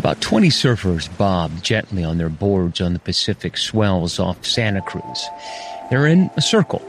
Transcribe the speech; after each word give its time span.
About 0.00 0.22
20 0.22 0.48
surfers 0.48 1.14
bob 1.18 1.62
gently 1.62 2.02
on 2.02 2.16
their 2.16 2.30
boards 2.30 2.80
on 2.80 2.94
the 2.94 2.98
Pacific 2.98 3.58
swells 3.58 4.18
off 4.18 4.46
Santa 4.46 4.80
Cruz. 4.80 5.28
They're 5.90 6.06
in 6.06 6.30
a 6.38 6.40
circle, 6.40 6.80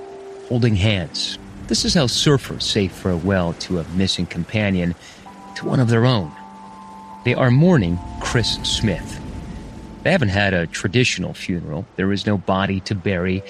holding 0.48 0.78
hands. 0.78 1.38
This 1.68 1.84
is 1.84 1.94
how 1.94 2.06
surfers 2.06 2.62
say 2.62 2.88
farewell 2.88 3.52
to 3.60 3.80
a 3.80 3.88
missing 3.96 4.26
companion, 4.26 4.96
to 5.58 5.66
one 5.66 5.82
of 5.82 5.90
their 5.90 6.06
own. 6.06 6.32
They 7.26 7.34
are 7.34 7.52
mourning 7.52 8.00
Chris 8.22 8.54
Smith. 8.64 9.20
They 10.04 10.12
haven't 10.14 10.30
had 10.30 10.54
a 10.54 10.68
traditional 10.68 11.34
funeral. 11.34 11.86
There 11.98 12.14
is 12.14 12.26
no 12.26 12.38
body 12.38 12.80
to 12.80 12.96
bury. 12.96 13.44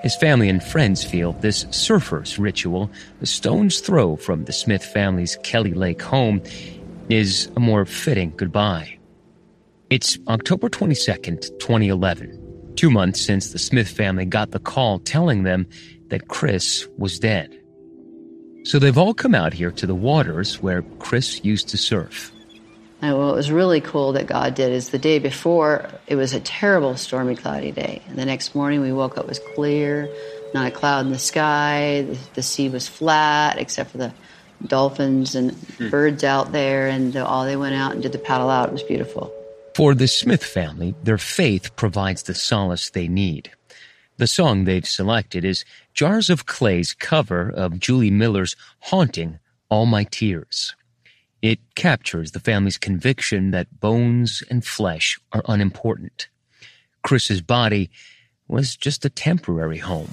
His 0.00 0.14
family 0.14 0.48
and 0.48 0.62
friends 0.62 1.02
feel 1.02 1.32
this 1.32 1.66
surfer's 1.72 2.38
ritual, 2.38 2.88
a 3.20 3.26
stone's 3.26 3.80
throw 3.80 4.14
from 4.14 4.44
the 4.44 4.52
Smith 4.52 4.84
family's 4.84 5.34
Kelly 5.42 5.74
Lake 5.74 6.02
home, 6.02 6.40
is 7.08 7.50
a 7.56 7.60
more 7.60 7.84
fitting 7.84 8.32
goodbye. 8.36 8.97
It's 9.90 10.18
October 10.28 10.68
22nd, 10.68 11.58
2011, 11.60 12.74
two 12.76 12.90
months 12.90 13.24
since 13.24 13.52
the 13.52 13.58
Smith 13.58 13.88
family 13.88 14.26
got 14.26 14.50
the 14.50 14.58
call 14.58 14.98
telling 14.98 15.44
them 15.44 15.66
that 16.08 16.28
Chris 16.28 16.86
was 16.98 17.18
dead. 17.18 17.58
So 18.64 18.78
they've 18.78 18.98
all 18.98 19.14
come 19.14 19.34
out 19.34 19.54
here 19.54 19.70
to 19.70 19.86
the 19.86 19.94
waters 19.94 20.60
where 20.60 20.82
Chris 20.98 21.42
used 21.42 21.70
to 21.70 21.78
surf. 21.78 22.30
And 23.00 23.16
what 23.16 23.34
was 23.34 23.50
really 23.50 23.80
cool 23.80 24.12
that 24.12 24.26
God 24.26 24.54
did 24.54 24.72
is 24.72 24.90
the 24.90 24.98
day 24.98 25.18
before, 25.18 25.88
it 26.06 26.16
was 26.16 26.34
a 26.34 26.40
terrible 26.40 26.94
stormy, 26.98 27.34
cloudy 27.34 27.72
day. 27.72 28.02
And 28.08 28.18
the 28.18 28.26
next 28.26 28.54
morning, 28.54 28.82
we 28.82 28.92
woke 28.92 29.16
up, 29.16 29.24
it 29.24 29.28
was 29.28 29.40
clear, 29.54 30.06
not 30.52 30.66
a 30.66 30.70
cloud 30.70 31.06
in 31.06 31.12
the 31.12 31.18
sky. 31.18 32.02
The, 32.02 32.18
the 32.34 32.42
sea 32.42 32.68
was 32.68 32.86
flat, 32.86 33.56
except 33.56 33.92
for 33.92 33.98
the 33.98 34.12
dolphins 34.66 35.34
and 35.34 35.52
hmm. 35.52 35.88
birds 35.88 36.24
out 36.24 36.52
there. 36.52 36.88
And 36.88 37.16
all 37.16 37.46
they 37.46 37.56
went 37.56 37.74
out 37.74 37.92
and 37.92 38.02
did 38.02 38.12
the 38.12 38.18
paddle 38.18 38.50
out. 38.50 38.68
It 38.68 38.72
was 38.72 38.82
beautiful. 38.82 39.32
For 39.78 39.94
the 39.94 40.08
Smith 40.08 40.42
family, 40.42 40.96
their 41.04 41.18
faith 41.18 41.76
provides 41.76 42.24
the 42.24 42.34
solace 42.34 42.90
they 42.90 43.06
need. 43.06 43.52
The 44.16 44.26
song 44.26 44.64
they've 44.64 44.84
selected 44.84 45.44
is 45.44 45.64
Jars 45.94 46.28
of 46.30 46.46
Clay's 46.46 46.94
cover 46.94 47.48
of 47.48 47.78
Julie 47.78 48.10
Miller's 48.10 48.56
Haunting 48.80 49.38
All 49.68 49.86
My 49.86 50.02
Tears. 50.02 50.74
It 51.42 51.60
captures 51.76 52.32
the 52.32 52.40
family's 52.40 52.76
conviction 52.76 53.52
that 53.52 53.78
bones 53.78 54.42
and 54.50 54.64
flesh 54.64 55.16
are 55.30 55.44
unimportant. 55.46 56.26
Chris's 57.04 57.40
body 57.40 57.88
was 58.48 58.74
just 58.74 59.04
a 59.04 59.10
temporary 59.10 59.78
home. 59.78 60.12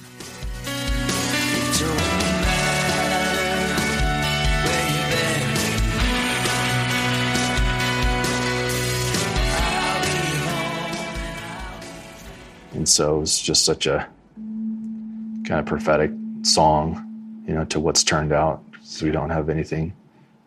And 12.76 12.88
so 12.90 13.16
it 13.16 13.20
was 13.22 13.40
just 13.40 13.64
such 13.64 13.88
a 13.88 14.08
kind 14.36 15.60
of 15.60 15.66
prophetic 15.66 16.12
song, 16.42 17.02
you 17.48 17.54
know, 17.54 17.64
to 17.66 17.80
what's 17.80 18.04
turned 18.04 18.34
out. 18.34 18.62
So 18.82 19.06
we 19.06 19.12
don't 19.12 19.30
have 19.30 19.50
anything, 19.50 19.94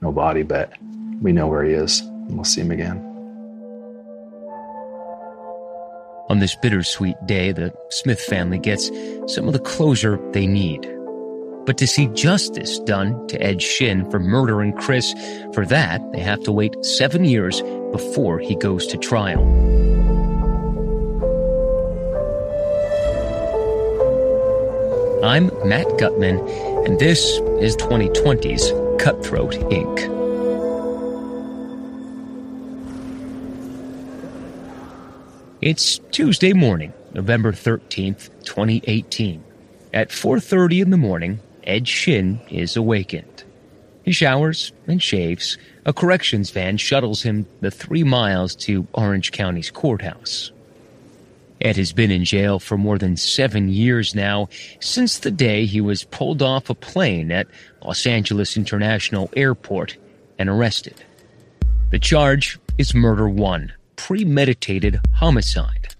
no 0.03 0.12
body, 0.12 0.43
but 0.43 0.72
we 1.22 1.33
know 1.33 1.47
where 1.47 1.65
he 1.65 1.72
is 1.72 2.00
and 2.00 2.34
we'll 2.34 2.44
see 2.44 2.61
him 2.61 2.71
again. 2.71 3.05
On 6.28 6.41
this 6.41 6.55
bittersweet 6.56 7.16
day, 7.25 7.53
the 7.53 7.75
Smith 7.89 8.21
family 8.21 8.59
gets 8.59 8.91
some 9.33 9.47
of 9.47 9.55
the 9.55 9.60
closure 9.60 10.21
they 10.33 10.47
need. 10.47 10.87
But 11.65 11.78
to 11.78 11.87
see 11.87 12.09
justice 12.09 12.78
done 12.81 13.27
to 13.28 13.43
Ed 13.43 13.62
Shin 13.62 14.09
for 14.10 14.19
murdering 14.19 14.75
Chris, 14.75 15.15
for 15.55 15.65
that, 15.66 16.03
they 16.12 16.21
have 16.21 16.43
to 16.45 16.53
wait 16.53 16.77
seven 16.84 17.25
years 17.25 17.62
before 17.93 18.39
he 18.39 18.55
goes 18.56 18.87
to 18.89 18.99
trial. 18.99 19.68
I'm 25.23 25.51
Matt 25.69 25.99
Gutman, 25.99 26.39
and 26.87 26.97
this 27.01 27.21
is 27.61 27.77
2020's 27.77 28.71
Cutthroat 29.03 29.55
Inc. 29.55 29.99
It's 35.61 35.99
Tuesday 36.12 36.53
morning, 36.53 36.93
November 37.15 37.51
13th, 37.51 38.31
2018. 38.45 39.43
At 39.93 40.11
4:30 40.11 40.83
in 40.83 40.91
the 40.91 40.97
morning, 40.97 41.41
Ed 41.65 41.89
Shin 41.89 42.39
is 42.49 42.77
awakened. 42.77 43.43
He 44.05 44.12
showers 44.12 44.73
and 44.87 45.03
shaves. 45.03 45.59
A 45.84 45.93
corrections 45.93 46.51
van 46.51 46.77
shuttles 46.77 47.23
him 47.23 47.47
the 47.61 47.73
3 47.73 48.05
miles 48.05 48.55
to 48.55 48.87
Orange 48.93 49.33
County's 49.33 49.73
courthouse. 49.73 50.53
Ed 51.61 51.77
has 51.77 51.93
been 51.93 52.11
in 52.11 52.25
jail 52.25 52.59
for 52.59 52.79
more 52.79 52.99
than 52.99 53.17
seven 53.17 53.69
years 53.69 54.15
now, 54.15 54.49
since 54.81 55.19
the 55.19 55.31
day 55.31 55.67
he 55.67 55.81
was 55.81 56.05
pulled 56.05 56.43
off 56.43 56.71
a 56.71 56.75
plane 56.75 57.33
at 57.33 57.49
Los 57.85 58.07
Angeles 58.07 58.57
International 58.57 59.31
Airport 59.35 59.97
and 60.39 60.49
arrested. 60.49 60.95
The 61.91 61.99
charge 61.99 62.59
is 62.77 62.95
murder 62.95 63.29
one, 63.29 63.73
premeditated 63.97 65.01
homicide. 65.15 65.95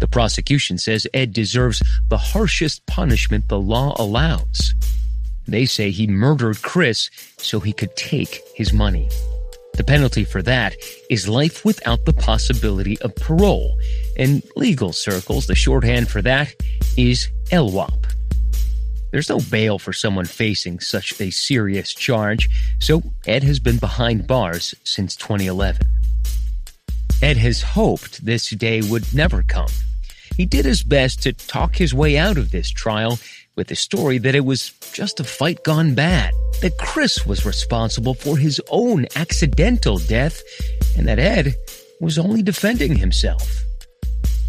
The 0.00 0.08
prosecution 0.08 0.78
says 0.78 1.06
Ed 1.14 1.32
deserves 1.32 1.82
the 2.08 2.18
harshest 2.18 2.84
punishment 2.86 3.48
the 3.48 3.60
law 3.60 3.94
allows. 3.98 4.74
They 5.46 5.64
say 5.64 5.90
he 5.90 6.06
murdered 6.06 6.60
Chris 6.62 7.08
so 7.38 7.60
he 7.60 7.72
could 7.72 7.94
take 7.96 8.42
his 8.54 8.72
money. 8.72 9.08
The 9.74 9.84
penalty 9.84 10.24
for 10.24 10.42
that 10.42 10.76
is 11.08 11.28
life 11.28 11.64
without 11.64 12.04
the 12.04 12.12
possibility 12.12 13.00
of 13.00 13.14
parole. 13.16 13.78
In 14.16 14.42
legal 14.54 14.92
circles, 14.92 15.46
the 15.46 15.54
shorthand 15.54 16.08
for 16.10 16.20
that 16.22 16.54
is 16.98 17.28
LWOP. 17.50 18.04
There's 19.12 19.30
no 19.30 19.40
bail 19.50 19.78
for 19.78 19.94
someone 19.94 20.26
facing 20.26 20.80
such 20.80 21.18
a 21.20 21.30
serious 21.30 21.94
charge, 21.94 22.50
so 22.80 23.02
Ed 23.26 23.44
has 23.44 23.58
been 23.60 23.78
behind 23.78 24.26
bars 24.26 24.74
since 24.84 25.16
2011. 25.16 25.86
Ed 27.22 27.38
has 27.38 27.62
hoped 27.62 28.24
this 28.24 28.50
day 28.50 28.82
would 28.82 29.14
never 29.14 29.42
come. 29.42 29.70
He 30.36 30.44
did 30.44 30.64
his 30.64 30.82
best 30.82 31.22
to 31.22 31.32
talk 31.32 31.76
his 31.76 31.94
way 31.94 32.18
out 32.18 32.36
of 32.36 32.50
this 32.50 32.70
trial 32.70 33.18
with 33.56 33.68
the 33.68 33.76
story 33.76 34.18
that 34.18 34.34
it 34.34 34.44
was 34.44 34.70
just 34.92 35.20
a 35.20 35.24
fight 35.24 35.62
gone 35.64 35.94
bad, 35.94 36.32
that 36.60 36.78
Chris 36.78 37.26
was 37.26 37.44
responsible 37.44 38.14
for 38.14 38.36
his 38.36 38.60
own 38.70 39.06
accidental 39.16 39.98
death, 39.98 40.42
and 40.96 41.06
that 41.06 41.18
Ed 41.18 41.54
was 42.00 42.18
only 42.18 42.42
defending 42.42 42.96
himself. 42.96 43.62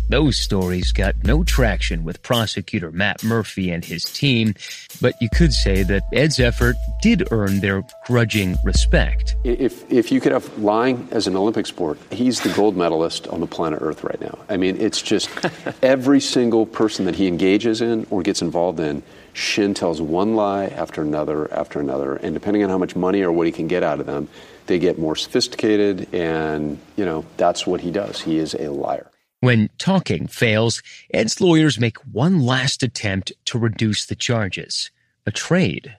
Those 0.09 0.37
stories 0.37 0.91
got 0.91 1.15
no 1.23 1.43
traction 1.43 2.03
with 2.03 2.21
prosecutor 2.21 2.91
Matt 2.91 3.23
Murphy 3.23 3.71
and 3.71 3.85
his 3.85 4.03
team, 4.03 4.53
but 5.01 5.13
you 5.21 5.29
could 5.33 5.53
say 5.53 5.83
that 5.83 6.03
Ed's 6.13 6.39
effort 6.39 6.75
did 7.01 7.31
earn 7.31 7.61
their 7.61 7.83
grudging 8.05 8.57
respect. 8.65 9.35
If, 9.43 9.89
if 9.91 10.11
you 10.11 10.19
could 10.19 10.33
have 10.33 10.57
lying 10.57 11.07
as 11.11 11.25
an 11.25 11.35
Olympic 11.35 11.65
sport, 11.65 11.97
he's 12.11 12.41
the 12.41 12.49
gold 12.53 12.75
medalist 12.75 13.27
on 13.27 13.39
the 13.39 13.47
planet 13.47 13.79
Earth 13.81 14.03
right 14.03 14.19
now. 14.19 14.37
I 14.49 14.57
mean, 14.57 14.79
it's 14.79 15.01
just 15.01 15.29
every 15.81 16.19
single 16.19 16.65
person 16.65 17.05
that 17.05 17.15
he 17.15 17.27
engages 17.27 17.81
in 17.81 18.05
or 18.09 18.21
gets 18.21 18.41
involved 18.41 18.79
in, 18.79 19.03
Shin 19.31 19.73
tells 19.73 20.01
one 20.01 20.35
lie 20.35 20.65
after 20.65 21.01
another 21.01 21.51
after 21.51 21.79
another, 21.79 22.17
and 22.17 22.33
depending 22.33 22.63
on 22.63 22.69
how 22.69 22.77
much 22.77 22.95
money 22.95 23.21
or 23.23 23.31
what 23.31 23.47
he 23.47 23.51
can 23.51 23.67
get 23.67 23.83
out 23.83 23.99
of 23.99 24.05
them, 24.05 24.27
they 24.67 24.79
get 24.79 24.99
more 24.99 25.15
sophisticated, 25.15 26.13
and, 26.13 26.79
you 26.95 27.05
know, 27.05 27.25
that's 27.37 27.65
what 27.65 27.81
he 27.81 27.89
does. 27.89 28.21
He 28.21 28.37
is 28.37 28.53
a 28.53 28.69
liar. 28.69 29.09
When 29.43 29.69
talking 29.77 30.27
fails, 30.27 30.81
Ed's 31.13 31.41
lawyers 31.41 31.77
make 31.77 31.97
one 31.97 32.39
last 32.39 32.81
attempt 32.81 33.33
to 33.43 33.59
reduce 33.59 34.05
the 34.05 34.15
charges 34.15 34.89
a 35.25 35.31
trade. 35.31 35.97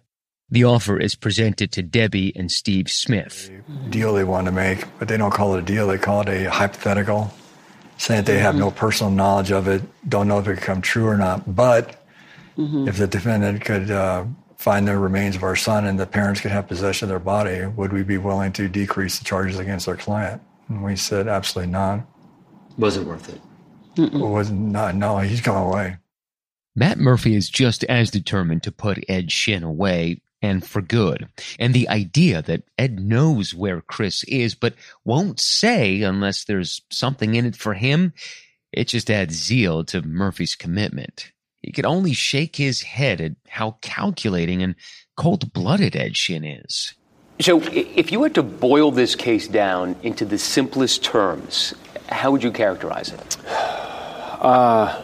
The 0.48 0.64
offer 0.64 0.98
is 0.98 1.14
presented 1.14 1.70
to 1.72 1.82
Debbie 1.82 2.34
and 2.34 2.50
Steve 2.50 2.90
Smith. 2.90 3.50
Deal 3.90 4.14
they 4.14 4.24
want 4.24 4.46
to 4.46 4.50
make, 4.50 4.86
but 4.98 5.08
they 5.08 5.18
don't 5.18 5.30
call 5.30 5.56
it 5.56 5.58
a 5.58 5.62
deal, 5.62 5.88
they 5.88 5.98
call 5.98 6.22
it 6.22 6.30
a 6.30 6.48
hypothetical, 6.48 7.34
saying 7.98 8.24
that 8.24 8.32
they 8.32 8.38
have 8.38 8.54
no 8.54 8.70
personal 8.70 9.12
knowledge 9.12 9.52
of 9.52 9.68
it, 9.68 9.82
don't 10.08 10.26
know 10.26 10.38
if 10.38 10.48
it 10.48 10.54
could 10.54 10.64
come 10.64 10.80
true 10.80 11.06
or 11.06 11.18
not. 11.18 11.54
But 11.54 12.02
mm-hmm. 12.56 12.88
if 12.88 12.96
the 12.96 13.06
defendant 13.06 13.62
could 13.62 13.90
uh, 13.90 14.24
find 14.56 14.88
the 14.88 14.96
remains 14.96 15.36
of 15.36 15.42
our 15.42 15.56
son 15.56 15.84
and 15.84 16.00
the 16.00 16.06
parents 16.06 16.40
could 16.40 16.50
have 16.50 16.66
possession 16.66 17.04
of 17.04 17.08
their 17.10 17.18
body, 17.18 17.66
would 17.66 17.92
we 17.92 18.04
be 18.04 18.16
willing 18.16 18.54
to 18.54 18.68
decrease 18.68 19.18
the 19.18 19.26
charges 19.26 19.58
against 19.58 19.86
our 19.86 19.96
client? 19.96 20.40
And 20.70 20.82
we 20.82 20.96
said, 20.96 21.28
absolutely 21.28 21.72
not. 21.72 22.06
Wasn't 22.76 23.06
worth 23.06 23.28
it. 23.28 23.40
It 23.96 24.12
was 24.12 24.50
not, 24.50 24.94
no, 24.94 25.18
he's 25.18 25.40
gone 25.40 25.68
away. 25.68 25.98
Matt 26.74 26.98
Murphy 26.98 27.36
is 27.36 27.48
just 27.48 27.84
as 27.84 28.10
determined 28.10 28.64
to 28.64 28.72
put 28.72 29.04
Ed 29.08 29.30
Shin 29.30 29.62
away 29.62 30.20
and 30.42 30.66
for 30.66 30.82
good. 30.82 31.28
And 31.58 31.72
the 31.72 31.88
idea 31.88 32.42
that 32.42 32.64
Ed 32.76 32.98
knows 32.98 33.54
where 33.54 33.80
Chris 33.80 34.24
is, 34.24 34.54
but 34.54 34.74
won't 35.04 35.38
say 35.38 36.02
unless 36.02 36.44
there's 36.44 36.82
something 36.90 37.34
in 37.36 37.46
it 37.46 37.56
for 37.56 37.74
him, 37.74 38.12
it 38.72 38.88
just 38.88 39.10
adds 39.10 39.36
zeal 39.36 39.84
to 39.84 40.02
Murphy's 40.02 40.56
commitment. 40.56 41.30
He 41.62 41.72
could 41.72 41.86
only 41.86 42.12
shake 42.12 42.56
his 42.56 42.82
head 42.82 43.20
at 43.20 43.32
how 43.48 43.78
calculating 43.80 44.62
and 44.62 44.74
cold 45.16 45.52
blooded 45.52 45.96
Ed 45.96 46.16
Shin 46.16 46.44
is. 46.44 46.94
So, 47.40 47.60
if 47.62 48.12
you 48.12 48.22
had 48.22 48.34
to 48.36 48.42
boil 48.42 48.92
this 48.92 49.16
case 49.16 49.48
down 49.48 49.96
into 50.02 50.24
the 50.24 50.38
simplest 50.38 51.02
terms, 51.02 51.74
how 52.08 52.30
would 52.30 52.42
you 52.42 52.52
characterize 52.52 53.12
it? 53.12 53.36
Uh, 54.44 55.02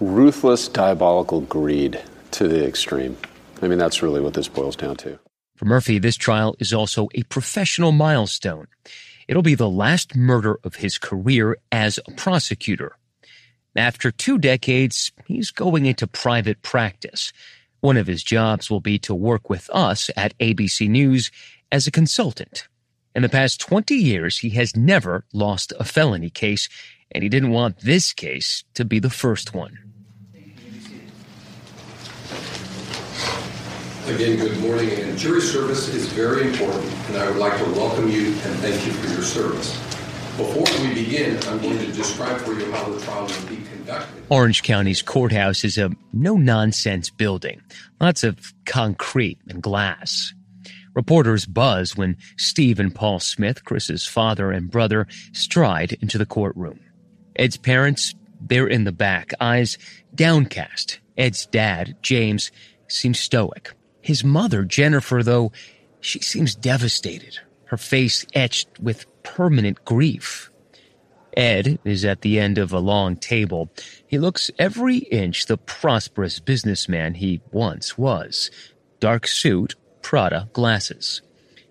ruthless, 0.00 0.66
diabolical 0.68 1.42
greed 1.42 2.02
to 2.30 2.48
the 2.48 2.66
extreme. 2.66 3.14
I 3.60 3.68
mean, 3.68 3.76
that's 3.76 4.02
really 4.02 4.22
what 4.22 4.32
this 4.32 4.48
boils 4.48 4.76
down 4.76 4.96
to. 4.96 5.18
For 5.56 5.66
Murphy, 5.66 5.98
this 5.98 6.16
trial 6.16 6.56
is 6.58 6.72
also 6.72 7.08
a 7.14 7.22
professional 7.24 7.92
milestone. 7.92 8.66
It'll 9.28 9.42
be 9.42 9.54
the 9.54 9.68
last 9.68 10.14
murder 10.14 10.58
of 10.64 10.76
his 10.76 10.96
career 10.96 11.58
as 11.70 11.98
a 12.06 12.12
prosecutor. 12.12 12.96
After 13.74 14.10
two 14.10 14.38
decades, 14.38 15.12
he's 15.26 15.50
going 15.50 15.84
into 15.84 16.06
private 16.06 16.62
practice. 16.62 17.32
One 17.80 17.96
of 17.96 18.06
his 18.06 18.22
jobs 18.22 18.70
will 18.70 18.80
be 18.80 18.98
to 19.00 19.14
work 19.14 19.50
with 19.50 19.68
us 19.72 20.10
at 20.16 20.36
ABC 20.38 20.88
News 20.88 21.30
as 21.70 21.86
a 21.86 21.90
consultant. 21.90 22.68
In 23.14 23.22
the 23.22 23.28
past 23.28 23.60
20 23.60 23.94
years, 23.94 24.38
he 24.38 24.50
has 24.50 24.76
never 24.76 25.24
lost 25.32 25.72
a 25.78 25.84
felony 25.84 26.30
case, 26.30 26.68
and 27.10 27.22
he 27.22 27.28
didn't 27.28 27.50
want 27.50 27.80
this 27.80 28.12
case 28.12 28.64
to 28.74 28.84
be 28.84 28.98
the 28.98 29.10
first 29.10 29.54
one. 29.54 29.78
Again, 34.06 34.36
good 34.38 34.58
morning. 34.60 34.90
And 34.90 35.18
jury 35.18 35.40
service 35.40 35.88
is 35.88 36.06
very 36.12 36.46
important, 36.46 36.84
and 37.08 37.16
I 37.16 37.28
would 37.28 37.38
like 37.38 37.58
to 37.58 37.64
welcome 37.72 38.08
you 38.08 38.28
and 38.28 38.54
thank 38.60 38.86
you 38.86 38.92
for 38.92 39.08
your 39.12 39.22
service. 39.22 39.85
Before 40.36 40.64
we 40.82 40.92
begin, 40.92 41.38
I'm 41.48 41.58
going 41.60 41.78
to 41.78 41.92
describe 41.92 42.36
for 42.38 42.52
you 42.52 42.70
how 42.70 42.90
the 42.90 43.00
trial 43.00 43.22
will 43.22 43.48
be 43.48 43.56
conducted. 43.56 44.22
Orange 44.28 44.62
County's 44.62 45.00
courthouse 45.00 45.64
is 45.64 45.78
a 45.78 45.90
no 46.12 46.36
nonsense 46.36 47.08
building, 47.08 47.62
lots 48.00 48.22
of 48.22 48.52
concrete 48.66 49.38
and 49.48 49.62
glass. 49.62 50.34
Reporters 50.94 51.46
buzz 51.46 51.96
when 51.96 52.18
Steve 52.36 52.78
and 52.78 52.94
Paul 52.94 53.18
Smith, 53.18 53.64
Chris's 53.64 54.06
father 54.06 54.50
and 54.52 54.70
brother, 54.70 55.06
stride 55.32 55.94
into 56.02 56.18
the 56.18 56.26
courtroom. 56.26 56.80
Ed's 57.36 57.56
parents, 57.56 58.14
they're 58.38 58.68
in 58.68 58.84
the 58.84 58.92
back, 58.92 59.32
eyes 59.40 59.78
downcast. 60.14 61.00
Ed's 61.16 61.46
dad, 61.46 61.96
James, 62.02 62.50
seems 62.88 63.18
stoic. 63.18 63.72
His 64.02 64.22
mother, 64.22 64.64
Jennifer, 64.64 65.22
though, 65.22 65.52
she 66.00 66.20
seems 66.20 66.54
devastated, 66.54 67.38
her 67.66 67.76
face 67.76 68.26
etched 68.34 68.68
with 68.80 69.06
permanent 69.22 69.84
grief. 69.84 70.50
Ed 71.36 71.78
is 71.84 72.04
at 72.04 72.22
the 72.22 72.40
end 72.40 72.56
of 72.56 72.72
a 72.72 72.78
long 72.78 73.16
table. 73.16 73.70
He 74.06 74.18
looks 74.18 74.50
every 74.58 74.98
inch 74.98 75.46
the 75.46 75.58
prosperous 75.58 76.40
businessman 76.40 77.14
he 77.14 77.42
once 77.52 77.98
was. 77.98 78.50
Dark 79.00 79.26
suit, 79.26 79.74
Prada 80.00 80.48
glasses. 80.52 81.20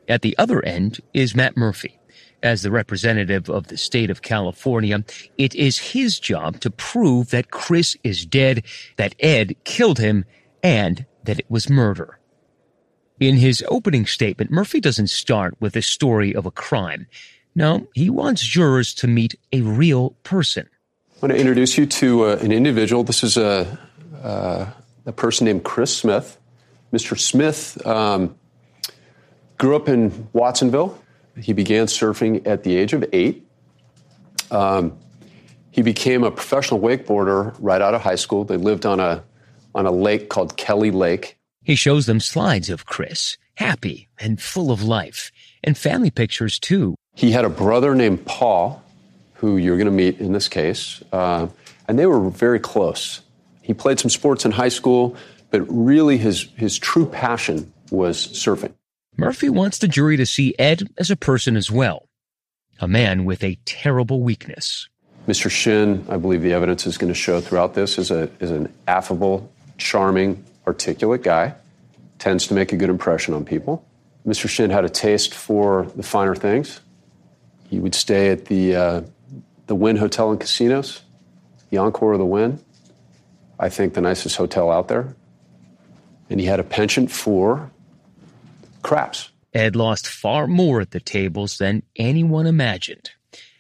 At 0.08 0.22
the 0.22 0.38
other 0.38 0.64
end 0.64 1.00
is 1.14 1.36
Matt 1.36 1.58
Murphy. 1.58 1.98
As 2.44 2.62
the 2.62 2.70
representative 2.70 3.50
of 3.50 3.68
the 3.68 3.78
state 3.78 4.12
of 4.12 4.22
California, 4.22 5.04
it 5.38 5.56
is 5.56 5.80
his 5.80 6.20
job 6.20 6.60
to 6.60 6.70
prove 6.70 7.32
that 7.32 7.50
Chris 7.50 7.98
is 8.04 8.24
dead, 8.24 8.64
that 8.98 9.16
Ed 9.20 9.56
killed 9.64 9.98
him, 9.98 10.26
and 10.62 11.08
that 11.24 11.40
it 11.40 11.50
was 11.50 11.72
murder. 11.72 12.20
In 13.20 13.38
his 13.38 13.64
opening 13.70 14.06
statement, 14.06 14.52
Murphy 14.52 14.82
doesn't 14.82 15.08
start 15.08 15.56
with 15.60 15.74
the 15.74 15.82
story 15.82 16.36
of 16.36 16.46
a 16.46 16.52
crime. 16.52 17.08
No, 17.56 17.88
he 17.94 18.10
wants 18.10 18.44
jurors 18.44 18.94
to 18.96 19.08
meet 19.08 19.36
a 19.54 19.62
real 19.62 20.12
person. 20.24 20.68
I 21.16 21.20
want 21.22 21.32
to 21.32 21.40
introduce 21.40 21.78
you 21.78 21.86
to 21.86 22.26
uh, 22.26 22.38
an 22.42 22.52
individual. 22.52 23.06
This 23.06 23.24
is 23.24 23.38
a, 23.38 23.80
uh, 24.22 24.66
a 25.06 25.12
person 25.14 25.46
named 25.46 25.64
Chris 25.64 25.96
Smith. 25.96 26.38
Mr. 26.92 27.18
Smith 27.18 27.84
um, 27.88 28.36
grew 29.58 29.78
up 29.78 29.88
in 29.88 30.28
Watsonville. 30.34 31.02
He 31.40 31.54
began 31.54 31.88
surfing 31.88 32.46
at 32.46 32.64
the 32.64 32.76
age 32.76 32.92
of 32.92 33.06
eight. 33.14 33.48
Um, 34.52 34.98
he 35.72 35.82
became 35.82 36.24
a 36.24 36.32
professional 36.32 36.80
wakeboarder 36.80 37.56
right 37.60 37.82
out 37.82 37.94
of 37.94 38.02
high 38.02 38.16
school. 38.16 38.44
They 38.44 38.58
lived 38.58 38.86
on 38.86 39.00
a 39.00 39.24
on 39.74 39.86
a 39.86 39.92
lake 39.92 40.30
called 40.30 40.56
Kelly 40.56 40.92
Lake. 40.92 41.38
He 41.66 41.76
shows 41.76 42.06
them 42.06 42.20
slides 42.20 42.70
of 42.70 42.86
Chris, 42.86 43.38
happy 43.56 44.08
and 44.20 44.40
full 44.40 44.72
of 44.72 44.84
life, 44.84 45.32
and 45.64 45.76
family 45.76 46.12
pictures 46.12 46.60
too. 46.60 46.94
He 47.16 47.32
had 47.32 47.44
a 47.44 47.50
brother 47.50 47.96
named 47.96 48.24
Paul, 48.28 48.84
who 49.34 49.58
you're 49.58 49.76
going 49.76 49.88
to 49.88 49.92
meet 49.92 50.20
in 50.20 50.32
this 50.32 50.48
case, 50.48 51.02
uh, 51.12 51.48
and 51.88 51.98
they 51.98 52.06
were 52.06 52.30
very 52.30 52.60
close. 52.60 53.22
He 53.64 53.74
played 53.74 54.00
some 54.00 54.12
sports 54.12 54.46
in 54.46 54.52
high 54.52 54.70
school, 54.70 55.18
but 55.50 55.62
really 55.68 56.20
his, 56.20 56.44
his 56.56 56.78
true 56.78 57.08
passion 57.08 57.74
was 57.90 58.28
surfing. 58.28 58.74
Murphy 59.18 59.50
wants 59.50 59.80
the 59.80 59.88
jury 59.88 60.18
to 60.18 60.26
see 60.26 60.54
Ed 60.60 60.88
as 61.00 61.10
a 61.10 61.16
person 61.16 61.58
as 61.58 61.72
well, 61.72 62.08
a 62.80 62.88
man 62.88 63.26
with 63.26 63.44
a 63.44 63.58
terrible 63.66 64.22
weakness. 64.22 64.88
Mr. 65.28 65.50
Shin, 65.50 66.06
I 66.10 66.18
believe 66.18 66.44
the 66.44 66.54
evidence 66.54 66.86
is 66.86 67.00
going 67.00 67.12
to 67.12 67.20
show 67.20 67.42
throughout 67.42 67.74
this, 67.74 67.98
is, 67.98 68.12
a, 68.12 68.30
is 68.40 68.52
an 68.52 68.72
affable, 68.88 69.52
charming, 69.80 70.44
articulate 70.68 71.24
guy, 71.24 71.56
tends 72.20 72.48
to 72.48 72.54
make 72.54 72.74
a 72.74 72.78
good 72.78 72.90
impression 72.90 73.34
on 73.34 73.46
people. 73.46 73.86
Mr. 74.26 74.50
Shin 74.50 74.70
had 74.70 74.86
a 74.86 74.90
taste 74.90 75.34
for 75.34 75.84
the 75.96 76.04
finer 76.04 76.36
things. 76.36 76.80
He 77.70 77.80
would 77.80 77.96
stay 77.96 78.30
at 78.30 78.46
the, 78.46 78.76
uh, 78.76 79.02
the 79.68 79.76
Wynn 79.76 79.98
Hotel 79.98 80.32
and 80.32 80.40
Casinos, 80.40 81.02
the 81.70 81.78
Encore 81.78 82.14
of 82.14 82.20
the 82.20 82.26
Wynn, 82.26 82.60
I 83.60 83.70
think 83.70 83.94
the 83.94 84.02
nicest 84.02 84.36
hotel 84.36 84.72
out 84.72 84.88
there. 84.88 85.16
And 86.30 86.40
he 86.40 86.46
had 86.46 86.60
a 86.60 86.64
penchant 86.64 87.12
for 87.12 87.72
craps. 88.82 89.30
Ed 89.54 89.76
lost 89.76 90.08
far 90.08 90.48
more 90.48 90.82
at 90.82 90.92
the 90.92 91.00
tables 91.00 91.58
than 91.58 91.84
anyone 91.96 92.46
imagined. 92.46 93.12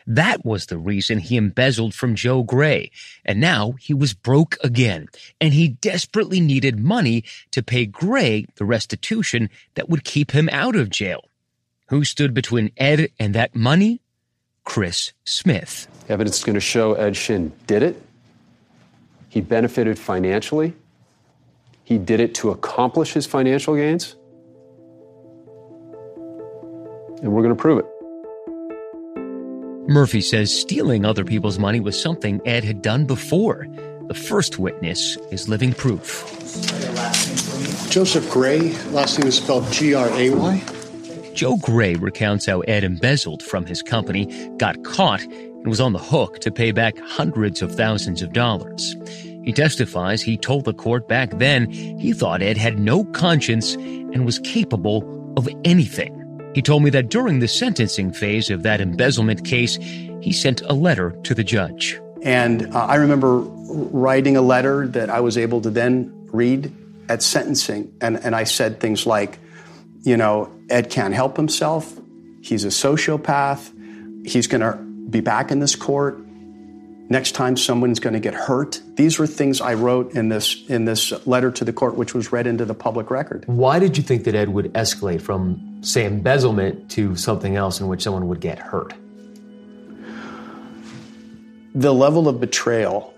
That 0.07 0.45
was 0.45 0.67
the 0.67 0.77
reason 0.77 1.19
he 1.19 1.35
embezzled 1.35 1.93
from 1.93 2.15
Joe 2.15 2.43
Gray. 2.43 2.91
And 3.23 3.39
now 3.39 3.73
he 3.79 3.93
was 3.93 4.13
broke 4.13 4.57
again. 4.63 5.07
And 5.41 5.53
he 5.53 5.69
desperately 5.69 6.39
needed 6.39 6.79
money 6.79 7.23
to 7.51 7.63
pay 7.63 7.85
Gray 7.85 8.45
the 8.55 8.65
restitution 8.65 9.49
that 9.73 9.89
would 9.89 10.03
keep 10.03 10.31
him 10.31 10.47
out 10.51 10.75
of 10.75 10.89
jail. 10.89 11.25
Who 11.89 12.03
stood 12.03 12.33
between 12.33 12.71
Ed 12.77 13.09
and 13.19 13.33
that 13.35 13.55
money? 13.55 14.01
Chris 14.63 15.13
Smith. 15.23 15.87
Evidence 16.09 16.37
is 16.37 16.43
going 16.43 16.55
to 16.55 16.59
show 16.59 16.93
Ed 16.93 17.15
Shin 17.15 17.51
did 17.67 17.83
it. 17.83 18.01
He 19.29 19.41
benefited 19.41 19.99
financially. 19.99 20.73
He 21.83 21.97
did 21.99 22.19
it 22.19 22.33
to 22.35 22.49
accomplish 22.49 23.13
his 23.13 23.25
financial 23.25 23.75
gains. 23.75 24.15
And 27.21 27.31
we're 27.31 27.43
going 27.43 27.55
to 27.55 27.61
prove 27.61 27.79
it. 27.79 27.85
Murphy 29.95 30.19
says 30.19 30.53
stealing 30.53 31.05
other 31.05 31.23
people's 31.23 31.57
money 31.57 31.79
was 31.79 31.97
something 31.97 32.41
Ed 32.45 32.65
had 32.65 32.81
done 32.81 33.05
before. 33.05 33.65
The 34.07 34.13
first 34.13 34.59
witness 34.59 35.15
is 35.31 35.47
living 35.47 35.71
proof. 35.71 36.25
Joseph 37.89 38.29
Gray, 38.29 38.73
last 38.89 39.17
name 39.17 39.29
is 39.29 39.37
spelled 39.37 39.71
G 39.71 39.93
R 39.93 40.09
A 40.09 40.31
Y. 40.31 40.63
Joe 41.33 41.55
Gray 41.55 41.95
recounts 41.95 42.45
how 42.45 42.59
Ed 42.59 42.83
embezzled 42.83 43.41
from 43.41 43.65
his 43.65 43.81
company, 43.81 44.25
got 44.57 44.83
caught, 44.83 45.21
and 45.21 45.67
was 45.67 45.79
on 45.79 45.93
the 45.93 45.99
hook 45.99 46.39
to 46.39 46.51
pay 46.51 46.73
back 46.73 46.97
hundreds 46.99 47.61
of 47.61 47.73
thousands 47.73 48.21
of 48.21 48.33
dollars. 48.33 48.97
He 49.45 49.53
testifies 49.53 50.21
he 50.21 50.35
told 50.35 50.65
the 50.65 50.73
court 50.73 51.07
back 51.07 51.37
then 51.37 51.69
he 51.69 52.11
thought 52.11 52.41
Ed 52.41 52.57
had 52.57 52.79
no 52.79 53.05
conscience 53.05 53.75
and 53.75 54.25
was 54.25 54.39
capable 54.39 55.33
of 55.37 55.47
anything. 55.63 56.24
He 56.55 56.61
told 56.61 56.83
me 56.83 56.89
that 56.91 57.09
during 57.09 57.39
the 57.39 57.49
sentencing 57.49 58.13
phase 58.13 58.49
of 58.49 58.63
that 58.63 58.79
embezzlement 58.79 59.43
case, 59.43 59.75
he 60.21 60.31
sent 60.31 60.61
a 60.61 60.71
letter 60.71 61.11
to 61.23 61.35
the 61.35 61.43
judge. 61.43 61.99
And 62.23 62.73
uh, 62.73 62.85
I 62.85 62.95
remember 62.95 63.39
writing 63.39 64.37
a 64.37 64.41
letter 64.41 64.87
that 64.87 65.09
I 65.09 65.19
was 65.19 65.37
able 65.37 65.59
to 65.61 65.69
then 65.69 66.13
read 66.31 66.73
at 67.09 67.21
sentencing. 67.21 67.93
And, 67.99 68.23
and 68.23 68.33
I 68.33 68.45
said 68.45 68.79
things 68.79 69.05
like, 69.05 69.37
you 70.03 70.15
know, 70.15 70.49
Ed 70.69 70.89
can't 70.89 71.13
help 71.13 71.35
himself. 71.35 71.93
He's 72.41 72.63
a 72.63 72.69
sociopath. 72.69 74.25
He's 74.25 74.47
going 74.47 74.61
to 74.61 74.77
be 75.09 75.19
back 75.19 75.51
in 75.51 75.59
this 75.59 75.75
court. 75.75 76.25
next 77.09 77.33
time 77.33 77.57
someone's 77.57 77.99
going 77.99 78.13
to 78.13 78.19
get 78.19 78.33
hurt. 78.33 78.81
These 78.95 79.19
were 79.19 79.27
things 79.27 79.61
I 79.61 79.73
wrote 79.73 80.13
in 80.13 80.29
this 80.29 80.63
in 80.67 80.85
this 80.85 81.13
letter 81.27 81.51
to 81.51 81.65
the 81.65 81.73
court, 81.73 81.95
which 81.95 82.13
was 82.13 82.31
read 82.31 82.47
into 82.47 82.65
the 82.65 82.73
public 82.73 83.11
record. 83.11 83.43
Why 83.47 83.79
did 83.79 83.97
you 83.97 84.03
think 84.03 84.23
that 84.25 84.35
Ed 84.35 84.49
would 84.49 84.73
escalate 84.73 85.21
from, 85.21 85.74
say, 85.85 86.05
embezzlement 86.05 86.89
to 86.91 87.15
something 87.15 87.55
else 87.55 87.79
in 87.79 87.87
which 87.87 88.03
someone 88.03 88.27
would 88.27 88.41
get 88.41 88.59
hurt? 88.59 88.93
The 91.73 91.93
level 91.93 92.27
of 92.27 92.39
betrayal 92.39 93.13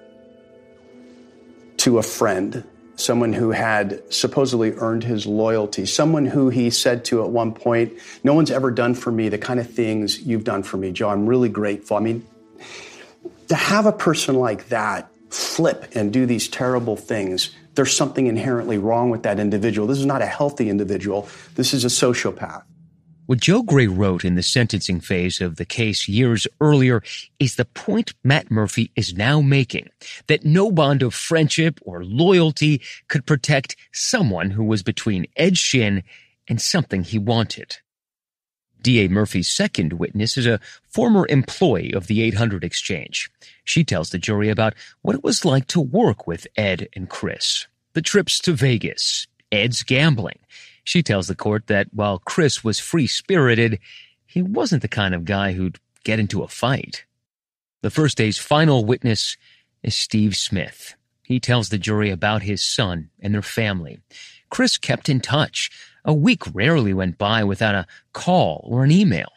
to 1.77 2.00
a 2.00 2.03
friend, 2.03 2.63
someone 2.95 3.31
who 3.31 3.51
had 3.51 4.01
supposedly 4.12 4.74
earned 4.74 5.03
his 5.03 5.25
loyalty, 5.25 5.86
someone 5.86 6.25
who 6.25 6.50
he 6.50 6.69
said 6.69 7.05
to 7.05 7.24
at 7.24 7.29
one 7.29 7.53
point, 7.53 7.93
No 8.24 8.33
one's 8.33 8.51
ever 8.51 8.71
done 8.71 8.95
for 8.95 9.12
me 9.12 9.29
the 9.29 9.38
kind 9.38 9.59
of 9.59 9.69
things 9.69 10.21
you've 10.21 10.43
done 10.43 10.63
for 10.63 10.77
me, 10.77 10.91
Joe. 10.91 11.09
I'm 11.09 11.27
really 11.27 11.50
grateful. 11.50 11.97
I 11.97 12.00
mean, 12.00 12.25
to 13.47 13.55
have 13.55 13.86
a 13.86 13.91
person 13.91 14.36
like 14.36 14.69
that 14.69 15.09
flip 15.29 15.86
and 15.93 16.12
do 16.12 16.25
these 16.25 16.47
terrible 16.47 16.95
things, 16.95 17.51
there's 17.77 17.96
something 17.96 18.27
inherently 18.27 18.77
wrong 18.77 19.10
with 19.10 19.24
that 19.24 19.39
individual. 19.39 19.88
This 19.88 20.00
is 20.00 20.05
not 20.05 20.22
a 20.22 20.25
healthy 20.25 20.69
individual. 20.69 21.29
This 21.55 21.74
is 21.74 21.86
a 21.86 21.88
sociopath. 21.88 22.63
What 23.27 23.39
Joe 23.41 23.62
Gray 23.62 23.88
wrote 23.88 24.24
in 24.24 24.36
the 24.36 24.43
sentencing 24.43 25.01
phase 25.01 25.41
of 25.41 25.57
the 25.57 25.65
case 25.65 26.07
years 26.07 26.48
earlier 26.62 27.03
is 27.39 27.55
the 27.55 27.65
point 27.65 28.13
Matt 28.24 28.50
Murphy 28.50 28.91
is 28.96 29.15
now 29.15 29.41
making 29.41 29.89
that 30.27 30.46
no 30.46 30.72
bond 30.72 31.03
of 31.03 31.13
friendship 31.13 31.79
or 31.84 32.05
loyalty 32.05 32.81
could 33.10 33.25
protect 33.25 33.75
someone 33.91 34.51
who 34.51 34.63
was 34.63 34.81
between 34.81 35.27
Ed 35.36 35.57
Shin 35.57 36.03
and 36.48 36.62
something 36.62 37.03
he 37.03 37.19
wanted. 37.19 37.77
D.A. 38.81 39.10
Murphy's 39.10 39.50
second 39.50 39.93
witness 39.93 40.38
is 40.38 40.46
a 40.46 40.60
former 40.88 41.25
employee 41.29 41.93
of 41.93 42.07
the 42.07 42.22
800 42.22 42.63
Exchange. 42.63 43.29
She 43.63 43.84
tells 43.84 44.10
the 44.10 44.17
jury 44.17 44.50
about 44.50 44.75
what 45.01 45.15
it 45.15 45.24
was 45.24 45.46
like 45.46 45.67
to 45.67 45.81
work 45.81 46.27
with 46.27 46.48
Ed 46.55 46.88
and 46.96 47.10
Chris, 47.10 47.67
the 47.93 48.01
trips 48.01 48.39
to 48.39 48.53
Vegas, 48.53 49.27
Ed's 49.51 49.84
gambling. 49.84 50.39
She 50.84 51.03
tells 51.03 51.27
the 51.27 51.36
court 51.36 51.67
that 51.67 51.88
while 51.93 52.19
Chris 52.19 52.63
was 52.63 52.79
free 52.79 53.07
spirited, 53.07 53.79
he 54.25 54.41
wasn't 54.41 54.81
the 54.81 54.88
kind 54.88 55.13
of 55.13 55.25
guy 55.25 55.53
who'd 55.53 55.79
get 56.03 56.19
into 56.19 56.43
a 56.43 56.48
fight. 56.48 57.05
The 57.81 57.89
first 57.89 58.17
day's 58.17 58.38
final 58.38 58.86
witness 58.86 59.38
is 59.84 59.96
Steve 59.96 60.36
Smith. 60.36 60.96
He 61.24 61.39
tells 61.39 61.69
the 61.69 61.77
jury 61.77 62.10
about 62.10 62.43
his 62.43 62.63
son 62.63 63.10
and 63.19 63.34
their 63.34 63.41
family. 63.41 64.00
Chris 64.50 64.77
kept 64.77 65.10
in 65.10 65.19
touch, 65.19 65.69
a 66.07 66.13
week 66.13 66.43
rarely 66.53 66.93
went 66.93 67.17
by 67.17 67.43
without 67.43 67.75
a 67.75 67.85
call 68.13 68.61
or 68.63 68.83
an 68.83 68.91
email. 68.91 69.27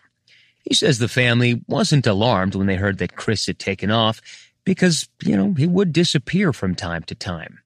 He 0.64 0.74
says 0.74 0.98
the 0.98 1.08
family 1.08 1.60
wasn't 1.66 2.06
alarmed 2.06 2.54
when 2.54 2.68
they 2.68 2.76
heard 2.76 2.98
that 2.98 3.16
Chris 3.16 3.46
had 3.46 3.58
taken 3.58 3.90
off 3.90 4.22
because, 4.64 5.08
you 5.24 5.36
know, 5.36 5.52
he 5.54 5.66
would 5.66 5.92
disappear 5.92 6.52
from 6.52 6.76
time 6.76 7.02
to 7.04 7.14
time. 7.14 7.58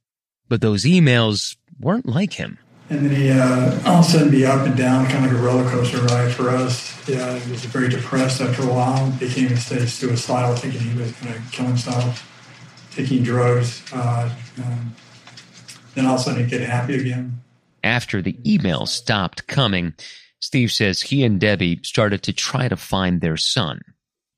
But 0.48 0.62
those 0.62 0.84
emails 0.84 1.56
weren't 1.78 2.06
like 2.06 2.32
him. 2.32 2.58
And 2.88 3.04
then 3.04 3.14
he 3.14 3.30
uh, 3.30 3.80
all 3.86 4.00
of 4.00 4.06
a 4.06 4.08
sudden 4.08 4.30
be 4.30 4.46
up 4.46 4.66
and 4.66 4.76
down, 4.76 5.06
kind 5.06 5.24
of 5.24 5.32
like 5.32 5.40
a 5.40 5.42
roller 5.42 5.68
coaster 5.70 6.00
ride 6.02 6.32
for 6.32 6.50
us. 6.50 7.08
Yeah, 7.08 7.38
he 7.38 7.50
was 7.50 7.64
very 7.64 7.88
depressed 7.88 8.40
after 8.40 8.62
a 8.62 8.66
while, 8.66 9.10
became 9.12 9.52
a 9.52 9.56
state 9.56 9.88
suicidal, 9.88 10.54
thinking 10.56 10.80
he 10.80 10.98
was 10.98 11.12
going 11.12 11.34
to 11.34 11.40
kill 11.50 11.66
himself, 11.66 12.30
taking 12.94 13.22
drugs. 13.22 13.82
Uh, 13.92 14.30
um, 14.58 14.94
then 15.94 16.06
all 16.06 16.14
of 16.14 16.20
a 16.20 16.22
sudden 16.24 16.42
he'd 16.42 16.50
get 16.50 16.60
happy 16.60 16.94
again 16.96 17.43
after 17.84 18.20
the 18.20 18.32
emails 18.44 18.88
stopped 18.88 19.46
coming, 19.46 19.94
Steve 20.40 20.72
says 20.72 21.00
he 21.00 21.22
and 21.22 21.38
Debbie 21.38 21.80
started 21.82 22.22
to 22.24 22.32
try 22.32 22.68
to 22.68 22.76
find 22.76 23.20
their 23.20 23.36
son. 23.36 23.80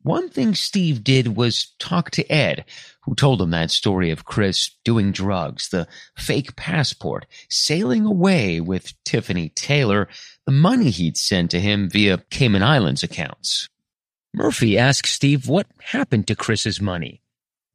One 0.02 0.28
thing 0.28 0.54
Steve 0.54 1.02
did 1.02 1.36
was 1.36 1.74
talk 1.80 2.12
to 2.12 2.30
Ed, 2.30 2.64
who 3.02 3.16
told 3.16 3.42
him 3.42 3.50
that 3.50 3.72
story 3.72 4.12
of 4.12 4.24
Chris 4.24 4.70
doing 4.84 5.10
drugs, 5.10 5.68
the 5.68 5.88
fake 6.16 6.54
passport, 6.54 7.26
sailing 7.48 8.04
away 8.04 8.60
with 8.60 8.92
Tiffany 9.04 9.48
Taylor, 9.48 10.08
the 10.44 10.52
money 10.52 10.90
he'd 10.90 11.16
sent 11.16 11.50
to 11.50 11.60
him 11.60 11.90
via 11.90 12.18
Cayman 12.30 12.62
Islands 12.62 13.02
accounts. 13.02 13.68
Murphy 14.32 14.78
asked 14.78 15.08
Steve 15.08 15.48
what 15.48 15.66
happened 15.80 16.28
to 16.28 16.36
Chris's 16.36 16.80
money. 16.80 17.22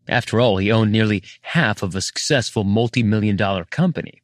After 0.08 0.40
all, 0.40 0.58
he 0.58 0.72
owned 0.72 0.92
nearly 0.92 1.24
half 1.42 1.84
of 1.84 1.96
a 1.96 2.02
successful 2.02 2.64
multi-million 2.64 3.36
dollar 3.36 3.66
company. 3.66 4.21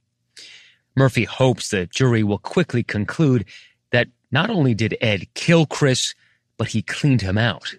Murphy 0.98 1.26
hopes 1.26 1.70
the 1.70 1.86
jury 1.86 2.24
will 2.24 2.40
quickly 2.40 2.82
conclude 2.82 3.46
that 3.92 4.08
not 4.32 4.50
only 4.50 4.74
did 4.74 4.98
Ed 5.00 5.32
kill 5.36 5.68
Chris, 5.68 6.16
but 6.58 6.70
he 6.70 6.82
cleaned 6.82 7.22
him 7.22 7.38
out. 7.38 7.76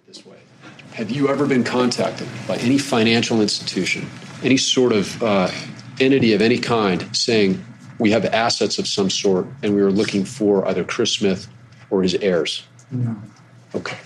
Have 0.93 1.11
you 1.11 1.29
ever 1.29 1.45
been 1.45 1.65
contacted 1.65 2.29
by 2.47 2.57
any 2.59 2.79
financial 2.79 3.43
institution, 3.43 4.09
any 4.45 4.57
sort 4.57 4.93
of 4.93 5.21
uh, 5.21 5.51
entity 5.99 6.33
of 6.33 6.41
any 6.41 6.59
kind, 6.59 7.15
saying 7.15 7.63
we 7.99 8.13
have 8.13 8.25
assets 8.27 8.79
of 8.79 8.87
some 8.87 9.11
sort 9.11 9.47
and 9.65 9.75
we 9.75 9.83
are 9.83 9.91
looking 9.91 10.25
for 10.25 10.67
either 10.69 10.85
Chris 10.85 11.13
Smith 11.13 11.49
or 11.91 12.05
his 12.05 12.15
heirs? 12.15 12.63
No. 12.93 13.17
Okay. 13.75 13.99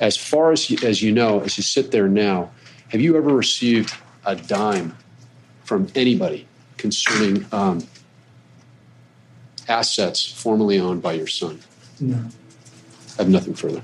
As 0.00 0.16
far 0.16 0.50
as 0.50 0.68
you, 0.68 0.78
as 0.82 1.00
you 1.00 1.12
know, 1.12 1.40
as 1.42 1.56
you 1.56 1.62
sit 1.62 1.92
there 1.92 2.08
now, 2.08 2.50
have 2.88 3.00
you 3.00 3.16
ever 3.16 3.32
received 3.32 3.94
a 4.26 4.34
dime 4.34 4.96
from 5.62 5.86
anybody 5.94 6.46
concerning 6.76 7.46
um, 7.52 7.86
assets 9.68 10.24
formerly 10.24 10.78
owned 10.78 11.02
by 11.02 11.12
your 11.12 11.26
son? 11.26 11.60
No. 12.00 12.24
I 13.18 13.22
have 13.22 13.28
nothing 13.28 13.54
further. 13.54 13.82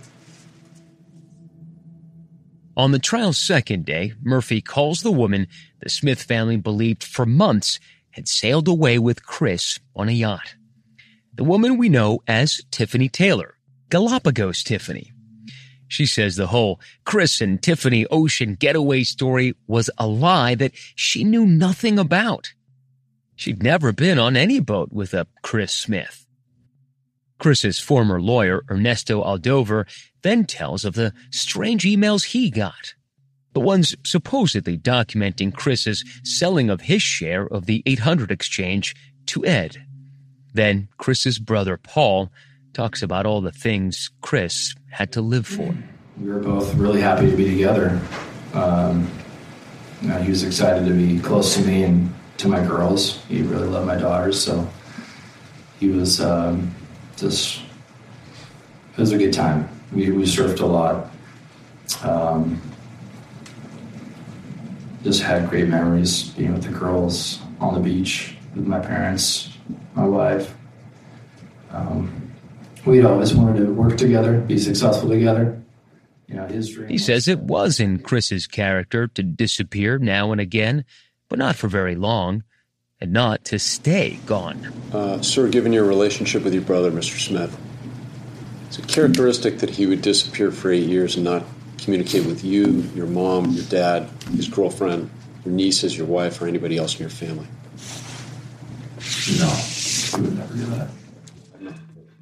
On 2.77 2.93
the 2.93 2.99
trial's 2.99 3.39
second 3.39 3.85
day, 3.85 4.13
Murphy 4.23 4.61
calls 4.61 5.03
the 5.03 5.11
woman 5.11 5.49
the 5.81 5.91
Smith 5.91 6.23
family 6.23 6.57
believed 6.57 7.03
for 7.03 7.27
months 7.27 7.81
had 8.11 8.29
sailed 8.29 8.69
away 8.69 8.99
with 8.99 9.27
Chris 9.27 9.81
on 9.97 10.09
a 10.09 10.13
yacht. 10.13 10.55
The 11.35 11.45
woman 11.45 11.77
we 11.77 11.89
know 11.89 12.21
as 12.27 12.61
Tiffany 12.71 13.09
Taylor, 13.09 13.57
Galapagos 13.91 14.63
Tiffany. 14.63 15.13
She 15.89 16.05
says 16.05 16.37
the 16.37 16.49
whole 16.49 16.81
Chris 17.05 17.41
and 17.41 17.63
Tiffany 17.63 18.07
ocean 18.07 18.55
getaway 18.55 19.03
story 19.03 19.55
was 19.67 19.91
a 19.99 20.07
lie 20.07 20.55
that 20.55 20.73
she 20.95 21.25
knew 21.25 21.47
nothing 21.47 21.99
about. 21.99 22.53
She'd 23.39 23.63
never 23.63 23.93
been 23.93 24.19
on 24.19 24.37
any 24.37 24.59
boat 24.59 24.91
with 24.91 25.15
a 25.15 25.29
Chris 25.43 25.73
Smith. 25.73 26.27
Chris's 27.39 27.79
former 27.79 28.21
lawyer, 28.21 28.65
Ernesto 28.69 29.23
Aldover, 29.23 29.87
then 30.23 30.45
tells 30.45 30.85
of 30.85 30.95
the 30.95 31.13
strange 31.31 31.85
emails 31.85 32.25
he 32.25 32.51
got. 32.51 32.95
The 33.53 33.61
ones 33.61 33.95
supposedly 34.05 34.77
documenting 34.77 35.55
Chris's 35.55 36.05
selling 36.25 36.69
of 36.69 36.81
his 36.81 37.01
share 37.01 37.47
of 37.47 37.67
the 37.67 37.85
800 37.87 38.33
exchange 38.33 38.97
to 39.27 39.47
Ed. 39.47 39.87
Then 40.53 40.89
Chris's 40.99 41.39
brother, 41.39 41.77
Paul, 41.77 42.33
talks 42.73 43.03
about 43.03 43.25
all 43.25 43.41
the 43.41 43.53
things 43.53 44.11
Chris 44.21 44.75
had 44.91 45.13
to 45.13 45.21
live 45.21 45.47
for. 45.47 45.77
We 46.21 46.29
were 46.29 46.41
both 46.41 46.75
really 46.75 47.03
happy 47.03 47.31
to 47.31 47.37
be 47.37 47.49
together. 47.49 48.01
Um, 48.53 49.09
he 50.01 50.29
was 50.29 50.43
excited 50.43 50.89
to 50.89 50.93
be 50.93 51.21
close 51.21 51.55
to 51.55 51.63
me 51.63 51.85
and 51.85 52.13
to 52.39 52.49
my 52.49 52.65
girls. 52.65 53.25
He 53.27 53.43
really 53.43 53.69
loved 53.69 53.87
my 53.87 53.97
daughters, 53.97 54.43
so 54.43 54.69
he 55.79 55.91
was 55.91 56.21
um, 56.21 56.75
just. 57.17 57.61
It 58.93 59.01
was 59.01 59.13
a 59.13 59.19
good 59.19 59.33
time. 59.33 59.69
We 59.93 60.11
we 60.11 60.25
surfed 60.25 60.61
a 60.61 60.67
lot. 60.67 61.11
Um, 62.03 62.61
just 65.05 65.23
had 65.23 65.49
great 65.49 65.69
memories 65.69 66.31
being 66.31 66.53
with 66.53 66.65
the 66.65 66.77
girls 66.77 67.41
on 67.61 67.75
the 67.75 67.81
beach 67.81 68.37
with 68.55 68.67
my 68.67 68.81
parents, 68.81 69.51
my 69.95 70.05
wife. 70.05 70.55
Um, 71.71 72.33
we'd 72.85 73.05
always 73.05 73.35
wanted 73.35 73.65
to 73.65 73.73
work 73.73 73.97
together, 73.97 74.41
be 74.41 74.59
successful 74.59 75.09
together. 75.09 75.63
You 76.27 76.35
know, 76.35 76.47
his 76.47 76.75
dream. 76.75 76.89
He 76.89 76.99
says 76.99 77.27
it 77.27 77.39
was 77.39 77.81
in 77.81 78.01
Chris's 78.01 78.47
character 78.47 79.07
to 79.09 79.23
disappear 79.23 79.99
now 79.99 80.31
and 80.33 80.41
again 80.41 80.85
but 81.29 81.39
not 81.39 81.57
for 81.57 81.69
very 81.69 81.95
long, 81.95 82.43
and 83.01 83.13
not 83.13 83.45
to 83.47 83.59
stay 83.59 84.19
gone. 84.27 84.73
Uh, 84.93 85.21
sir, 85.23 85.49
given 85.49 85.73
your 85.73 85.85
relationship 85.85 86.43
with 86.43 86.53
your 86.53 86.63
brother, 86.63 86.91
Mr. 86.91 87.19
Smith, 87.19 87.59
is 88.71 88.79
it 88.79 88.89
characteristic 88.89 89.59
that 89.59 89.71
he 89.71 89.87
would 89.87 90.03
disappear 90.03 90.51
for 90.51 90.71
eight 90.71 90.89
years 90.89 91.17
and 91.17 91.25
not 91.25 91.45
communicate 91.79 92.27
with 92.27 92.45
you, 92.45 92.67
your 92.95 93.07
mom, 93.07 93.51
your 93.53 93.65
dad, 93.65 94.09
his 94.33 94.49
girlfriend, 94.49 95.11
your 95.45 95.55
nieces, 95.55 95.97
your 95.97 96.07
wife, 96.07 96.43
or 96.43 96.47
anybody 96.47 96.77
else 96.77 96.95
in 96.95 97.01
your 97.01 97.11
family? 97.11 97.47
No, 99.39 99.49
he 99.49 100.21
would 100.21 100.37
never 100.37 100.55
do 100.55 100.67
that. 100.67 100.89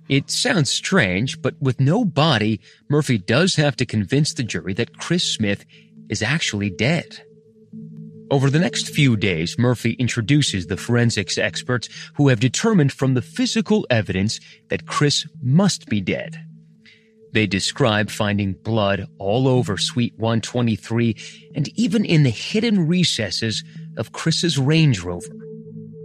It 0.09 0.31
sounds 0.31 0.71
strange, 0.71 1.43
but 1.43 1.61
with 1.61 1.81
no 1.81 2.05
body, 2.05 2.61
Murphy 2.89 3.19
does 3.19 3.57
have 3.57 3.75
to 3.77 3.87
convince 3.87 4.33
the 4.33 4.45
jury 4.45 4.73
that 4.75 4.99
Chris 4.99 5.25
Smith 5.25 5.65
is 6.09 6.23
actually 6.23 6.71
dead. 6.71 7.26
Over 8.29 8.51
the 8.51 8.59
next 8.59 8.89
few 8.89 9.17
days, 9.17 9.57
Murphy 9.57 9.93
introduces 9.93 10.67
the 10.67 10.77
forensics 10.77 11.39
experts 11.39 11.89
who 12.17 12.29
have 12.29 12.41
determined 12.41 12.93
from 12.93 13.15
the 13.15 13.23
physical 13.23 13.87
evidence 13.89 14.41
that 14.69 14.87
Chris 14.87 15.27
must 15.43 15.87
be 15.87 16.01
dead. 16.01 16.37
They 17.33 17.47
describe 17.47 18.11
finding 18.11 18.55
blood 18.55 19.07
all 19.19 19.47
over 19.47 19.77
Suite 19.77 20.15
123 20.17 21.17
and 21.55 21.69
even 21.79 22.05
in 22.05 22.25
the 22.25 22.31
hidden 22.31 22.89
recesses 22.89 23.63
of 23.97 24.13
Chris's 24.13 24.59
Range 24.59 25.01
Rover. 25.03 25.37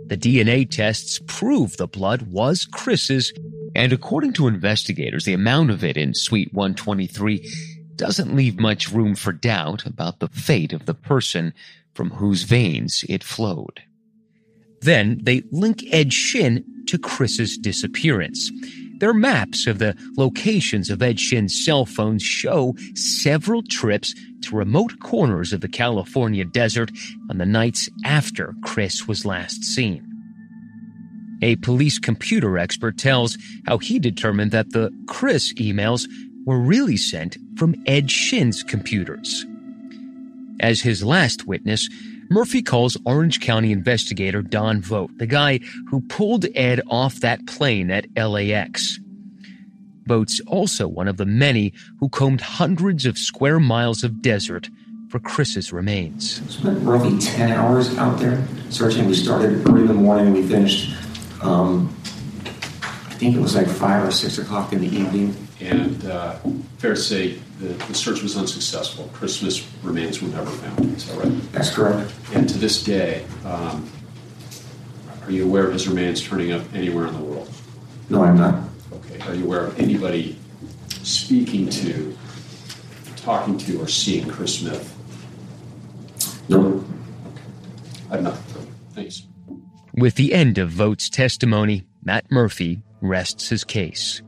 The 0.07 0.17
DNA 0.17 0.69
tests 0.69 1.19
prove 1.25 1.77
the 1.77 1.87
blood 1.87 2.23
was 2.23 2.65
Chris's, 2.65 3.33
and 3.75 3.93
according 3.93 4.33
to 4.33 4.47
investigators, 4.47 5.25
the 5.25 5.33
amount 5.33 5.71
of 5.71 5.83
it 5.83 5.97
in 5.97 6.13
Suite 6.13 6.53
123 6.53 7.49
doesn't 7.95 8.35
leave 8.35 8.59
much 8.59 8.91
room 8.91 9.15
for 9.15 9.31
doubt 9.31 9.85
about 9.85 10.19
the 10.19 10.27
fate 10.27 10.73
of 10.73 10.85
the 10.85 10.93
person 10.93 11.53
from 11.93 12.11
whose 12.11 12.43
veins 12.43 13.03
it 13.09 13.23
flowed. 13.23 13.81
Then 14.81 15.19
they 15.21 15.43
link 15.51 15.83
Ed 15.91 16.11
Shin 16.11 16.63
to 16.87 16.97
Chris's 16.97 17.57
disappearance. 17.57 18.51
Their 18.99 19.13
maps 19.13 19.67
of 19.67 19.79
the 19.79 19.95
locations 20.17 20.89
of 20.89 21.01
Ed 21.01 21.19
Shin's 21.19 21.65
cell 21.65 21.85
phones 21.85 22.23
show 22.23 22.75
several 22.95 23.63
trips 23.63 24.13
to 24.43 24.55
remote 24.55 24.99
corners 24.99 25.53
of 25.53 25.61
the 25.61 25.67
California 25.67 26.45
desert 26.45 26.91
on 27.29 27.37
the 27.37 27.45
nights 27.45 27.89
after 28.05 28.53
Chris 28.63 29.07
was 29.07 29.25
last 29.25 29.63
seen. 29.63 30.07
A 31.41 31.55
police 31.57 31.97
computer 31.97 32.59
expert 32.59 32.97
tells 32.97 33.37
how 33.65 33.79
he 33.79 33.97
determined 33.97 34.51
that 34.51 34.71
the 34.71 34.91
Chris 35.07 35.53
emails 35.55 36.07
were 36.45 36.59
really 36.59 36.97
sent 36.97 37.37
from 37.57 37.75
Ed 37.87 38.11
Shin's 38.11 38.61
computers. 38.63 39.45
As 40.61 40.79
his 40.79 41.03
last 41.03 41.47
witness, 41.47 41.89
Murphy 42.29 42.61
calls 42.61 42.95
Orange 43.03 43.41
County 43.41 43.71
investigator 43.71 44.43
Don 44.43 44.79
Vogt, 44.79 45.17
the 45.17 45.25
guy 45.25 45.59
who 45.89 46.01
pulled 46.01 46.45
Ed 46.55 46.81
off 46.87 47.15
that 47.15 47.45
plane 47.47 47.89
at 47.89 48.05
LAX. 48.15 48.99
Vogt's 50.05 50.39
also 50.41 50.87
one 50.87 51.07
of 51.07 51.17
the 51.17 51.25
many 51.25 51.73
who 51.99 52.09
combed 52.09 52.41
hundreds 52.41 53.05
of 53.05 53.17
square 53.17 53.59
miles 53.59 54.03
of 54.03 54.21
desert 54.21 54.69
for 55.09 55.19
Chris's 55.19 55.73
remains. 55.73 56.41
Spent 56.53 56.79
roughly 56.83 57.17
10 57.17 57.51
hours 57.51 57.97
out 57.97 58.19
there 58.19 58.45
searching. 58.69 59.07
We 59.07 59.15
started 59.15 59.67
early 59.67 59.81
in 59.81 59.87
the 59.87 59.93
morning. 59.93 60.27
And 60.27 60.35
we 60.35 60.43
finished, 60.43 60.95
um, 61.41 61.93
I 62.83 63.13
think 63.15 63.35
it 63.35 63.41
was 63.41 63.55
like 63.55 63.67
5 63.67 64.07
or 64.07 64.11
6 64.11 64.37
o'clock 64.37 64.73
in 64.73 64.79
the 64.79 64.87
evening. 64.87 65.35
And 65.59 66.05
uh, 66.05 66.35
fair 66.77 66.93
to 66.95 67.01
say, 67.01 67.39
the, 67.61 67.73
the 67.85 67.93
search 67.93 68.23
was 68.23 68.35
unsuccessful. 68.35 69.09
Chris's 69.13 69.67
remains 69.83 70.21
were 70.21 70.29
never 70.29 70.49
found. 70.49 70.97
Is 70.97 71.07
that 71.07 71.23
right? 71.23 71.51
That's 71.51 71.73
correct. 71.73 72.11
And 72.33 72.49
to 72.49 72.57
this 72.57 72.83
day, 72.83 73.23
um, 73.45 73.89
are 75.23 75.31
you 75.31 75.45
aware 75.45 75.67
of 75.67 75.73
his 75.73 75.87
remains 75.87 76.21
turning 76.21 76.51
up 76.51 76.61
anywhere 76.73 77.05
in 77.07 77.13
the 77.13 77.19
world? 77.19 77.49
No, 78.09 78.23
I'm 78.23 78.37
not. 78.37 78.63
Okay. 78.93 79.19
Are 79.27 79.35
you 79.35 79.45
aware 79.45 79.65
of 79.65 79.79
anybody 79.79 80.37
speaking 81.03 81.69
to, 81.69 82.17
talking 83.17 83.57
to, 83.59 83.79
or 83.79 83.87
seeing 83.87 84.27
Chris 84.27 84.59
Smith? 84.59 84.97
No. 86.49 86.83
Okay. 87.27 87.41
I'm 88.09 88.23
not. 88.23 88.37
Thanks. 88.93 89.27
With 89.93 90.15
the 90.15 90.33
end 90.33 90.57
of 90.57 90.71
Vogt's 90.71 91.09
testimony, 91.09 91.83
Matt 92.03 92.31
Murphy 92.31 92.81
rests 93.01 93.49
his 93.49 93.63
case. 93.63 94.21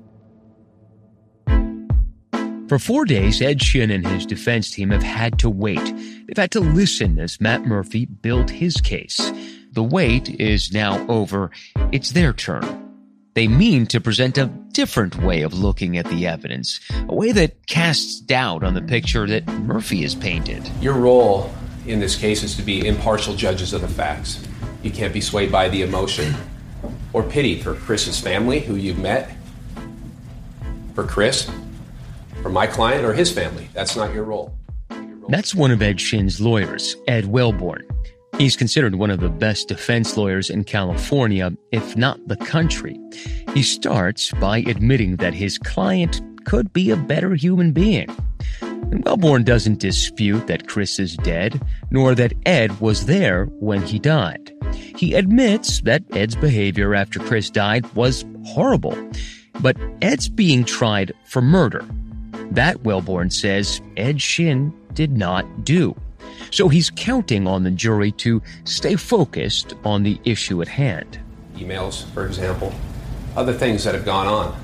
For 2.74 2.80
four 2.80 3.06
days, 3.06 3.40
Ed 3.40 3.62
Shin 3.62 3.92
and 3.92 4.04
his 4.04 4.26
defense 4.26 4.72
team 4.72 4.90
have 4.90 5.04
had 5.04 5.38
to 5.38 5.48
wait. 5.48 5.78
They've 5.78 6.36
had 6.36 6.50
to 6.54 6.60
listen 6.60 7.20
as 7.20 7.40
Matt 7.40 7.68
Murphy 7.68 8.06
built 8.08 8.50
his 8.50 8.82
case. 8.82 9.32
The 9.74 9.84
wait 9.84 10.28
is 10.42 10.74
now 10.74 11.06
over. 11.08 11.52
It's 11.92 12.14
their 12.14 12.34
turn. 12.34 12.92
They 13.36 13.48
mean 13.48 13.86
to 13.86 14.02
present 14.02 14.40
a 14.40 14.48
different 14.72 15.22
way 15.22 15.44
of 15.44 15.54
looking 15.54 16.00
at 16.00 16.08
the 16.08 16.26
evidence, 16.26 16.80
a 17.08 17.14
way 17.14 17.32
that 17.34 17.68
casts 17.68 18.20
doubt 18.20 18.64
on 18.64 18.74
the 18.74 18.82
picture 18.82 19.28
that 19.28 19.46
Murphy 19.60 20.02
has 20.02 20.16
painted. 20.16 20.68
Your 20.82 20.96
role 20.96 21.54
in 21.86 22.00
this 22.00 22.16
case 22.16 22.42
is 22.42 22.56
to 22.56 22.64
be 22.64 22.88
impartial 22.88 23.36
judges 23.36 23.74
of 23.74 23.82
the 23.82 23.88
facts. 23.88 24.44
You 24.82 24.90
can't 24.90 25.14
be 25.14 25.22
swayed 25.22 25.52
by 25.52 25.70
the 25.70 25.84
emotion 25.84 26.34
or 27.14 27.22
pity 27.22 27.62
for 27.62 27.76
Chris's 27.76 28.20
family, 28.20 28.62
who 28.62 28.78
you've 28.78 28.98
met, 28.98 29.30
for 30.96 31.04
Chris, 31.04 31.48
for 32.44 32.50
my 32.50 32.68
client, 32.68 33.04
or 33.06 33.14
his 33.14 33.32
family. 33.32 33.70
That's 33.74 33.96
not 33.96 34.14
your 34.14 34.26
role. 34.26 34.56
That's 35.30 35.56
one 35.56 35.72
of 35.72 35.82
Ed 35.82 36.00
Shin's 36.00 36.40
lawyers, 36.42 36.96
Ed 37.08 37.26
Wellborn. 37.28 37.88
He's 38.38 38.56
considered 38.56 38.96
one 38.96 39.10
of 39.10 39.22
the 39.22 39.30
best 39.30 39.70
defense 39.70 40.18
lawyers 40.18 40.50
in 40.50 40.64
California, 40.64 41.54
if 41.72 41.96
not 41.96 42.20
the 42.28 42.36
country. 42.36 43.00
He 43.54 43.64
starts 43.64 44.32
by 44.34 44.60
admitting 44.60 45.18
that 45.18 45.34
his 45.34 45.58
client 45.58 46.22
could 46.46 46.74
be 46.74 46.92
a 46.92 46.98
better 46.98 47.36
human 47.36 47.72
being. 47.72 48.14
And 48.62 49.06
Wellborn 49.06 49.44
doesn't 49.44 49.80
dispute 49.80 50.48
that 50.48 50.68
Chris 50.68 51.00
is 51.00 51.16
dead, 51.18 51.62
nor 51.90 52.14
that 52.16 52.34
Ed 52.46 52.80
was 52.82 53.06
there 53.06 53.46
when 53.60 53.82
he 53.82 54.00
died. 54.00 54.52
He 54.74 55.14
admits 55.14 55.82
that 55.82 56.04
Ed's 56.12 56.36
behavior 56.36 56.94
after 56.94 57.20
Chris 57.20 57.50
died 57.50 57.92
was 57.94 58.26
horrible, 58.46 58.98
but 59.62 59.78
Ed's 60.02 60.28
being 60.28 60.66
tried 60.66 61.14
for 61.26 61.42
murder. 61.42 61.86
That, 62.54 62.84
Wellborn 62.84 63.32
says, 63.32 63.82
Ed 63.98 64.22
Shin 64.22 64.72
did 64.94 65.18
not 65.18 65.66
do. 65.66 65.96
So 66.52 66.70
he's 66.70 66.92
counting 66.92 67.48
on 67.48 67.64
the 67.64 67.72
jury 67.72 68.12
to 68.14 68.44
stay 68.64 68.96
focused 68.96 69.74
on 69.84 70.04
the 70.04 70.20
issue 70.24 70.62
at 70.62 70.68
hand. 70.68 71.20
Emails, 71.56 72.06
for 72.12 72.28
example, 72.28 72.72
other 73.36 73.54
things 73.54 73.84
that 73.86 73.96
have 73.96 74.06
gone 74.06 74.28
on. 74.28 74.56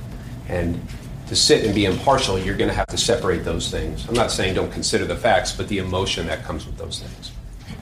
And 0.47 0.79
to 1.27 1.35
sit 1.35 1.65
and 1.65 1.73
be 1.73 1.85
impartial, 1.85 2.37
you're 2.37 2.57
going 2.57 2.69
to 2.69 2.75
have 2.75 2.87
to 2.87 2.97
separate 2.97 3.43
those 3.43 3.71
things. 3.71 4.07
I'm 4.07 4.13
not 4.13 4.29
saying 4.29 4.53
don't 4.53 4.71
consider 4.71 5.05
the 5.05 5.15
facts, 5.15 5.51
but 5.51 5.67
the 5.67 5.79
emotion 5.79 6.27
that 6.27 6.43
comes 6.43 6.67
with 6.67 6.77
those 6.77 6.99
things. 6.99 7.31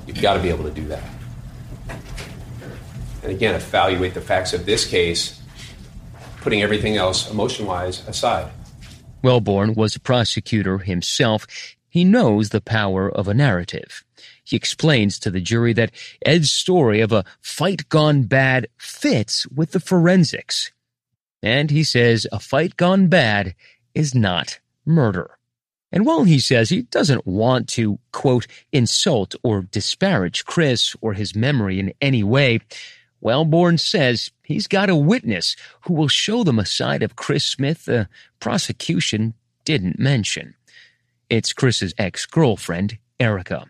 You've 0.05 0.21
got 0.21 0.35
to 0.35 0.41
be 0.41 0.47
able 0.47 0.63
to 0.63 0.71
do 0.71 0.87
that. 0.87 1.03
And 3.23 3.31
again, 3.33 3.55
evaluate 3.55 4.13
the 4.13 4.21
facts 4.21 4.53
of 4.53 4.65
this 4.65 4.87
case, 4.87 5.41
putting 6.39 6.61
everything 6.61 6.95
else 6.95 7.29
emotion 7.29 7.65
wise 7.65 8.07
aside. 8.07 8.49
Wellborn 9.21 9.73
was 9.73 9.95
a 9.95 9.99
prosecutor 9.99 10.79
himself. 10.79 11.47
He 11.89 12.03
knows 12.03 12.49
the 12.49 12.61
power 12.61 13.09
of 13.09 13.27
a 13.27 13.33
narrative. 13.33 14.03
He 14.43 14.55
explains 14.55 15.19
to 15.19 15.31
the 15.31 15.41
jury 15.41 15.73
that 15.73 15.91
Ed's 16.25 16.51
story 16.51 17.01
of 17.01 17.11
a 17.11 17.25
fight 17.41 17.89
gone 17.89 18.23
bad 18.23 18.67
fits 18.77 19.47
with 19.47 19.71
the 19.71 19.79
forensics. 19.79 20.71
And 21.41 21.69
he 21.69 21.83
says 21.83 22.27
a 22.31 22.39
fight 22.39 22.77
gone 22.77 23.07
bad 23.07 23.55
is 23.93 24.15
not 24.15 24.59
murder. 24.85 25.37
And 25.91 26.05
while 26.05 26.23
he 26.23 26.39
says 26.39 26.69
he 26.69 26.81
doesn't 26.83 27.25
want 27.25 27.69
to, 27.69 27.99
quote, 28.11 28.47
insult 28.71 29.35
or 29.43 29.61
disparage 29.61 30.45
Chris 30.45 30.95
or 31.01 31.13
his 31.13 31.35
memory 31.35 31.79
in 31.79 31.93
any 32.01 32.23
way, 32.23 32.59
Wellborn 33.21 33.77
says 33.77 34.31
he's 34.43 34.67
got 34.67 34.89
a 34.89 34.95
witness 34.95 35.55
who 35.81 35.93
will 35.93 36.07
show 36.07 36.43
them 36.43 36.59
a 36.59 36.65
side 36.65 37.03
of 37.03 37.15
Chris 37.15 37.43
Smith 37.43 37.85
the 37.85 38.07
prosecution 38.39 39.33
didn't 39.65 39.99
mention. 39.99 40.53
It's 41.29 41.53
Chris's 41.53 41.93
ex-girlfriend, 41.97 42.97
Erica. 43.19 43.65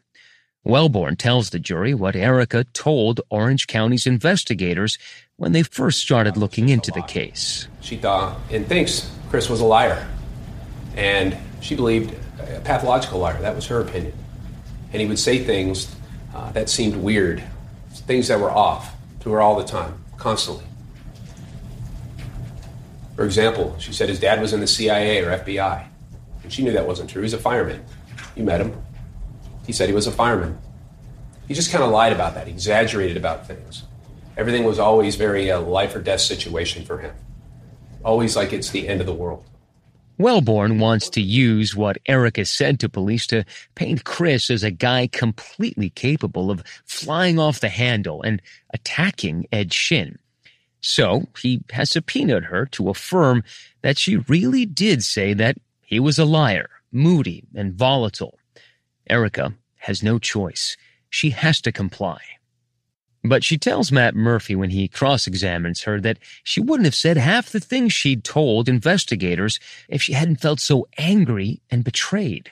Wellborn 0.64 1.16
tells 1.16 1.50
the 1.50 1.60
jury 1.60 1.94
what 1.94 2.16
Erica 2.16 2.66
told 2.66 3.22
Orange 3.30 3.68
County's 3.68 4.06
investigators 4.06 4.98
when 5.38 5.54
they 5.54 5.64
first 5.64 6.02
started 6.02 6.36
looking 6.36 6.68
into 6.68 6.92
the 6.92 7.02
case. 7.04 7.70
She 7.80 7.96
thought 7.96 8.38
and 8.52 8.68
thinks 8.68 9.10
Chris 9.30 9.50
was 9.50 9.62
a 9.62 9.66
liar. 9.66 10.06
And 10.98 11.38
she 11.62 11.76
believed 11.76 12.14
a 12.40 12.60
pathological 12.60 13.20
liar. 13.20 13.40
That 13.42 13.56
was 13.56 13.66
her 13.68 13.80
opinion. 13.80 14.14
And 14.92 15.02
he 15.02 15.08
would 15.08 15.20
say 15.20 15.44
things 15.44 15.96
uh, 16.36 16.52
that 16.52 16.70
seemed 16.70 16.98
weird, 16.98 17.42
things 17.94 18.28
that 18.28 18.40
were 18.40 18.52
off 18.52 18.97
to 19.22 19.32
her 19.32 19.42
all 19.42 19.56
the 19.56 19.64
time, 19.64 20.04
constantly. 20.18 20.66
For 23.16 23.26
example, 23.26 23.76
she 23.80 23.94
said 23.94 24.10
his 24.10 24.20
dad 24.20 24.40
was 24.40 24.54
in 24.54 24.60
the 24.60 24.68
CIA 24.68 25.24
or 25.24 25.38
FBI. 25.38 25.88
And 26.44 26.54
she 26.54 26.64
knew 26.64 26.72
that 26.74 26.88
wasn't 26.88 27.10
true. 27.10 27.24
He's 27.24 27.34
a 27.34 27.40
fireman. 27.40 27.84
You 28.36 28.44
met 28.44 28.62
him. 28.62 28.80
He 29.66 29.74
said 29.74 29.90
he 29.90 29.96
was 29.96 30.08
a 30.08 30.12
fireman. 30.12 30.58
He 31.48 31.54
just 31.54 31.72
kind 31.72 31.84
of 31.84 31.90
lied 31.90 32.14
about 32.14 32.36
that, 32.36 32.48
exaggerated 32.48 33.18
about 33.18 33.48
things. 33.48 33.84
Everything 34.38 34.66
was 34.66 34.78
always 34.78 35.16
very 35.16 35.50
uh, 35.50 35.60
life 35.60 35.96
or 35.96 36.00
death 36.00 36.22
situation 36.22 36.86
for 36.86 37.00
him. 37.00 37.16
Always 38.04 38.36
like 38.36 38.54
it's 38.54 38.70
the 38.70 38.88
end 38.88 39.02
of 39.02 39.08
the 39.08 39.14
world. 39.14 39.44
Wellborn 40.18 40.80
wants 40.80 41.10
to 41.12 41.22
use 41.22 41.76
what 41.76 42.00
Erica 42.08 42.46
said 42.46 42.80
to 42.80 42.90
police 42.90 43.28
to 43.28 43.46
paint 43.76 44.04
Chris 44.04 44.50
as 44.50 44.64
a 44.64 44.72
guy 44.72 45.08
completely 45.08 45.90
capable 45.92 46.50
of 46.50 46.64
flying 46.86 47.38
off 47.38 47.60
the 47.60 47.70
handle 47.70 48.22
and 48.24 48.42
attacking 48.74 49.46
Ed 49.52 49.74
Shin. 49.74 50.18
So 50.82 51.28
he 51.40 51.62
has 51.72 51.92
subpoenaed 51.92 52.46
her 52.46 52.66
to 52.68 52.90
affirm 52.90 53.44
that 53.82 53.98
she 53.98 54.18
really 54.18 54.66
did 54.66 55.04
say 55.04 55.34
that 55.34 55.58
he 55.82 56.00
was 56.00 56.18
a 56.18 56.26
liar, 56.26 56.70
moody, 56.92 57.44
and 57.56 57.74
volatile. 57.74 58.38
Erica 59.10 59.54
has 59.78 60.04
no 60.04 60.20
choice. 60.20 60.78
She 61.10 61.30
has 61.32 61.62
to 61.62 61.72
comply. 61.72 62.20
But 63.24 63.44
she 63.44 63.58
tells 63.58 63.92
Matt 63.92 64.16
Murphy 64.16 64.56
when 64.56 64.70
he 64.70 64.88
cross 64.88 65.28
examines 65.28 65.84
her 65.84 66.00
that 66.02 66.20
she 66.44 66.62
wouldn't 66.62 66.86
have 66.86 66.96
said 66.96 67.18
half 67.18 67.50
the 67.50 67.60
things 67.60 67.94
she'd 67.94 68.24
told 68.24 68.70
investigators 68.70 69.60
if 69.90 70.02
she 70.02 70.14
hadn't 70.14 70.42
felt 70.42 70.60
so 70.60 70.88
angry 70.98 71.62
and 71.70 71.84
betrayed. 71.84 72.52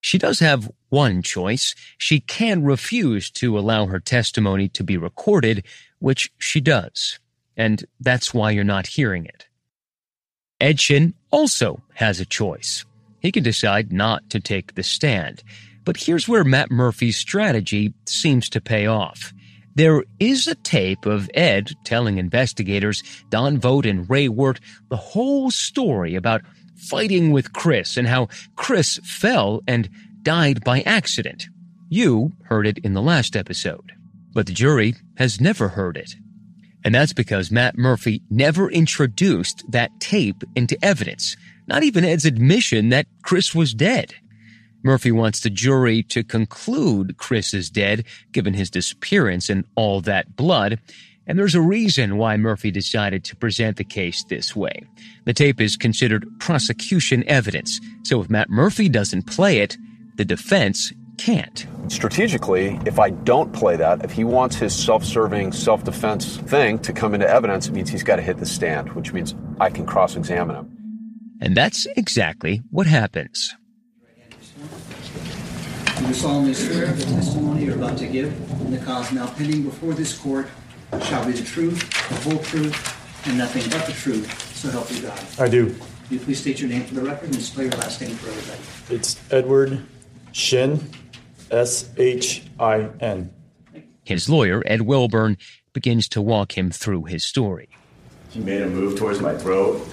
She 0.00 0.18
does 0.18 0.38
have 0.40 0.70
one 0.88 1.22
choice. 1.22 1.74
She 1.98 2.20
can 2.20 2.62
refuse 2.62 3.30
to 3.32 3.58
allow 3.58 3.86
her 3.86 4.00
testimony 4.00 4.68
to 4.70 4.84
be 4.84 4.96
recorded, 4.96 5.64
which 5.98 6.32
she 6.38 6.60
does. 6.60 7.18
And 7.56 7.84
that's 8.00 8.32
why 8.32 8.52
you're 8.52 8.64
not 8.64 8.86
hearing 8.86 9.26
it. 9.26 9.46
Ed 10.60 10.80
Shin 10.80 11.14
also 11.30 11.82
has 11.94 12.20
a 12.20 12.26
choice. 12.26 12.84
He 13.20 13.32
can 13.32 13.42
decide 13.42 13.92
not 13.92 14.28
to 14.30 14.40
take 14.40 14.74
the 14.74 14.82
stand. 14.82 15.42
But 15.84 15.96
here's 15.96 16.28
where 16.28 16.44
Matt 16.44 16.70
Murphy's 16.70 17.16
strategy 17.16 17.92
seems 18.06 18.48
to 18.50 18.60
pay 18.60 18.86
off. 18.86 19.32
There 19.74 20.04
is 20.18 20.46
a 20.46 20.54
tape 20.56 21.06
of 21.06 21.30
Ed 21.34 21.70
telling 21.84 22.18
investigators 22.18 23.02
Don 23.28 23.58
Vogt 23.58 23.86
and 23.86 24.08
Ray 24.10 24.28
Wirt 24.28 24.60
the 24.88 24.96
whole 24.96 25.50
story 25.50 26.14
about 26.16 26.42
fighting 26.76 27.30
with 27.30 27.52
Chris 27.52 27.96
and 27.96 28.08
how 28.08 28.28
Chris 28.56 28.98
fell 29.04 29.62
and 29.66 29.88
died 30.22 30.64
by 30.64 30.80
accident. 30.82 31.46
You 31.88 32.32
heard 32.44 32.66
it 32.66 32.78
in 32.78 32.94
the 32.94 33.02
last 33.02 33.36
episode, 33.36 33.92
but 34.32 34.46
the 34.46 34.52
jury 34.52 34.94
has 35.16 35.40
never 35.40 35.68
heard 35.68 35.96
it. 35.96 36.14
And 36.84 36.94
that's 36.94 37.12
because 37.12 37.50
Matt 37.50 37.76
Murphy 37.76 38.22
never 38.30 38.70
introduced 38.70 39.64
that 39.70 39.90
tape 40.00 40.42
into 40.56 40.82
evidence, 40.82 41.36
not 41.66 41.82
even 41.82 42.04
Ed's 42.04 42.24
admission 42.24 42.88
that 42.88 43.06
Chris 43.22 43.54
was 43.54 43.74
dead. 43.74 44.14
Murphy 44.82 45.12
wants 45.12 45.40
the 45.40 45.50
jury 45.50 46.02
to 46.04 46.24
conclude 46.24 47.18
Chris 47.18 47.52
is 47.54 47.70
dead, 47.70 48.04
given 48.32 48.54
his 48.54 48.70
disappearance 48.70 49.48
and 49.48 49.64
all 49.74 50.00
that 50.02 50.36
blood, 50.36 50.80
and 51.26 51.38
there's 51.38 51.54
a 51.54 51.60
reason 51.60 52.16
why 52.16 52.36
Murphy 52.36 52.72
decided 52.72 53.22
to 53.24 53.36
present 53.36 53.76
the 53.76 53.84
case 53.84 54.24
this 54.24 54.56
way. 54.56 54.84
The 55.26 55.32
tape 55.32 55.60
is 55.60 55.76
considered 55.76 56.26
prosecution 56.40 57.22
evidence, 57.28 57.80
so 58.02 58.20
if 58.20 58.28
Matt 58.28 58.50
Murphy 58.50 58.88
doesn't 58.88 59.28
play 59.28 59.58
it, 59.58 59.76
the 60.16 60.24
defense 60.24 60.92
can't. 61.18 61.66
Strategically, 61.86 62.80
if 62.84 62.98
I 62.98 63.10
don't 63.10 63.52
play 63.52 63.76
that, 63.76 64.04
if 64.04 64.10
he 64.10 64.24
wants 64.24 64.56
his 64.56 64.74
self 64.74 65.04
serving, 65.04 65.52
self 65.52 65.84
defense 65.84 66.38
thing 66.38 66.78
to 66.80 66.92
come 66.92 67.14
into 67.14 67.28
evidence, 67.28 67.68
it 67.68 67.74
means 67.74 67.90
he's 67.90 68.02
got 68.02 68.16
to 68.16 68.22
hit 68.22 68.38
the 68.38 68.46
stand, 68.46 68.92
which 68.94 69.12
means 69.12 69.34
I 69.60 69.70
can 69.70 69.86
cross 69.86 70.16
examine 70.16 70.56
him. 70.56 70.76
And 71.40 71.56
that's 71.56 71.86
exactly 71.96 72.62
what 72.70 72.88
happens. 72.88 73.54
Do 76.00 76.06
you 76.06 76.14
solemnly 76.14 76.54
swear 76.54 76.86
the 76.86 77.04
testimony 77.04 77.66
you're 77.66 77.74
about 77.76 77.98
to 77.98 78.06
give 78.06 78.32
in 78.62 78.70
the 78.70 78.78
cause 78.78 79.12
now 79.12 79.26
pending 79.26 79.64
before 79.64 79.92
this 79.92 80.16
court 80.16 80.48
shall 81.02 81.26
be 81.26 81.32
the 81.32 81.44
truth, 81.44 81.78
the 82.08 82.14
whole 82.30 82.42
truth, 82.42 83.26
and 83.28 83.36
nothing 83.36 83.62
but 83.70 83.84
the 83.84 83.92
truth, 83.92 84.56
so 84.56 84.70
help 84.70 84.90
you 84.90 85.02
God? 85.02 85.20
I 85.38 85.46
do. 85.46 85.66
Will 85.66 85.76
you 86.08 86.18
please 86.20 86.40
state 86.40 86.58
your 86.58 86.70
name 86.70 86.84
for 86.84 86.94
the 86.94 87.02
record 87.02 87.34
and 87.34 87.42
spell 87.42 87.64
your 87.64 87.74
last 87.74 88.00
name 88.00 88.14
for 88.14 88.30
everybody? 88.30 88.96
It's 88.96 89.20
Edward 89.30 89.84
Shin, 90.32 90.90
S 91.50 91.90
H 91.98 92.44
I 92.58 92.88
N. 93.00 93.30
His 94.02 94.26
lawyer, 94.26 94.62
Ed 94.64 94.80
Wellborn, 94.80 95.36
begins 95.74 96.08
to 96.08 96.22
walk 96.22 96.56
him 96.56 96.70
through 96.70 97.04
his 97.04 97.26
story. 97.26 97.68
He 98.30 98.40
made 98.40 98.62
a 98.62 98.66
move 98.66 98.98
towards 98.98 99.20
my 99.20 99.36
throat. 99.36 99.86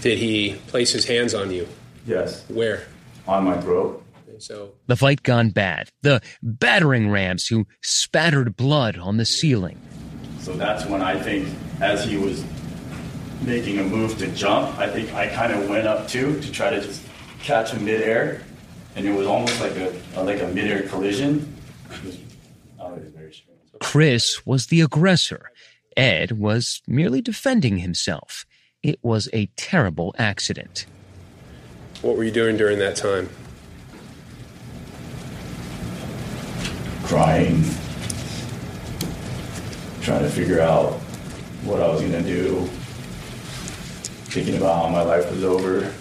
Did 0.00 0.16
he 0.16 0.54
place 0.68 0.92
his 0.92 1.04
hands 1.04 1.34
on 1.34 1.50
you? 1.50 1.68
Yes. 2.06 2.48
Where? 2.48 2.86
On 3.26 3.44
my 3.44 3.60
throat. 3.60 4.04
So 4.38 4.72
The 4.86 4.96
fight 4.96 5.22
gone 5.22 5.50
bad. 5.50 5.90
The 6.02 6.22
battering 6.42 7.10
rams 7.10 7.46
who 7.46 7.66
spattered 7.82 8.56
blood 8.56 8.96
on 8.96 9.18
the 9.18 9.24
ceiling. 9.24 9.78
So 10.38 10.54
that's 10.54 10.86
when 10.86 11.02
I 11.02 11.20
think, 11.20 11.48
as 11.80 12.04
he 12.04 12.16
was 12.16 12.42
making 13.42 13.78
a 13.78 13.84
move 13.84 14.16
to 14.18 14.26
jump, 14.28 14.78
I 14.78 14.88
think 14.88 15.12
I 15.12 15.28
kind 15.28 15.52
of 15.52 15.68
went 15.68 15.86
up 15.86 16.08
too 16.08 16.40
to 16.40 16.52
try 16.52 16.70
to 16.70 16.80
just 16.80 17.02
catch 17.40 17.70
him 17.72 17.84
midair, 17.84 18.42
and 18.96 19.06
it 19.06 19.12
was 19.12 19.26
almost 19.26 19.60
like 19.60 19.76
a, 19.76 19.94
a 20.16 20.22
like 20.22 20.40
a 20.40 20.48
midair 20.48 20.82
collision. 20.88 21.54
Was, 22.04 22.18
oh, 22.78 22.90
was. 22.90 23.42
Chris 23.80 24.46
was 24.46 24.66
the 24.66 24.80
aggressor. 24.80 25.50
Ed 25.96 26.32
was 26.32 26.82
merely 26.86 27.20
defending 27.20 27.78
himself. 27.78 28.46
It 28.82 28.98
was 29.02 29.28
a 29.32 29.46
terrible 29.56 30.14
accident. 30.18 30.86
What 32.02 32.16
were 32.16 32.24
you 32.24 32.30
doing 32.30 32.56
during 32.56 32.78
that 32.78 32.96
time? 32.96 33.28
Crying, 37.04 37.64
trying 40.00 40.22
to 40.22 40.30
figure 40.30 40.60
out 40.60 40.94
what 41.64 41.80
I 41.80 41.88
was 41.88 42.00
gonna 42.00 42.22
do, 42.22 42.66
thinking 44.30 44.56
about 44.56 44.84
how 44.84 44.88
my 44.88 45.02
life 45.02 45.30
was 45.30 45.44
over. 45.44 45.92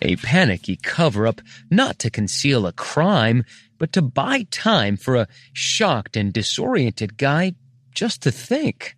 A 0.00 0.16
panicky 0.16 0.76
cover 0.76 1.26
up 1.26 1.40
not 1.70 1.98
to 2.00 2.10
conceal 2.10 2.66
a 2.66 2.72
crime, 2.72 3.44
but 3.78 3.92
to 3.94 4.02
buy 4.02 4.46
time 4.50 4.96
for 4.96 5.16
a 5.16 5.28
shocked 5.52 6.16
and 6.16 6.32
disoriented 6.32 7.16
guy 7.16 7.54
just 7.92 8.22
to 8.22 8.30
think. 8.30 8.96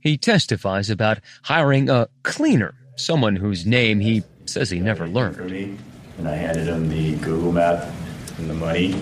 He 0.00 0.16
testifies 0.16 0.88
about 0.88 1.18
hiring 1.42 1.90
a 1.90 2.08
cleaner, 2.22 2.74
someone 2.96 3.36
whose 3.36 3.66
name 3.66 4.00
he 4.00 4.22
says 4.50 4.70
he 4.70 4.80
never 4.80 5.06
learned. 5.08 5.36
and 6.18 6.28
I 6.28 6.34
handed 6.34 6.66
him 6.66 6.88
the 6.88 7.16
Google 7.16 7.52
map 7.52 7.84
and 8.38 8.48
the 8.48 8.54
money. 8.54 8.94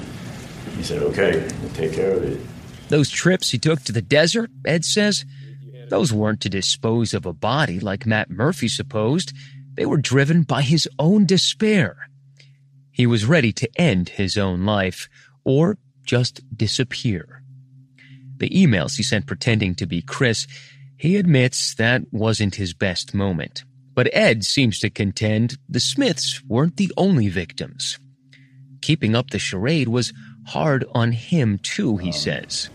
He 0.76 0.82
said, 0.82 1.02
"Okay, 1.02 1.48
we'll 1.60 1.70
take 1.70 1.92
care 1.92 2.12
of 2.12 2.24
it." 2.24 2.40
Those 2.88 3.10
trips 3.10 3.50
he 3.50 3.58
took 3.58 3.82
to 3.82 3.92
the 3.92 4.02
desert, 4.02 4.50
Ed 4.64 4.84
says, 4.84 5.24
those 5.88 6.12
weren't 6.12 6.40
to 6.42 6.48
dispose 6.48 7.14
of 7.14 7.26
a 7.26 7.32
body 7.32 7.78
like 7.78 8.06
Matt 8.06 8.30
Murphy 8.30 8.68
supposed. 8.68 9.32
They 9.74 9.86
were 9.86 9.98
driven 9.98 10.42
by 10.42 10.62
his 10.62 10.88
own 10.98 11.26
despair. 11.26 12.08
He 12.90 13.06
was 13.06 13.26
ready 13.26 13.52
to 13.52 13.68
end 13.76 14.10
his 14.10 14.38
own 14.38 14.64
life 14.64 15.08
or 15.44 15.78
just 16.04 16.40
disappear. 16.56 17.42
The 18.36 18.50
emails 18.50 18.96
he 18.96 19.02
sent 19.02 19.26
pretending 19.26 19.74
to 19.76 19.86
be 19.86 20.02
Chris, 20.02 20.46
he 20.96 21.16
admits 21.16 21.74
that 21.74 22.02
wasn't 22.12 22.56
his 22.56 22.72
best 22.72 23.14
moment. 23.14 23.64
But 23.94 24.10
Ed 24.12 24.44
seems 24.44 24.80
to 24.80 24.90
contend 24.90 25.56
the 25.68 25.80
Smiths 25.80 26.42
weren't 26.48 26.76
the 26.76 26.92
only 26.96 27.28
victims. 27.28 27.98
Keeping 28.82 29.14
up 29.14 29.30
the 29.30 29.38
charade 29.38 29.88
was 29.88 30.12
hard 30.46 30.84
on 30.94 31.12
him 31.12 31.58
too, 31.58 31.96
he 31.96 32.12
says. 32.12 32.68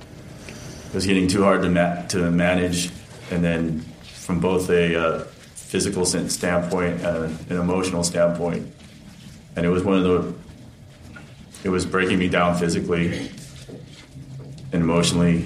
It 0.88 0.96
was 0.96 1.06
getting 1.06 1.28
too 1.28 1.44
hard 1.44 1.62
to 1.62 1.70
ma- 1.70 2.02
to 2.08 2.32
manage, 2.32 2.90
and 3.30 3.44
then 3.44 3.82
from 4.02 4.40
both 4.40 4.70
a 4.70 5.00
uh, 5.00 5.20
physical 5.54 6.06
standpoint 6.06 7.02
and 7.02 7.52
an 7.52 7.60
emotional 7.60 8.04
standpoint, 8.04 8.74
and 9.56 9.66
it 9.66 9.70
was 9.70 9.84
one 9.84 9.98
of 9.98 10.04
the. 10.04 10.34
It 11.64 11.70
was 11.70 11.86
breaking 11.86 12.18
me 12.18 12.30
down 12.30 12.58
physically 12.58 13.30
and 14.72 14.82
emotionally. 14.82 15.46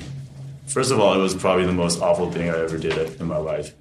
First 0.67 0.91
of 0.91 0.99
all, 0.99 1.13
it 1.13 1.21
was 1.21 1.35
probably 1.35 1.65
the 1.65 1.73
most 1.73 2.01
awful 2.01 2.31
thing 2.31 2.49
I 2.49 2.57
ever 2.59 2.77
did 2.77 3.19
in 3.19 3.27
my 3.27 3.37
life, 3.37 3.73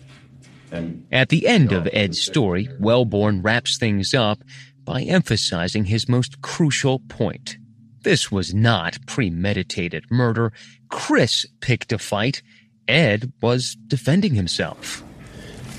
At 1.10 1.28
the 1.28 1.46
end 1.46 1.72
of 1.72 1.88
Ed's 1.92 2.20
story, 2.20 2.68
Wellborn 2.80 3.42
wraps 3.42 3.76
things 3.78 4.14
up 4.14 4.42
by 4.84 5.02
emphasizing 5.02 5.84
his 5.84 6.08
most 6.08 6.40
crucial 6.42 6.98
point. 6.98 7.56
This 8.02 8.32
was 8.32 8.52
not 8.52 8.98
premeditated 9.06 10.10
murder. 10.10 10.52
Chris 10.88 11.46
picked 11.60 11.92
a 11.92 11.98
fight. 11.98 12.42
Ed 12.88 13.32
was 13.40 13.76
defending 13.86 14.34
himself. 14.34 15.04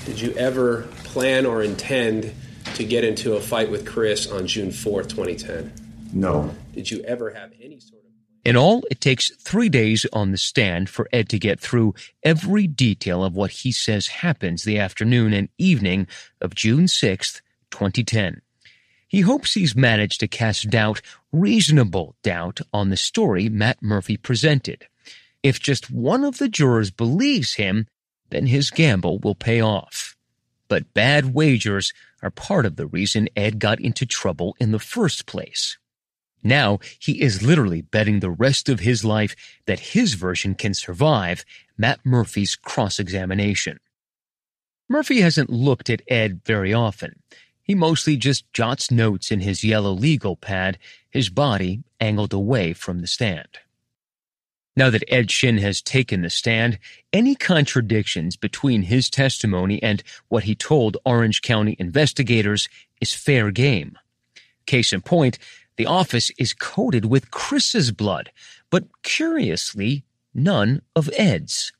Did 0.06 0.20
you 0.20 0.32
ever 0.34 0.82
plan 1.04 1.44
or 1.44 1.62
intend 1.62 2.32
to 2.74 2.84
get 2.84 3.04
into 3.04 3.34
a 3.34 3.40
fight 3.40 3.70
with 3.70 3.86
Chris 3.86 4.30
on 4.30 4.46
June 4.46 4.68
4th, 4.70 5.08
2010? 5.08 5.72
no, 6.12 6.54
Did 6.72 6.90
you 6.90 7.02
ever 7.02 7.30
have 7.30 7.52
any 7.60 7.80
sort 7.80 8.02
of 8.03 8.03
In 8.44 8.56
all, 8.56 8.84
it 8.90 9.00
takes 9.00 9.34
three 9.36 9.70
days 9.70 10.04
on 10.12 10.30
the 10.30 10.36
stand 10.36 10.90
for 10.90 11.08
Ed 11.10 11.30
to 11.30 11.38
get 11.38 11.58
through 11.58 11.94
every 12.22 12.66
detail 12.66 13.24
of 13.24 13.34
what 13.34 13.50
he 13.50 13.72
says 13.72 14.08
happens 14.08 14.64
the 14.64 14.78
afternoon 14.78 15.32
and 15.32 15.48
evening 15.56 16.06
of 16.42 16.54
June 16.54 16.84
6th, 16.84 17.40
2010. 17.70 18.42
He 19.08 19.22
hopes 19.22 19.54
he's 19.54 19.74
managed 19.74 20.20
to 20.20 20.28
cast 20.28 20.68
doubt, 20.68 21.00
reasonable 21.32 22.16
doubt, 22.22 22.60
on 22.70 22.90
the 22.90 22.98
story 22.98 23.48
Matt 23.48 23.82
Murphy 23.82 24.18
presented. 24.18 24.88
If 25.42 25.58
just 25.58 25.90
one 25.90 26.22
of 26.22 26.36
the 26.36 26.48
jurors 26.48 26.90
believes 26.90 27.54
him, 27.54 27.86
then 28.28 28.46
his 28.46 28.70
gamble 28.70 29.20
will 29.20 29.34
pay 29.34 29.62
off. 29.62 30.16
But 30.68 30.92
bad 30.92 31.32
wagers 31.34 31.94
are 32.22 32.30
part 32.30 32.66
of 32.66 32.76
the 32.76 32.86
reason 32.86 33.28
Ed 33.36 33.58
got 33.58 33.80
into 33.80 34.04
trouble 34.04 34.54
in 34.58 34.70
the 34.70 34.78
first 34.78 35.24
place. 35.24 35.78
Now 36.44 36.78
he 36.98 37.22
is 37.22 37.42
literally 37.42 37.80
betting 37.80 38.20
the 38.20 38.30
rest 38.30 38.68
of 38.68 38.80
his 38.80 39.04
life 39.04 39.34
that 39.66 39.80
his 39.80 40.14
version 40.14 40.54
can 40.54 40.74
survive 40.74 41.44
Matt 41.78 42.00
Murphy's 42.04 42.54
cross 42.54 43.00
examination. 43.00 43.80
Murphy 44.88 45.22
hasn't 45.22 45.48
looked 45.48 45.88
at 45.88 46.02
Ed 46.06 46.42
very 46.44 46.74
often. 46.74 47.22
he 47.64 47.74
mostly 47.74 48.16
just 48.16 48.44
jots 48.52 48.90
notes 48.90 49.30
in 49.30 49.40
his 49.40 49.64
yellow 49.64 49.92
legal 49.92 50.36
pad, 50.36 50.78
his 51.10 51.30
body 51.30 51.82
angled 51.98 52.34
away 52.34 52.74
from 52.74 53.00
the 53.00 53.06
stand. 53.06 53.48
Now 54.76 54.90
that 54.90 55.04
Ed 55.08 55.30
Shin 55.30 55.58
has 55.58 55.80
taken 55.80 56.22
the 56.22 56.30
stand, 56.30 56.78
any 57.12 57.34
contradictions 57.34 58.36
between 58.36 58.82
his 58.82 59.08
testimony 59.08 59.82
and 59.82 60.02
what 60.28 60.44
he 60.44 60.54
told 60.54 60.98
Orange 61.06 61.42
County 61.42 61.74
investigators 61.78 62.68
is 63.00 63.14
fair 63.14 63.50
game. 63.50 63.96
Case 64.66 64.92
in 64.92 65.00
point, 65.00 65.38
the 65.76 65.86
office 65.86 66.30
is 66.38 66.52
coated 66.52 67.06
with 67.06 67.30
Chris's 67.30 67.90
blood, 67.90 68.30
but 68.70 68.84
curiously, 69.02 70.04
none 70.32 70.82
of 70.94 71.10
Ed's. 71.16 71.72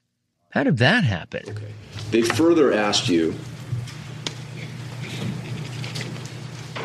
How 0.50 0.64
did 0.64 0.78
that 0.78 1.04
happen? 1.04 1.42
They 2.10 2.22
further 2.22 2.72
asked 2.72 3.08
you 3.08 3.34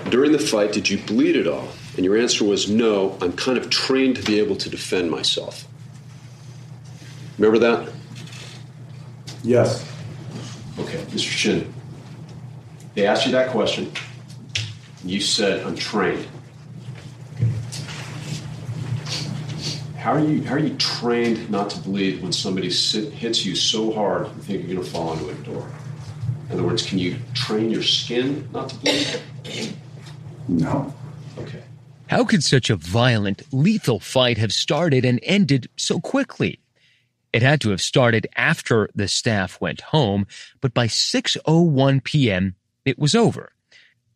during 0.09 0.31
the 0.31 0.39
fight, 0.39 0.71
did 0.71 0.89
you 0.89 0.97
bleed 0.97 1.35
at 1.35 1.47
all? 1.47 1.67
And 1.95 2.05
your 2.05 2.17
answer 2.17 2.43
was 2.43 2.69
no, 2.69 3.17
I'm 3.21 3.33
kind 3.33 3.57
of 3.57 3.69
trained 3.69 4.15
to 4.15 4.23
be 4.23 4.39
able 4.39 4.55
to 4.55 4.69
defend 4.69 5.11
myself. 5.11 5.67
Remember 7.37 7.59
that? 7.59 7.93
Yes. 9.43 9.85
Okay, 10.79 10.97
Mr. 11.05 11.19
Shin. 11.19 11.73
They 12.95 13.05
asked 13.05 13.25
you 13.25 13.31
that 13.33 13.51
question. 13.51 13.91
You 15.03 15.21
said, 15.21 15.65
I'm 15.65 15.75
trained. 15.75 16.27
How 19.99 20.13
are 20.13 20.19
you, 20.19 20.41
how 20.45 20.55
are 20.55 20.59
you 20.59 20.75
trained 20.77 21.49
not 21.49 21.71
to 21.71 21.79
bleed 21.81 22.21
when 22.21 22.31
somebody 22.31 22.69
sit, 22.69 23.11
hits 23.11 23.45
you 23.45 23.53
so 23.53 23.91
hard 23.91 24.27
you 24.27 24.41
think 24.43 24.65
you're 24.65 24.75
going 24.75 24.85
to 24.85 24.89
fall 24.89 25.11
into 25.11 25.29
a 25.29 25.33
door? 25.43 25.69
In 26.47 26.53
other 26.53 26.63
words, 26.63 26.85
can 26.85 26.99
you 26.99 27.17
train 27.33 27.69
your 27.69 27.83
skin 27.83 28.47
not 28.53 28.69
to 28.69 28.75
bleed? 28.77 29.73
No. 30.47 30.93
Okay. 31.37 31.63
How 32.07 32.23
could 32.23 32.45
such 32.45 32.69
a 32.69 32.77
violent, 32.77 33.43
lethal 33.51 33.99
fight 33.99 34.37
have 34.37 34.53
started 34.53 35.03
and 35.03 35.19
ended 35.21 35.69
so 35.75 35.99
quickly? 35.99 36.61
It 37.33 37.41
had 37.41 37.59
to 37.61 37.71
have 37.71 37.81
started 37.81 38.25
after 38.37 38.89
the 38.95 39.09
staff 39.09 39.59
went 39.59 39.81
home, 39.81 40.27
but 40.61 40.73
by 40.73 40.87
6:01 40.87 42.03
p.m. 42.05 42.55
it 42.85 42.97
was 42.97 43.15
over. 43.15 43.51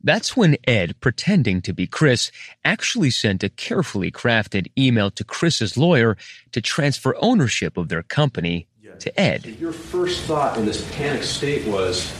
That's 0.03 0.35
when 0.35 0.57
Ed, 0.67 0.99
pretending 0.99 1.61
to 1.61 1.73
be 1.73 1.87
Chris, 1.87 2.31
actually 2.65 3.09
sent 3.09 3.43
a 3.43 3.49
carefully 3.49 4.11
crafted 4.11 4.69
email 4.77 5.09
to 5.11 5.23
Chris's 5.23 5.77
lawyer 5.77 6.17
to 6.51 6.61
transfer 6.61 7.15
ownership 7.21 7.77
of 7.77 7.87
their 7.87 8.03
company 8.03 8.67
to 8.99 9.19
Ed. 9.19 9.45
Your 9.59 9.71
first 9.71 10.23
thought 10.23 10.57
in 10.57 10.65
this 10.65 10.87
panic 10.95 11.23
state 11.23 11.65
was, 11.65 12.11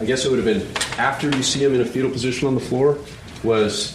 I 0.00 0.04
guess 0.04 0.24
it 0.24 0.30
would 0.30 0.44
have 0.44 0.46
been 0.46 0.66
after 0.98 1.28
you 1.30 1.42
see 1.42 1.62
him 1.62 1.74
in 1.74 1.82
a 1.82 1.84
fetal 1.84 2.10
position 2.10 2.48
on 2.48 2.54
the 2.54 2.60
floor, 2.60 2.98
was, 3.42 3.94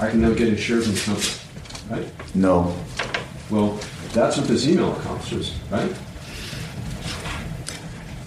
I 0.00 0.08
can 0.08 0.22
now 0.22 0.32
get 0.32 0.48
insurance 0.48 0.86
from 0.86 1.14
the 1.14 1.20
company, 1.90 2.04
right? 2.06 2.34
No. 2.34 2.74
Well, 3.50 3.78
that's 4.12 4.38
what 4.38 4.48
this 4.48 4.66
email 4.66 4.96
accomplishes, 4.96 5.52
right? 5.70 5.94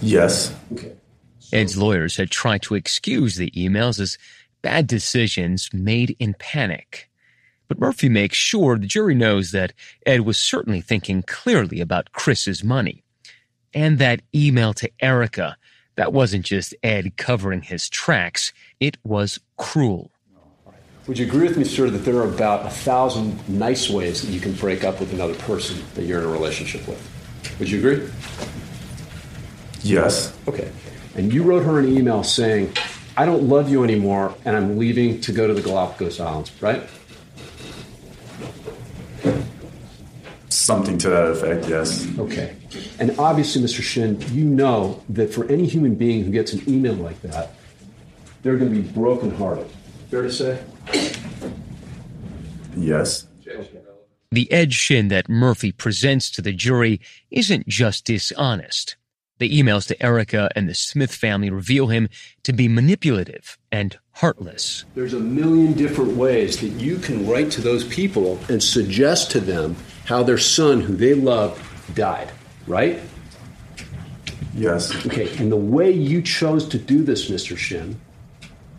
Yes. 0.00 0.54
Okay. 0.72 0.92
Ed's 1.52 1.76
lawyers 1.76 2.16
had 2.16 2.30
tried 2.30 2.62
to 2.62 2.74
excuse 2.74 3.36
the 3.36 3.50
emails 3.52 3.98
as 4.00 4.18
bad 4.62 4.86
decisions 4.86 5.70
made 5.72 6.16
in 6.18 6.34
panic. 6.34 7.08
But 7.68 7.78
Murphy 7.78 8.08
makes 8.08 8.36
sure 8.36 8.78
the 8.78 8.86
jury 8.86 9.14
knows 9.14 9.52
that 9.52 9.72
Ed 10.06 10.22
was 10.22 10.38
certainly 10.38 10.80
thinking 10.80 11.22
clearly 11.22 11.80
about 11.80 12.12
Chris's 12.12 12.64
money. 12.64 13.04
And 13.74 13.98
that 13.98 14.22
email 14.34 14.72
to 14.74 14.90
Erica, 15.00 15.56
that 15.96 16.12
wasn't 16.12 16.46
just 16.46 16.74
Ed 16.82 17.16
covering 17.16 17.62
his 17.62 17.88
tracks, 17.88 18.52
it 18.80 18.96
was 19.04 19.38
cruel. 19.58 20.10
Would 21.06 21.18
you 21.18 21.26
agree 21.26 21.48
with 21.48 21.56
me, 21.56 21.64
sir, 21.64 21.88
that 21.88 21.98
there 21.98 22.16
are 22.16 22.28
about 22.28 22.66
a 22.66 22.70
thousand 22.70 23.46
nice 23.48 23.88
ways 23.88 24.22
that 24.22 24.30
you 24.30 24.40
can 24.40 24.52
break 24.52 24.84
up 24.84 25.00
with 25.00 25.12
another 25.12 25.34
person 25.34 25.82
that 25.94 26.04
you're 26.04 26.20
in 26.20 26.26
a 26.26 26.30
relationship 26.30 26.86
with? 26.86 27.00
Would 27.58 27.70
you 27.70 27.78
agree? 27.78 28.10
Yes. 29.82 30.36
Okay. 30.46 30.70
And 31.14 31.32
you 31.32 31.42
wrote 31.42 31.64
her 31.64 31.78
an 31.78 31.88
email 31.88 32.22
saying, 32.22 32.72
I 33.16 33.26
don't 33.26 33.44
love 33.44 33.68
you 33.68 33.82
anymore 33.84 34.34
and 34.44 34.56
I'm 34.56 34.78
leaving 34.78 35.20
to 35.22 35.32
go 35.32 35.46
to 35.46 35.54
the 35.54 35.62
Galapagos 35.62 36.20
Islands, 36.20 36.52
right? 36.62 36.88
Something 40.48 40.98
to 40.98 41.08
that 41.08 41.30
effect, 41.30 41.68
yes. 41.68 42.06
Okay. 42.18 42.54
And 42.98 43.18
obviously, 43.18 43.62
Mr. 43.62 43.82
Shin, 43.82 44.20
you 44.32 44.44
know 44.44 45.02
that 45.08 45.32
for 45.32 45.46
any 45.46 45.66
human 45.66 45.94
being 45.94 46.24
who 46.24 46.30
gets 46.30 46.52
an 46.52 46.62
email 46.68 46.94
like 46.94 47.20
that, 47.22 47.54
they're 48.42 48.56
going 48.56 48.72
to 48.72 48.80
be 48.80 48.86
brokenhearted. 48.86 49.66
Fair 50.10 50.22
to 50.22 50.30
say? 50.30 50.62
Yes. 52.76 53.26
The 54.30 54.52
Ed 54.52 54.74
Shin 54.74 55.08
that 55.08 55.28
Murphy 55.28 55.72
presents 55.72 56.30
to 56.32 56.42
the 56.42 56.52
jury 56.52 57.00
isn't 57.30 57.66
just 57.66 58.04
dishonest. 58.04 58.96
The 59.38 59.50
emails 59.50 59.86
to 59.86 60.02
Erica 60.02 60.50
and 60.56 60.68
the 60.68 60.74
Smith 60.74 61.14
family 61.14 61.48
reveal 61.48 61.86
him 61.86 62.08
to 62.42 62.52
be 62.52 62.66
manipulative 62.66 63.56
and 63.70 63.96
heartless. 64.12 64.84
There's 64.96 65.14
a 65.14 65.20
million 65.20 65.74
different 65.74 66.16
ways 66.16 66.60
that 66.60 66.70
you 66.70 66.96
can 66.96 67.28
write 67.28 67.52
to 67.52 67.60
those 67.60 67.84
people 67.84 68.40
and 68.48 68.60
suggest 68.60 69.30
to 69.32 69.40
them 69.40 69.76
how 70.06 70.24
their 70.24 70.38
son, 70.38 70.80
who 70.80 70.96
they 70.96 71.14
loved, 71.14 71.62
died, 71.94 72.32
right? 72.66 73.00
Yes. 74.54 75.06
Okay, 75.06 75.36
and 75.38 75.52
the 75.52 75.56
way 75.56 75.90
you 75.90 76.20
chose 76.20 76.66
to 76.70 76.78
do 76.78 77.04
this, 77.04 77.30
Mr. 77.30 77.56
Shin, 77.56 78.00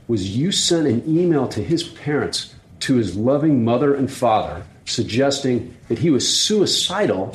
was 0.09 0.35
you 0.35 0.51
sent 0.51 0.87
an 0.87 1.03
email 1.07 1.47
to 1.47 1.63
his 1.63 1.83
parents, 1.83 2.53
to 2.81 2.95
his 2.95 3.15
loving 3.15 3.63
mother 3.63 3.95
and 3.95 4.11
father, 4.11 4.65
suggesting 4.83 5.73
that 5.87 5.99
he 5.99 6.09
was 6.09 6.27
suicidal 6.27 7.33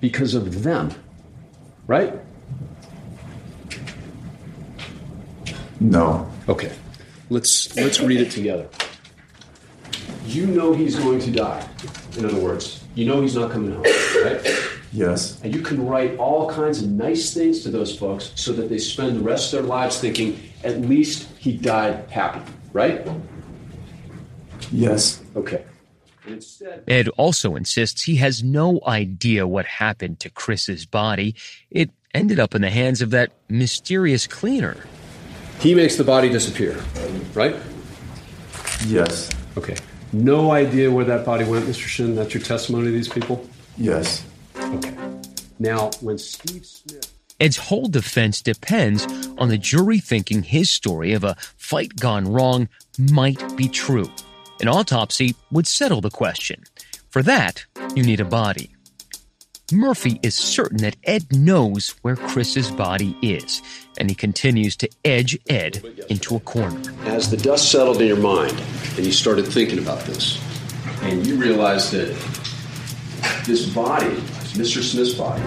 because 0.00 0.34
of 0.34 0.62
them, 0.62 0.92
right? 1.86 2.14
No. 5.80 6.30
Okay. 6.48 6.72
Let's 7.30 7.74
let's 7.76 8.00
read 8.00 8.20
it 8.20 8.30
together. 8.30 8.68
You 10.26 10.46
know 10.46 10.72
he's 10.72 10.96
going 10.96 11.20
to 11.20 11.30
die. 11.30 11.66
In 12.18 12.24
other 12.24 12.38
words, 12.38 12.84
you 12.94 13.06
know 13.06 13.20
he's 13.22 13.34
not 13.34 13.50
coming 13.50 13.72
home, 13.72 13.84
right? 14.22 14.46
Yes. 14.92 15.40
And 15.42 15.54
you 15.54 15.62
can 15.62 15.86
write 15.86 16.16
all 16.18 16.50
kinds 16.50 16.82
of 16.82 16.90
nice 16.90 17.32
things 17.32 17.62
to 17.62 17.70
those 17.70 17.96
folks 17.96 18.32
so 18.34 18.52
that 18.52 18.68
they 18.68 18.78
spend 18.78 19.16
the 19.16 19.20
rest 19.20 19.52
of 19.52 19.60
their 19.60 19.68
lives 19.68 20.00
thinking, 20.00 20.40
at 20.64 20.80
least 20.80 21.28
he 21.38 21.52
died 21.52 22.10
happy, 22.10 22.40
right? 22.72 23.06
Yes. 24.72 25.22
Okay. 25.36 25.64
Ed 26.86 27.08
also 27.16 27.56
insists 27.56 28.02
he 28.02 28.16
has 28.16 28.42
no 28.42 28.80
idea 28.86 29.46
what 29.46 29.66
happened 29.66 30.20
to 30.20 30.30
Chris's 30.30 30.86
body. 30.86 31.34
It 31.70 31.90
ended 32.14 32.38
up 32.38 32.54
in 32.54 32.62
the 32.62 32.70
hands 32.70 33.02
of 33.02 33.10
that 33.10 33.32
mysterious 33.48 34.26
cleaner. 34.26 34.76
He 35.60 35.74
makes 35.74 35.96
the 35.96 36.04
body 36.04 36.30
disappear, 36.30 36.82
right? 37.34 37.54
Yes. 38.86 39.30
Okay. 39.58 39.76
No 40.12 40.52
idea 40.52 40.90
where 40.90 41.04
that 41.04 41.24
body 41.24 41.44
went, 41.44 41.66
Mr. 41.66 41.86
Shin. 41.86 42.14
That's 42.14 42.32
your 42.32 42.42
testimony 42.42 42.86
to 42.86 42.90
these 42.90 43.08
people? 43.08 43.46
Yes. 43.76 44.24
Okay. 44.56 44.96
Now, 45.58 45.90
when 46.00 46.16
Steve 46.16 46.64
Smith. 46.64 47.12
Ed's 47.38 47.58
whole 47.58 47.88
defense 47.88 48.40
depends 48.42 49.06
on 49.38 49.48
the 49.48 49.58
jury 49.58 49.98
thinking 49.98 50.42
his 50.42 50.70
story 50.70 51.12
of 51.12 51.24
a 51.24 51.36
fight 51.56 51.96
gone 51.96 52.30
wrong 52.30 52.68
might 52.98 53.56
be 53.56 53.68
true. 53.68 54.10
An 54.60 54.68
autopsy 54.68 55.34
would 55.50 55.66
settle 55.66 56.00
the 56.00 56.10
question. 56.10 56.64
For 57.10 57.22
that, 57.22 57.64
you 57.94 58.02
need 58.02 58.20
a 58.20 58.24
body. 58.24 58.74
Murphy 59.72 60.18
is 60.22 60.34
certain 60.34 60.78
that 60.78 60.96
Ed 61.04 61.32
knows 61.32 61.94
where 62.02 62.16
Chris's 62.16 62.70
body 62.70 63.16
is, 63.22 63.62
and 63.98 64.08
he 64.08 64.14
continues 64.14 64.76
to 64.76 64.88
edge 65.04 65.38
Ed 65.48 65.84
into 66.08 66.34
a 66.34 66.40
corner. 66.40 66.80
As 67.04 67.30
the 67.30 67.36
dust 67.36 67.70
settled 67.70 68.00
in 68.00 68.08
your 68.08 68.16
mind 68.16 68.58
and 68.96 69.06
you 69.06 69.12
started 69.12 69.46
thinking 69.46 69.78
about 69.78 70.00
this, 70.00 70.42
and 71.02 71.24
you 71.26 71.36
realized 71.36 71.92
that 71.92 72.08
this 73.46 73.68
body, 73.72 74.16
Mr. 74.56 74.82
Smith's 74.82 75.14
body, 75.14 75.42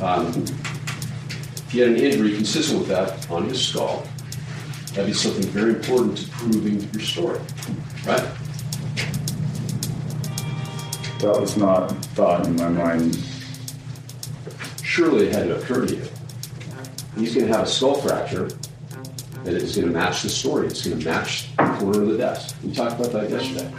um, 0.00 0.44
he 1.68 1.80
had 1.80 1.88
an 1.88 1.96
injury 1.96 2.36
consistent 2.36 2.80
with 2.80 2.88
that 2.88 3.28
on 3.30 3.48
his 3.48 3.66
skull. 3.66 4.06
That'd 4.88 5.06
be 5.06 5.12
something 5.14 5.44
very 5.44 5.74
important 5.74 6.18
to 6.18 6.30
proving 6.30 6.80
your 6.92 7.02
story, 7.02 7.40
right? 8.06 8.28
That 11.20 11.40
was 11.40 11.56
not 11.56 11.90
thought 12.14 12.46
in 12.46 12.56
my 12.56 12.68
mind. 12.68 13.31
Surely 14.92 15.28
it 15.28 15.34
had 15.34 15.48
to 15.48 15.56
occur 15.56 15.86
to 15.86 15.94
you. 15.94 16.06
He's 17.16 17.34
going 17.34 17.46
to 17.46 17.52
have 17.54 17.64
a 17.64 17.66
skull 17.66 17.94
fracture 17.94 18.50
that 19.42 19.54
is 19.54 19.74
going 19.74 19.88
to 19.88 19.92
match 19.94 20.22
the 20.22 20.28
story. 20.28 20.66
It's 20.66 20.86
going 20.86 20.98
to 20.98 21.06
match 21.06 21.48
the 21.56 21.64
corner 21.78 22.02
of 22.02 22.08
the 22.08 22.18
desk. 22.18 22.54
We 22.62 22.74
talked 22.74 23.00
about 23.00 23.10
that 23.12 23.30
yesterday. 23.30 23.72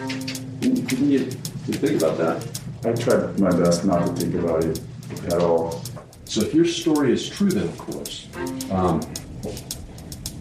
Didn't, 0.58 0.88
didn't 0.88 1.12
you, 1.12 1.20
you 1.20 1.74
think 1.76 2.02
about 2.02 2.18
that? 2.18 2.62
I 2.84 2.94
tried 2.94 3.40
my 3.40 3.52
best 3.52 3.86
not 3.86 4.08
to 4.08 4.14
think 4.14 4.34
about 4.34 4.64
it 4.64 4.82
at 5.28 5.40
all. 5.40 5.84
So 6.26 6.42
if 6.42 6.52
your 6.52 6.66
story 6.66 7.14
is 7.14 7.30
true, 7.30 7.52
then 7.52 7.68
of 7.68 7.78
course, 7.78 8.28
um, 8.72 9.00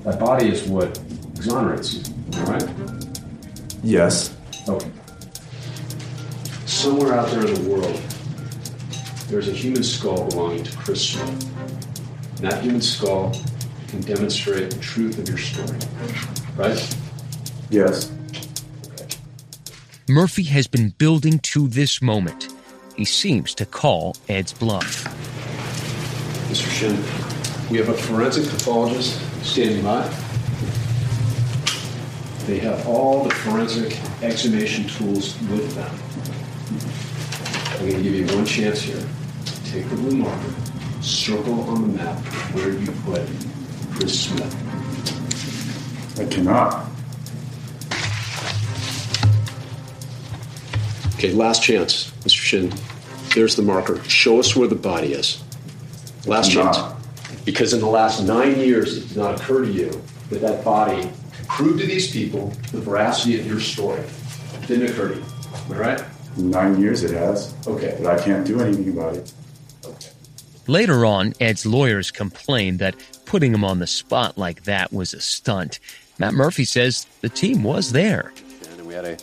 That 0.05 0.19
body 0.19 0.49
is 0.49 0.63
what 0.69 0.99
exonerates 1.37 1.95
you, 1.97 2.03
right? 2.45 2.69
Yes. 3.83 4.35
Okay. 4.67 4.91
Somewhere 6.65 7.13
out 7.13 7.29
there 7.31 7.47
in 7.47 7.63
the 7.63 7.69
world, 7.69 8.01
there's 9.29 9.49
a 9.49 9.53
human 9.53 9.83
skull 9.83 10.29
belonging 10.29 10.65
to 10.65 10.77
Chris 10.79 11.11
Smith. 11.11 12.39
And 12.39 12.51
that 12.51 12.63
human 12.63 12.81
skull 12.81 13.33
can 13.89 14.01
demonstrate 14.01 14.71
the 14.71 14.79
truth 14.81 15.19
of 15.19 15.29
your 15.29 15.39
story, 15.39 15.79
right? 16.57 16.97
Yes. 17.71 18.11
Murphy 20.09 20.43
has 20.45 20.67
been 20.67 20.91
building 20.99 21.39
to 21.41 21.69
this 21.69 22.03
moment. 22.03 22.49
He 22.97 23.05
seems 23.05 23.55
to 23.55 23.65
call 23.65 24.17
Ed's 24.29 24.53
bluff. 24.53 25.05
Mr. 26.51 26.69
Shin, 26.71 26.97
we 27.71 27.79
have 27.79 27.89
a 27.89 27.95
forensic 27.95 28.45
pathologist 28.49 29.21
standing 29.43 29.83
by. 29.83 30.03
They 32.47 32.59
have 32.59 32.87
all 32.87 33.25
the 33.25 33.35
forensic 33.37 33.99
exhumation 34.23 34.87
tools 34.89 35.41
with 35.43 35.75
them. 35.75 35.91
I'm 37.83 37.89
going 37.89 38.01
to 38.01 38.11
give 38.11 38.15
you 38.15 38.37
one 38.37 38.47
chance 38.47 38.83
here. 38.83 39.05
Take 39.65 39.89
the 39.91 39.97
blue 39.97 40.19
marker, 40.19 40.55
circle 41.01 41.63
on 41.63 41.83
the 41.83 41.99
map 41.99 42.17
where 42.55 42.71
you 42.71 42.93
put 43.03 43.27
Chris 43.97 44.21
Smith. 44.21 44.55
I 46.21 46.27
cannot. 46.33 46.87
Okay, 51.17 51.33
last 51.33 51.65
chance, 51.65 52.13
Mr. 52.21 52.37
Shin. 52.37 52.73
There's 53.35 53.57
the 53.57 53.63
marker. 53.63 54.01
Show 54.05 54.39
us 54.39 54.55
where 54.55 54.69
the 54.69 54.77
body 54.77 55.15
is. 55.15 55.43
Last 56.25 56.53
chance. 56.53 56.79
Because 57.45 57.73
in 57.73 57.81
the 57.81 57.87
last 57.87 58.23
nine 58.23 58.61
years, 58.61 58.97
it 58.97 59.09
did 59.09 59.17
not 59.17 59.41
occur 59.41 59.65
to 59.65 59.73
you 59.73 59.91
that 60.31 60.41
that 60.41 60.65
body 60.65 61.11
proved 61.49 61.81
to 61.81 61.87
these 61.89 62.13
people 62.13 62.53
the 62.71 62.81
veracity 62.81 63.41
of 63.41 63.47
your 63.49 63.59
story. 63.59 64.03
It 64.03 64.69
didn't 64.69 64.89
occur 64.89 65.09
to 65.09 65.15
you. 65.17 65.25
Am 65.67 65.73
I 65.73 65.79
right? 65.79 66.12
Nine 66.37 66.81
years 66.81 67.05
it 67.05 67.13
has. 67.13 67.55
Okay. 67.67 67.99
But 68.03 68.19
I 68.19 68.25
can't 68.25 68.47
do 68.47 68.61
anything 68.61 68.89
about 68.89 69.17
it. 69.17 69.33
Later 70.67 71.05
on, 71.05 71.35
Ed's 71.41 71.67
lawyers 71.67 72.11
complained 72.11 72.79
that 72.79 72.95
putting 73.27 73.53
him 73.53 73.65
on 73.65 73.81
the 73.81 73.87
spot 73.87 74.39
like 74.39 74.65
that 74.65 74.93
was 74.93 75.13
a 75.13 75.21
stunt. 75.21 75.81
Matt 76.19 76.35
Murphy 76.35 76.65
says 76.65 77.07
the 77.21 77.29
team 77.29 77.65
was 77.65 77.93
there. 77.93 78.33
And 78.71 78.87
we 78.87 78.95
had 78.95 79.05
a 79.05 79.19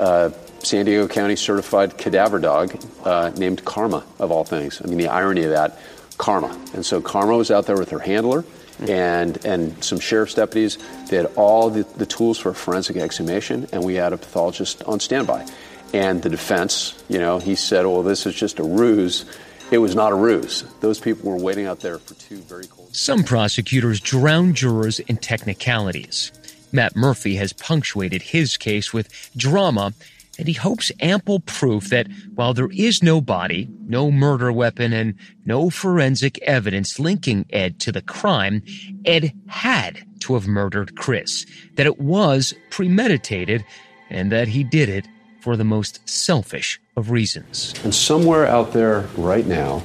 uh, 0.00 0.30
San 0.60 0.84
Diego 0.84 1.08
County 1.08 1.36
certified 1.36 1.98
cadaver 1.98 2.38
dog 2.38 2.76
uh, 3.04 3.30
named 3.36 3.64
Karma, 3.64 4.04
of 4.18 4.30
all 4.30 4.44
things. 4.44 4.80
I 4.82 4.86
mean, 4.86 4.98
the 4.98 5.08
irony 5.08 5.42
of 5.42 5.50
that, 5.50 5.78
Karma. 6.16 6.56
And 6.74 6.86
so 6.86 7.00
Karma 7.00 7.36
was 7.36 7.50
out 7.50 7.66
there 7.66 7.76
with 7.76 7.90
her 7.90 7.98
handler 7.98 8.44
and 8.80 9.44
and 9.44 9.82
some 9.84 9.98
sheriff's 9.98 10.34
deputies. 10.34 10.78
They 11.08 11.16
had 11.16 11.26
all 11.36 11.70
the, 11.70 11.84
the 11.96 12.06
tools 12.06 12.38
for 12.38 12.52
forensic 12.54 12.96
exhumation, 12.96 13.68
and 13.72 13.84
we 13.84 13.94
had 13.94 14.12
a 14.12 14.16
pathologist 14.16 14.82
on 14.84 15.00
standby. 15.00 15.46
And 15.94 16.22
the 16.22 16.28
defense, 16.28 17.04
you 17.08 17.20
know, 17.20 17.38
he 17.38 17.54
said, 17.54 17.86
well, 17.86 18.02
this 18.02 18.26
is 18.26 18.34
just 18.34 18.58
a 18.58 18.64
ruse. 18.64 19.24
It 19.70 19.78
was 19.78 19.94
not 19.94 20.10
a 20.10 20.16
ruse. 20.16 20.64
Those 20.80 20.98
people 20.98 21.30
were 21.30 21.38
waiting 21.38 21.66
out 21.66 21.80
there 21.80 22.00
for 22.00 22.14
two 22.14 22.38
very 22.38 22.66
cold. 22.66 22.96
Some 22.96 23.22
prosecutors 23.22 24.00
drown 24.00 24.54
jurors 24.54 24.98
in 24.98 25.18
technicalities. 25.18 26.32
Matt 26.72 26.96
Murphy 26.96 27.36
has 27.36 27.52
punctuated 27.52 28.22
his 28.22 28.56
case 28.56 28.92
with 28.92 29.30
drama, 29.36 29.94
and 30.36 30.48
he 30.48 30.54
hopes 30.54 30.90
ample 30.98 31.38
proof 31.38 31.90
that 31.90 32.08
while 32.34 32.54
there 32.54 32.72
is 32.72 33.00
no 33.00 33.20
body, 33.20 33.68
no 33.86 34.10
murder 34.10 34.52
weapon, 34.52 34.92
and 34.92 35.14
no 35.44 35.70
forensic 35.70 36.42
evidence 36.42 36.98
linking 36.98 37.46
Ed 37.50 37.78
to 37.78 37.92
the 37.92 38.02
crime, 38.02 38.64
Ed 39.04 39.32
had 39.46 40.04
to 40.22 40.34
have 40.34 40.48
murdered 40.48 40.96
Chris, 40.96 41.46
that 41.76 41.86
it 41.86 42.00
was 42.00 42.52
premeditated, 42.70 43.64
and 44.10 44.32
that 44.32 44.48
he 44.48 44.64
did 44.64 44.88
it 44.88 45.06
for 45.44 45.58
the 45.58 45.64
most 45.64 46.00
selfish 46.08 46.80
of 46.96 47.10
reasons. 47.10 47.74
And 47.84 47.94
somewhere 47.94 48.46
out 48.46 48.72
there 48.72 49.00
right 49.18 49.46
now, 49.46 49.82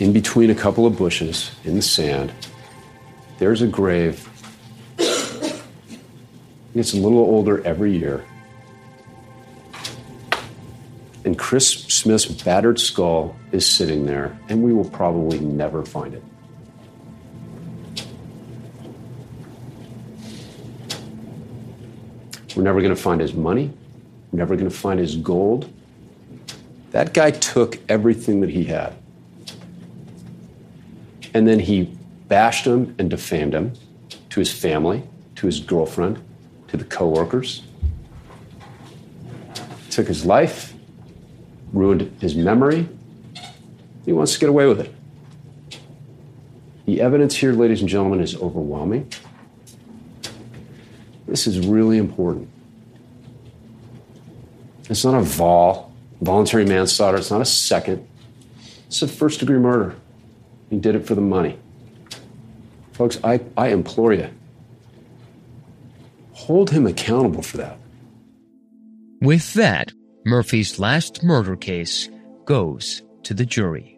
in 0.00 0.12
between 0.12 0.50
a 0.50 0.54
couple 0.54 0.84
of 0.84 0.98
bushes 0.98 1.50
in 1.64 1.74
the 1.74 1.80
sand, 1.80 2.30
there's 3.38 3.62
a 3.62 3.66
grave. 3.66 4.28
It's 6.74 6.92
a 6.92 6.98
little 6.98 7.20
older 7.20 7.66
every 7.66 7.96
year. 7.96 8.22
And 11.24 11.38
Chris 11.38 11.70
Smith's 11.70 12.26
battered 12.26 12.78
skull 12.78 13.34
is 13.50 13.64
sitting 13.66 14.04
there, 14.04 14.38
and 14.50 14.62
we 14.62 14.74
will 14.74 14.90
probably 14.90 15.40
never 15.40 15.86
find 15.86 16.12
it. 16.12 16.22
We're 22.56 22.62
never 22.62 22.80
going 22.80 22.94
to 22.94 23.00
find 23.00 23.20
his 23.20 23.34
money. 23.34 23.72
We're 24.32 24.38
never 24.38 24.56
going 24.56 24.70
to 24.70 24.76
find 24.76 24.98
his 24.98 25.16
gold. 25.16 25.72
That 26.90 27.12
guy 27.14 27.30
took 27.30 27.78
everything 27.88 28.40
that 28.40 28.50
he 28.50 28.64
had. 28.64 28.94
And 31.34 31.46
then 31.46 31.60
he 31.60 31.94
bashed 32.28 32.66
him 32.66 32.94
and 32.98 33.10
defamed 33.10 33.54
him 33.54 33.72
to 34.30 34.40
his 34.40 34.52
family, 34.52 35.02
to 35.36 35.46
his 35.46 35.60
girlfriend, 35.60 36.22
to 36.68 36.76
the 36.76 36.84
coworkers. 36.84 37.62
Took 39.90 40.08
his 40.08 40.24
life, 40.24 40.74
ruined 41.72 42.16
his 42.20 42.34
memory. 42.34 42.88
He 44.04 44.12
wants 44.12 44.34
to 44.34 44.40
get 44.40 44.48
away 44.48 44.66
with 44.66 44.80
it. 44.80 44.94
The 46.86 47.02
evidence 47.02 47.36
here, 47.36 47.52
ladies 47.52 47.80
and 47.80 47.88
gentlemen, 47.88 48.20
is 48.20 48.34
overwhelming. 48.36 49.12
This 51.28 51.46
is 51.46 51.66
really 51.66 51.98
important. 51.98 52.48
It's 54.88 55.04
not 55.04 55.14
a 55.14 55.20
vol, 55.20 55.92
voluntary 56.22 56.64
manslaughter. 56.64 57.18
It's 57.18 57.30
not 57.30 57.42
a 57.42 57.46
second. 57.46 58.08
It's 58.86 59.02
a 59.02 59.08
first 59.08 59.40
degree 59.40 59.58
murder. 59.58 59.94
He 60.70 60.78
did 60.78 60.94
it 60.94 61.06
for 61.06 61.14
the 61.14 61.20
money. 61.20 61.58
Folks, 62.92 63.18
I, 63.22 63.40
I 63.56 63.68
implore 63.68 64.14
you, 64.14 64.28
hold 66.32 66.70
him 66.70 66.86
accountable 66.86 67.42
for 67.42 67.58
that. 67.58 67.78
With 69.20 69.52
that, 69.54 69.92
Murphy's 70.24 70.78
last 70.78 71.22
murder 71.22 71.56
case 71.56 72.08
goes 72.46 73.02
to 73.24 73.34
the 73.34 73.44
jury. 73.44 73.97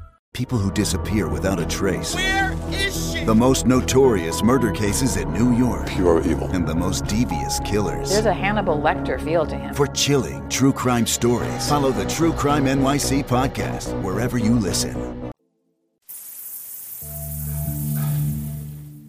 People 0.33 0.57
who 0.57 0.71
disappear 0.71 1.27
without 1.27 1.59
a 1.59 1.65
trace. 1.65 2.15
Where 2.15 2.55
is 2.69 3.11
she? 3.13 3.25
The 3.25 3.35
most 3.35 3.65
notorious 3.67 4.41
murder 4.41 4.71
cases 4.71 5.17
in 5.17 5.31
New 5.33 5.53
York. 5.57 5.87
Pure 5.87 6.21
evil. 6.25 6.47
And 6.51 6.65
the 6.65 6.73
most 6.73 7.05
devious 7.05 7.59
killers. 7.59 8.11
There's 8.11 8.25
a 8.25 8.33
Hannibal 8.33 8.77
Lecter 8.79 9.21
feel 9.21 9.45
to 9.45 9.57
him. 9.57 9.73
For 9.73 9.87
chilling 9.87 10.47
true 10.47 10.71
crime 10.71 11.05
stories, 11.05 11.67
follow 11.67 11.91
the 11.91 12.05
True 12.05 12.31
Crime 12.31 12.63
NYC 12.63 13.25
podcast 13.25 14.01
wherever 14.03 14.37
you 14.37 14.55
listen. 14.55 15.33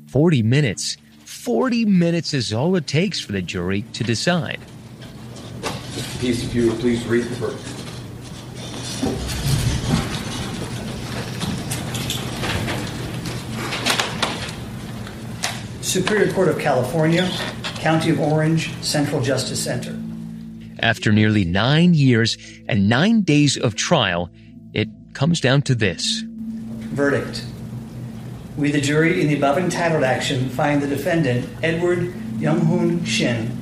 40 0.09 0.43
minutes. 0.43 0.97
40 1.25 1.85
minutes 1.85 2.35
is 2.35 2.53
all 2.53 2.75
it 2.75 2.89
takes 2.89 3.21
for 3.21 3.31
the 3.31 3.43
jury 3.43 3.83
to 3.93 4.03
decide. 4.03 4.59
Mr. 5.61 6.21
Peace, 6.21 6.43
if 6.43 6.53
you 6.53 6.69
would 6.69 6.81
please 6.81 7.07
read 7.07 7.23
the 7.25 7.35
verdict. 7.37 7.82
Superior 15.93 16.33
Court 16.33 16.49
of 16.49 16.59
California, 16.59 17.31
County 17.75 18.09
of 18.09 18.19
Orange, 18.19 18.73
Central 18.83 19.21
Justice 19.21 19.63
Center. 19.63 19.95
After 20.79 21.13
nearly 21.13 21.45
nine 21.45 21.93
years 21.93 22.39
and 22.67 22.89
nine 22.89 23.21
days 23.21 23.59
of 23.59 23.75
trial, 23.75 24.31
it 24.73 24.89
comes 25.13 25.39
down 25.39 25.61
to 25.63 25.75
this 25.75 26.23
Verdict. 26.25 27.45
We, 28.57 28.71
the 28.71 28.81
jury, 28.81 29.21
in 29.21 29.29
the 29.29 29.37
above 29.37 29.59
entitled 29.59 30.03
action, 30.03 30.49
find 30.49 30.81
the 30.81 30.87
defendant, 30.87 31.47
Edward 31.63 32.15
Young 32.39 33.05
Shin, 33.05 33.55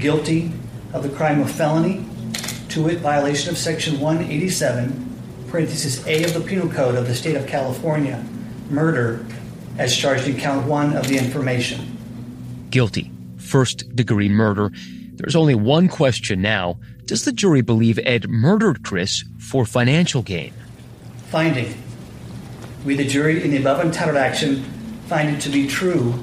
guilty 0.00 0.50
of 0.92 1.04
the 1.04 1.10
crime 1.10 1.40
of 1.40 1.48
felony, 1.48 2.04
to 2.70 2.82
wit, 2.82 2.98
violation 2.98 3.50
of 3.50 3.56
Section 3.56 4.00
187, 4.00 5.46
parenthesis 5.46 6.04
A 6.08 6.24
of 6.24 6.34
the 6.34 6.40
Penal 6.40 6.68
Code 6.68 6.96
of 6.96 7.06
the 7.06 7.14
State 7.14 7.36
of 7.36 7.46
California, 7.46 8.26
murder, 8.68 9.24
as 9.78 9.96
charged 9.96 10.28
in 10.28 10.38
count 10.38 10.66
one 10.66 10.96
of 10.96 11.08
the 11.08 11.16
information. 11.18 11.96
Guilty. 12.70 13.10
First 13.36 13.94
degree 13.94 14.28
murder. 14.28 14.70
There's 15.14 15.36
only 15.36 15.54
one 15.54 15.88
question 15.88 16.40
now. 16.42 16.78
Does 17.04 17.24
the 17.24 17.32
jury 17.32 17.60
believe 17.60 17.98
Ed 18.02 18.28
murdered 18.28 18.82
Chris 18.82 19.24
for 19.38 19.66
financial 19.66 20.22
gain? 20.22 20.54
Finding. 21.30 21.74
We, 22.84 22.96
the 22.96 23.06
jury, 23.06 23.42
in 23.44 23.50
the 23.50 23.58
above 23.58 23.84
entitled 23.84 24.16
action, 24.16 24.64
find 25.06 25.36
it 25.36 25.40
to 25.42 25.50
be 25.50 25.66
true 25.66 26.14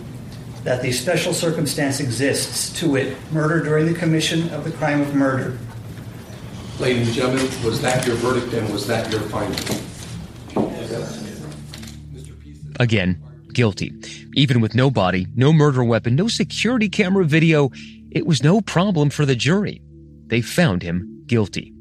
that 0.64 0.82
the 0.82 0.92
special 0.92 1.34
circumstance 1.34 2.00
exists, 2.00 2.78
to 2.80 2.90
wit, 2.90 3.18
murder 3.32 3.64
during 3.64 3.86
the 3.86 3.98
commission 3.98 4.50
of 4.50 4.64
the 4.64 4.72
crime 4.72 5.02
of 5.02 5.16
murder. 5.16 5.58
Ladies 6.80 7.08
and 7.08 7.16
gentlemen, 7.16 7.64
was 7.64 7.82
that 7.82 8.06
your 8.06 8.16
verdict 8.18 8.54
and 8.54 8.72
was 8.72 8.88
that 8.88 9.12
your 9.12 9.22
finding? 9.22 9.58
Again, 12.80 13.22
guilty. 13.54 13.94
Even 14.36 14.62
with 14.62 14.76
no 14.76 14.90
body, 14.90 15.28
no 15.36 15.52
murder 15.52 15.84
weapon, 15.84 16.16
no 16.16 16.28
security 16.28 16.90
camera 16.90 17.26
video, 17.26 17.70
it 18.12 18.26
was 18.26 18.44
no 18.44 18.62
problem 18.62 19.10
for 19.10 19.26
the 19.26 19.36
jury. 19.36 19.82
They 20.28 20.42
found 20.42 20.84
him 20.84 21.24
guilty. 21.26 21.74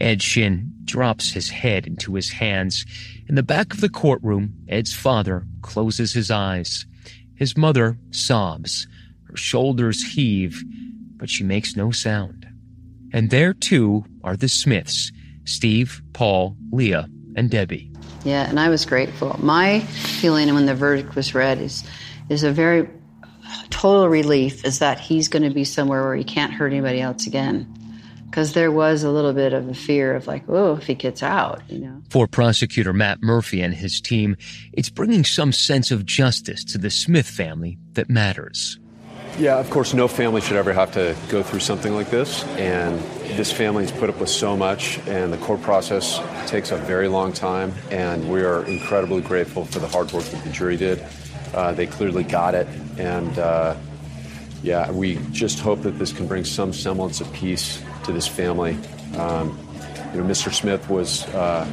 Ed 0.00 0.22
Shin 0.22 0.72
drops 0.84 1.30
his 1.30 1.50
head 1.50 1.86
into 1.86 2.14
his 2.14 2.30
hands. 2.30 2.84
In 3.28 3.36
the 3.36 3.42
back 3.42 3.72
of 3.72 3.80
the 3.80 3.88
courtroom, 3.88 4.54
Ed's 4.68 4.92
father 4.92 5.46
closes 5.62 6.12
his 6.12 6.30
eyes. 6.30 6.86
His 7.36 7.56
mother 7.56 7.98
sobs. 8.10 8.86
Her 9.28 9.36
shoulders 9.36 10.02
heave, 10.14 10.62
but 11.16 11.30
she 11.30 11.44
makes 11.44 11.76
no 11.76 11.90
sound. 11.90 12.46
And 13.12 13.30
there, 13.30 13.54
too, 13.54 14.04
are 14.24 14.36
the 14.36 14.48
Smiths 14.48 15.12
Steve, 15.44 16.02
Paul, 16.12 16.56
Leah, 16.70 17.08
and 17.36 17.50
Debbie. 17.50 17.91
Yeah, 18.24 18.48
and 18.48 18.60
I 18.60 18.68
was 18.68 18.84
grateful. 18.84 19.38
My 19.42 19.80
feeling 19.80 20.52
when 20.54 20.66
the 20.66 20.74
verdict 20.74 21.14
was 21.16 21.34
read 21.34 21.58
is 21.58 21.84
is 22.28 22.44
a 22.44 22.52
very 22.52 22.88
total 23.70 24.08
relief 24.08 24.64
is 24.64 24.78
that 24.78 25.00
he's 25.00 25.28
going 25.28 25.42
to 25.42 25.50
be 25.50 25.64
somewhere 25.64 26.02
where 26.02 26.14
he 26.14 26.24
can't 26.24 26.52
hurt 26.52 26.72
anybody 26.72 27.00
else 27.00 27.26
again. 27.26 27.66
Because 28.26 28.54
there 28.54 28.72
was 28.72 29.02
a 29.02 29.10
little 29.10 29.34
bit 29.34 29.52
of 29.52 29.68
a 29.68 29.74
fear 29.74 30.14
of 30.14 30.26
like, 30.26 30.44
oh, 30.48 30.76
if 30.76 30.86
he 30.86 30.94
gets 30.94 31.22
out, 31.22 31.60
you 31.68 31.78
know. 31.78 32.00
For 32.08 32.26
prosecutor 32.26 32.94
Matt 32.94 33.22
Murphy 33.22 33.60
and 33.60 33.74
his 33.74 34.00
team, 34.00 34.36
it's 34.72 34.88
bringing 34.88 35.22
some 35.22 35.52
sense 35.52 35.90
of 35.90 36.06
justice 36.06 36.64
to 36.64 36.78
the 36.78 36.88
Smith 36.88 37.26
family 37.26 37.76
that 37.92 38.08
matters. 38.08 38.78
Yeah, 39.38 39.58
of 39.58 39.70
course, 39.70 39.94
no 39.94 40.08
family 40.08 40.42
should 40.42 40.56
ever 40.56 40.74
have 40.74 40.92
to 40.92 41.16
go 41.28 41.42
through 41.42 41.60
something 41.60 41.94
like 41.94 42.10
this. 42.10 42.44
And 42.58 43.00
this 43.36 43.50
family 43.50 43.84
has 43.84 43.92
put 43.92 44.10
up 44.10 44.20
with 44.20 44.28
so 44.28 44.56
much, 44.56 44.98
and 45.08 45.32
the 45.32 45.38
court 45.38 45.62
process 45.62 46.20
takes 46.46 46.70
a 46.70 46.76
very 46.76 47.08
long 47.08 47.32
time. 47.32 47.72
And 47.90 48.30
we 48.30 48.42
are 48.42 48.62
incredibly 48.66 49.22
grateful 49.22 49.64
for 49.64 49.78
the 49.78 49.88
hard 49.88 50.12
work 50.12 50.24
that 50.24 50.44
the 50.44 50.50
jury 50.50 50.76
did. 50.76 51.02
Uh, 51.54 51.72
they 51.72 51.86
clearly 51.86 52.24
got 52.24 52.54
it. 52.54 52.68
And 52.98 53.38
uh, 53.38 53.74
yeah, 54.62 54.90
we 54.90 55.18
just 55.30 55.60
hope 55.60 55.80
that 55.82 55.98
this 55.98 56.12
can 56.12 56.26
bring 56.26 56.44
some 56.44 56.74
semblance 56.74 57.22
of 57.22 57.32
peace 57.32 57.82
to 58.04 58.12
this 58.12 58.28
family. 58.28 58.78
Um, 59.16 59.58
you 60.12 60.20
know, 60.20 60.28
Mr. 60.28 60.52
Smith 60.52 60.90
was 60.90 61.24
uh, 61.28 61.66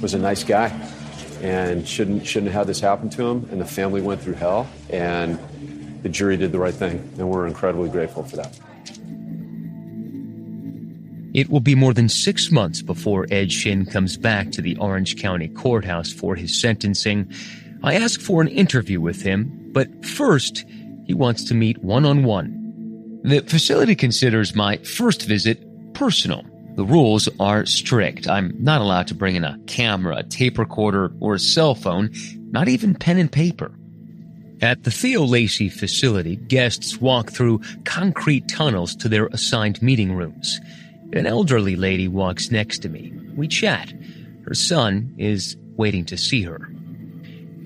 was 0.00 0.14
a 0.14 0.18
nice 0.18 0.44
guy, 0.44 0.68
and 1.42 1.86
shouldn't 1.88 2.24
shouldn't 2.24 2.52
have 2.52 2.68
this 2.68 2.78
happen 2.78 3.10
to 3.10 3.26
him. 3.26 3.48
And 3.50 3.60
the 3.60 3.66
family 3.66 4.00
went 4.00 4.22
through 4.22 4.34
hell, 4.34 4.68
and 4.90 5.40
the 6.04 6.10
jury 6.10 6.36
did 6.36 6.52
the 6.52 6.58
right 6.58 6.74
thing, 6.74 6.98
and 7.18 7.30
we're 7.30 7.46
incredibly 7.46 7.88
grateful 7.88 8.22
for 8.22 8.36
that. 8.36 8.60
It 11.32 11.48
will 11.48 11.60
be 11.60 11.74
more 11.74 11.94
than 11.94 12.10
six 12.10 12.52
months 12.52 12.82
before 12.82 13.26
Ed 13.30 13.50
Shin 13.50 13.86
comes 13.86 14.18
back 14.18 14.52
to 14.52 14.60
the 14.60 14.76
Orange 14.76 15.16
County 15.16 15.48
Courthouse 15.48 16.12
for 16.12 16.36
his 16.36 16.60
sentencing. 16.60 17.32
I 17.82 17.94
ask 17.94 18.20
for 18.20 18.42
an 18.42 18.48
interview 18.48 19.00
with 19.00 19.22
him, 19.22 19.50
but 19.72 20.04
first, 20.04 20.66
he 21.06 21.14
wants 21.14 21.42
to 21.44 21.54
meet 21.54 21.82
one 21.82 22.04
on 22.04 22.22
one. 22.22 23.20
The 23.24 23.40
facility 23.40 23.96
considers 23.96 24.54
my 24.54 24.76
first 24.76 25.22
visit 25.22 25.64
personal. 25.94 26.44
The 26.76 26.84
rules 26.84 27.30
are 27.40 27.64
strict. 27.64 28.28
I'm 28.28 28.54
not 28.62 28.82
allowed 28.82 29.06
to 29.06 29.14
bring 29.14 29.36
in 29.36 29.44
a 29.44 29.58
camera, 29.66 30.16
a 30.16 30.22
tape 30.22 30.58
recorder, 30.58 31.14
or 31.20 31.34
a 31.34 31.40
cell 31.40 31.74
phone, 31.74 32.10
not 32.50 32.68
even 32.68 32.94
pen 32.94 33.16
and 33.16 33.32
paper. 33.32 33.72
At 34.64 34.84
the 34.84 34.90
Theo 34.90 35.24
Lacy 35.24 35.68
facility, 35.68 36.36
guests 36.36 36.98
walk 36.98 37.30
through 37.30 37.60
concrete 37.84 38.48
tunnels 38.48 38.96
to 38.96 39.10
their 39.10 39.26
assigned 39.26 39.82
meeting 39.82 40.14
rooms. 40.14 40.58
An 41.12 41.26
elderly 41.26 41.76
lady 41.76 42.08
walks 42.08 42.50
next 42.50 42.78
to 42.78 42.88
me. 42.88 43.12
We 43.36 43.46
chat. 43.46 43.92
Her 44.46 44.54
son 44.54 45.14
is 45.18 45.58
waiting 45.76 46.06
to 46.06 46.16
see 46.16 46.40
her. 46.44 46.66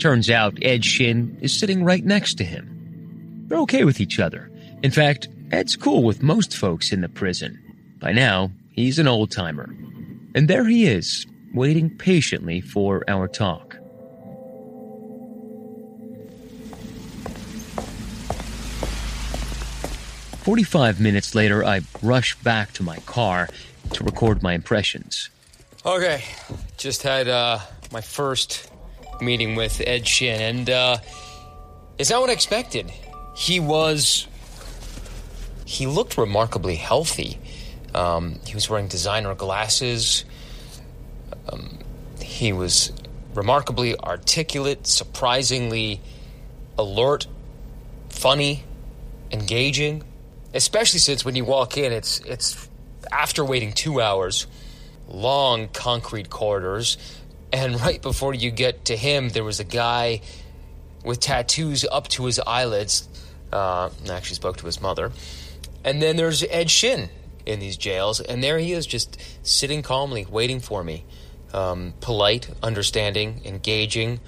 Turns 0.01 0.29
out 0.29 0.59
Ed 0.61 0.85
Shin 0.85 1.39
is 1.41 1.57
sitting 1.57 1.85
right 1.85 2.05
next 2.05 2.35
to 2.39 2.45
him. 2.45 3.45
They're 3.47 3.61
okay 3.61 3.85
with 3.85 4.01
each 4.01 4.19
other. 4.19 4.51
In 4.83 4.91
fact, 4.91 5.29
Ed's 5.53 5.77
cool 5.77 6.03
with 6.03 6.25
most 6.25 6.57
folks 6.57 6.91
in 6.91 7.03
the 7.03 7.09
prison. 7.09 7.57
By 8.01 8.11
now, 8.11 8.51
he's 8.73 8.99
an 8.99 9.07
old 9.07 9.31
timer. 9.31 9.73
And 10.35 10.49
there 10.49 10.67
he 10.67 10.87
is, 10.87 11.29
waiting 11.55 11.97
patiently 11.97 12.61
for 12.61 13.05
our 13.07 13.29
talk. 13.29 13.78
Forty-five 20.49 20.99
minutes 20.99 21.35
later, 21.35 21.63
I 21.63 21.83
rush 22.01 22.35
back 22.37 22.73
to 22.73 22.83
my 22.83 22.97
car 23.01 23.51
to 23.93 24.03
record 24.03 24.43
my 24.43 24.55
impressions. 24.55 25.29
Okay, 25.85 26.25
just 26.79 27.03
had 27.03 27.29
uh, 27.29 27.59
my 27.93 28.01
first 28.01 28.73
meeting 29.21 29.57
with 29.57 29.83
Ed 29.87 30.09
Shin, 30.09 30.41
and 30.41 30.71
uh, 30.71 30.97
it's 31.99 32.09
not 32.09 32.23
what 32.23 32.31
I 32.31 32.33
expected. 32.33 32.91
He 33.37 33.61
was. 33.61 34.27
He 35.67 35.87
looked 35.87 36.17
remarkably 36.17 36.77
healthy. 36.77 37.39
Um, 37.95 38.41
he 38.47 38.55
was 38.55 38.71
wearing 38.71 38.89
designer 38.89 39.35
glasses. 39.35 40.25
Um, 41.53 41.79
he 42.23 42.55
was 42.55 42.91
remarkably 43.35 43.99
articulate, 43.99 44.87
surprisingly 44.87 46.01
alert, 46.79 47.27
funny, 48.09 48.65
engaging. 49.31 50.05
Especially 50.59 50.99
since 50.99 51.25
when 51.25 51.37
you 51.37 51.45
walk 51.45 51.79
in, 51.79 51.93
it's 51.93 52.19
it's 52.19 52.69
after 53.13 53.45
waiting 53.45 53.73
two 53.73 54.01
hours, 54.01 54.49
long 55.07 55.69
concrete 55.69 56.31
corridors, 56.31 56.99
and 57.53 57.81
right 57.87 58.03
before 58.03 58.35
you 58.35 58.51
get 58.51 58.87
to 58.87 58.97
him, 58.97 59.29
there 59.29 59.45
was 59.45 59.61
a 59.61 59.65
guy 59.65 60.21
with 61.05 61.21
tattoos 61.21 61.85
up 61.85 62.09
to 62.09 62.25
his 62.25 62.41
eyelids. 62.41 63.09
Uh, 63.53 63.89
actually, 64.11 64.35
spoke 64.35 64.57
to 64.57 64.67
his 64.67 64.81
mother, 64.81 65.13
and 65.85 66.03
then 66.03 66.17
there's 66.17 66.43
Ed 66.43 66.69
Shin 66.73 67.09
in 67.47 67.61
these 67.61 67.77
jails, 67.77 68.19
and 68.19 68.43
there 68.43 68.59
he 68.59 68.73
is, 68.73 68.85
just 68.85 69.17
sitting 69.47 69.83
calmly, 69.83 70.27
waiting 70.29 70.59
for 70.59 70.83
me, 70.83 71.05
um, 71.53 71.95
polite, 72.01 72.51
understanding, 72.65 73.43
engaging, 73.45 74.19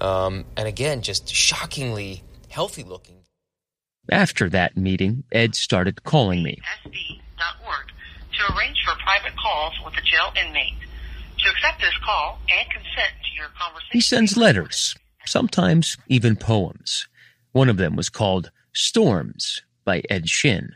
um, 0.00 0.46
and 0.56 0.66
again, 0.66 1.02
just 1.02 1.28
shockingly 1.28 2.22
healthy 2.48 2.84
looking. 2.84 3.13
After 4.10 4.48
that 4.50 4.76
meeting, 4.76 5.24
Ed 5.32 5.54
started 5.54 6.04
calling 6.04 6.42
me. 6.42 6.58
SB.org 6.84 7.86
to 8.32 8.54
arrange 8.54 8.82
for 8.84 8.94
private 9.02 9.36
calls 9.36 9.74
with 9.84 9.94
a 9.94 10.02
jail 10.02 10.32
inmate. 10.36 10.74
To 11.38 11.50
accept 11.50 11.80
this 11.80 11.96
call 12.04 12.38
and 12.50 12.70
consent 12.70 13.12
to 13.22 13.36
your 13.36 13.48
conversation. 13.58 13.90
He 13.92 14.00
sends 14.00 14.36
letters, 14.36 14.94
sometimes 15.26 15.98
even 16.08 16.36
poems. 16.36 17.06
One 17.52 17.68
of 17.68 17.76
them 17.76 17.96
was 17.96 18.08
called 18.08 18.50
Storms 18.72 19.62
by 19.84 20.02
Ed 20.08 20.28
Shin. 20.28 20.70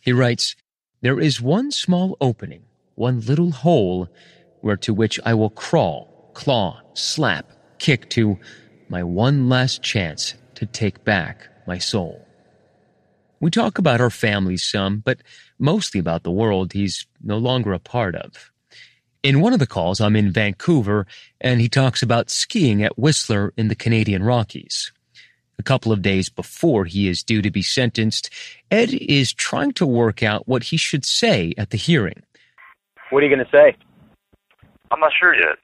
He 0.00 0.12
writes, 0.12 0.56
There 1.02 1.20
is 1.20 1.40
one 1.40 1.70
small 1.70 2.16
opening, 2.20 2.64
one 2.96 3.20
little 3.20 3.52
hole, 3.52 4.08
where 4.60 4.76
to 4.78 4.92
which 4.92 5.20
I 5.24 5.34
will 5.34 5.50
crawl, 5.50 6.30
claw, 6.34 6.80
slap, 6.94 7.50
kick 7.78 8.08
to 8.10 8.38
my 8.88 9.02
one 9.02 9.48
last 9.48 9.82
chance 9.82 10.34
to 10.56 10.66
take 10.66 11.04
back 11.04 11.48
my 11.66 11.78
soul. 11.78 12.26
We 13.42 13.50
talk 13.50 13.76
about 13.76 14.00
our 14.00 14.08
families 14.08 14.62
some, 14.62 15.00
but 15.00 15.20
mostly 15.58 15.98
about 15.98 16.22
the 16.22 16.30
world 16.30 16.72
he's 16.72 17.06
no 17.20 17.38
longer 17.38 17.72
a 17.72 17.80
part 17.80 18.14
of. 18.14 18.52
In 19.24 19.40
one 19.40 19.52
of 19.52 19.58
the 19.58 19.66
calls, 19.66 20.00
I'm 20.00 20.14
in 20.14 20.30
Vancouver, 20.30 21.08
and 21.40 21.60
he 21.60 21.68
talks 21.68 22.04
about 22.04 22.30
skiing 22.30 22.84
at 22.84 22.96
Whistler 22.96 23.52
in 23.56 23.66
the 23.66 23.74
Canadian 23.74 24.22
Rockies. 24.22 24.92
A 25.58 25.62
couple 25.64 25.90
of 25.90 26.02
days 26.02 26.28
before 26.28 26.84
he 26.84 27.08
is 27.08 27.24
due 27.24 27.42
to 27.42 27.50
be 27.50 27.62
sentenced, 27.62 28.30
Ed 28.70 28.94
is 28.94 29.32
trying 29.32 29.72
to 29.72 29.86
work 29.86 30.22
out 30.22 30.46
what 30.46 30.62
he 30.62 30.76
should 30.76 31.04
say 31.04 31.52
at 31.58 31.70
the 31.70 31.76
hearing. 31.76 32.22
What 33.10 33.24
are 33.24 33.26
you 33.26 33.34
going 33.34 33.44
to 33.44 33.50
say? 33.50 33.76
I'm 34.92 35.00
not 35.00 35.10
sure 35.18 35.34
yet. 35.34 35.58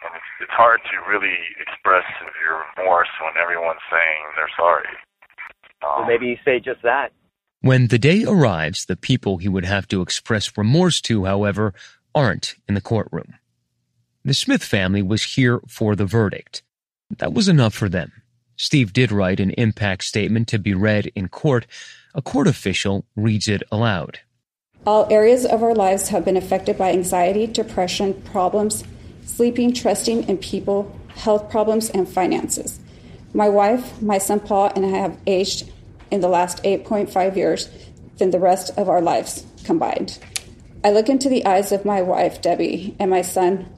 And 0.00 0.14
it's, 0.16 0.32
it's 0.40 0.52
hard 0.52 0.80
to 0.90 1.10
really 1.10 1.36
express 1.60 2.04
your 2.42 2.64
remorse 2.78 3.10
when 3.22 3.34
everyone's 3.36 3.84
saying 3.90 4.32
they're 4.34 4.48
sorry. 4.56 4.88
Well, 5.82 5.96
oh. 5.98 6.06
maybe 6.06 6.26
you 6.26 6.36
say 6.44 6.60
just 6.60 6.82
that. 6.82 7.12
When 7.62 7.88
the 7.88 7.98
day 7.98 8.24
arrives, 8.24 8.86
the 8.86 8.96
people 8.96 9.36
he 9.36 9.48
would 9.48 9.66
have 9.66 9.86
to 9.88 10.00
express 10.00 10.56
remorse 10.56 11.00
to, 11.02 11.26
however, 11.26 11.74
aren't 12.14 12.54
in 12.66 12.74
the 12.74 12.80
courtroom. 12.80 13.34
The 14.24 14.34
Smith 14.34 14.64
family 14.64 15.02
was 15.02 15.34
here 15.34 15.60
for 15.68 15.94
the 15.94 16.06
verdict. 16.06 16.62
That 17.18 17.32
was 17.32 17.48
enough 17.48 17.74
for 17.74 17.88
them. 17.88 18.12
Steve 18.56 18.92
did 18.92 19.10
write 19.10 19.40
an 19.40 19.50
impact 19.52 20.04
statement 20.04 20.48
to 20.48 20.58
be 20.58 20.74
read 20.74 21.10
in 21.14 21.28
court. 21.28 21.66
A 22.14 22.22
court 22.22 22.46
official 22.46 23.04
reads 23.16 23.48
it 23.48 23.62
aloud. 23.72 24.20
All 24.86 25.06
areas 25.10 25.44
of 25.44 25.62
our 25.62 25.74
lives 25.74 26.08
have 26.08 26.24
been 26.24 26.36
affected 26.36 26.78
by 26.78 26.92
anxiety, 26.92 27.46
depression, 27.46 28.14
problems, 28.22 28.84
sleeping, 29.24 29.72
trusting 29.72 30.28
in 30.28 30.38
people, 30.38 30.98
health 31.08 31.50
problems, 31.50 31.90
and 31.90 32.08
finances. 32.08 32.80
My 33.32 33.48
wife, 33.48 34.00
my 34.02 34.18
son 34.18 34.40
Paul, 34.40 34.72
and 34.74 34.84
I 34.84 34.90
have 34.90 35.18
aged 35.26 35.70
in 36.10 36.20
the 36.20 36.28
last 36.28 36.62
8.5 36.64 37.36
years 37.36 37.68
than 38.18 38.30
the 38.30 38.40
rest 38.40 38.76
of 38.76 38.88
our 38.88 39.00
lives 39.00 39.46
combined. 39.64 40.18
I 40.82 40.90
look 40.90 41.08
into 41.08 41.28
the 41.28 41.44
eyes 41.46 41.72
of 41.72 41.84
my 41.84 42.02
wife, 42.02 42.40
Debbie, 42.40 42.96
and 42.98 43.10
my 43.10 43.22
son, 43.22 43.68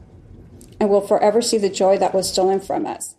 and 0.81 0.89
will 0.89 1.01
forever 1.01 1.43
see 1.43 1.59
the 1.59 1.69
joy 1.69 1.99
that 1.99 2.15
was 2.15 2.31
stolen 2.31 2.61
from 2.61 2.87
us. 2.87 3.15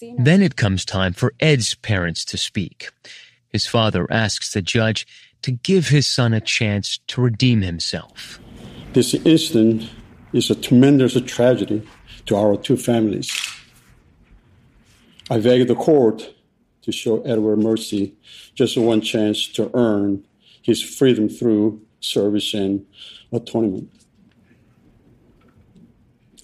Then 0.00 0.42
it 0.42 0.56
comes 0.56 0.84
time 0.84 1.12
for 1.12 1.34
Ed's 1.40 1.74
parents 1.74 2.24
to 2.26 2.36
speak. 2.36 2.90
His 3.48 3.66
father 3.66 4.06
asks 4.10 4.52
the 4.52 4.62
judge 4.62 5.06
to 5.42 5.50
give 5.50 5.88
his 5.88 6.06
son 6.06 6.34
a 6.34 6.40
chance 6.40 6.98
to 7.08 7.20
redeem 7.20 7.62
himself. 7.62 8.38
This 8.92 9.14
incident 9.14 9.88
is 10.32 10.50
a 10.50 10.54
tremendous 10.54 11.20
tragedy 11.22 11.86
to 12.26 12.36
our 12.36 12.56
two 12.56 12.76
families. 12.76 13.30
I 15.30 15.38
beg 15.38 15.66
the 15.66 15.74
court 15.74 16.34
to 16.82 16.92
show 16.92 17.20
Edward 17.22 17.58
mercy, 17.58 18.14
just 18.54 18.76
one 18.76 19.00
chance 19.00 19.46
to 19.48 19.70
earn 19.74 20.24
his 20.62 20.82
freedom 20.82 21.28
through 21.28 21.82
service 22.00 22.54
and 22.54 22.86
atonement. 23.32 23.90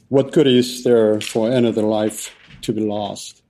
What 0.09 0.33
good 0.33 0.47
is 0.47 0.85
there 0.85 1.21
for 1.21 1.51
another 1.51 1.83
life 1.83 2.35
to 2.63 2.73
be 2.73 2.83
lost? 2.83 3.43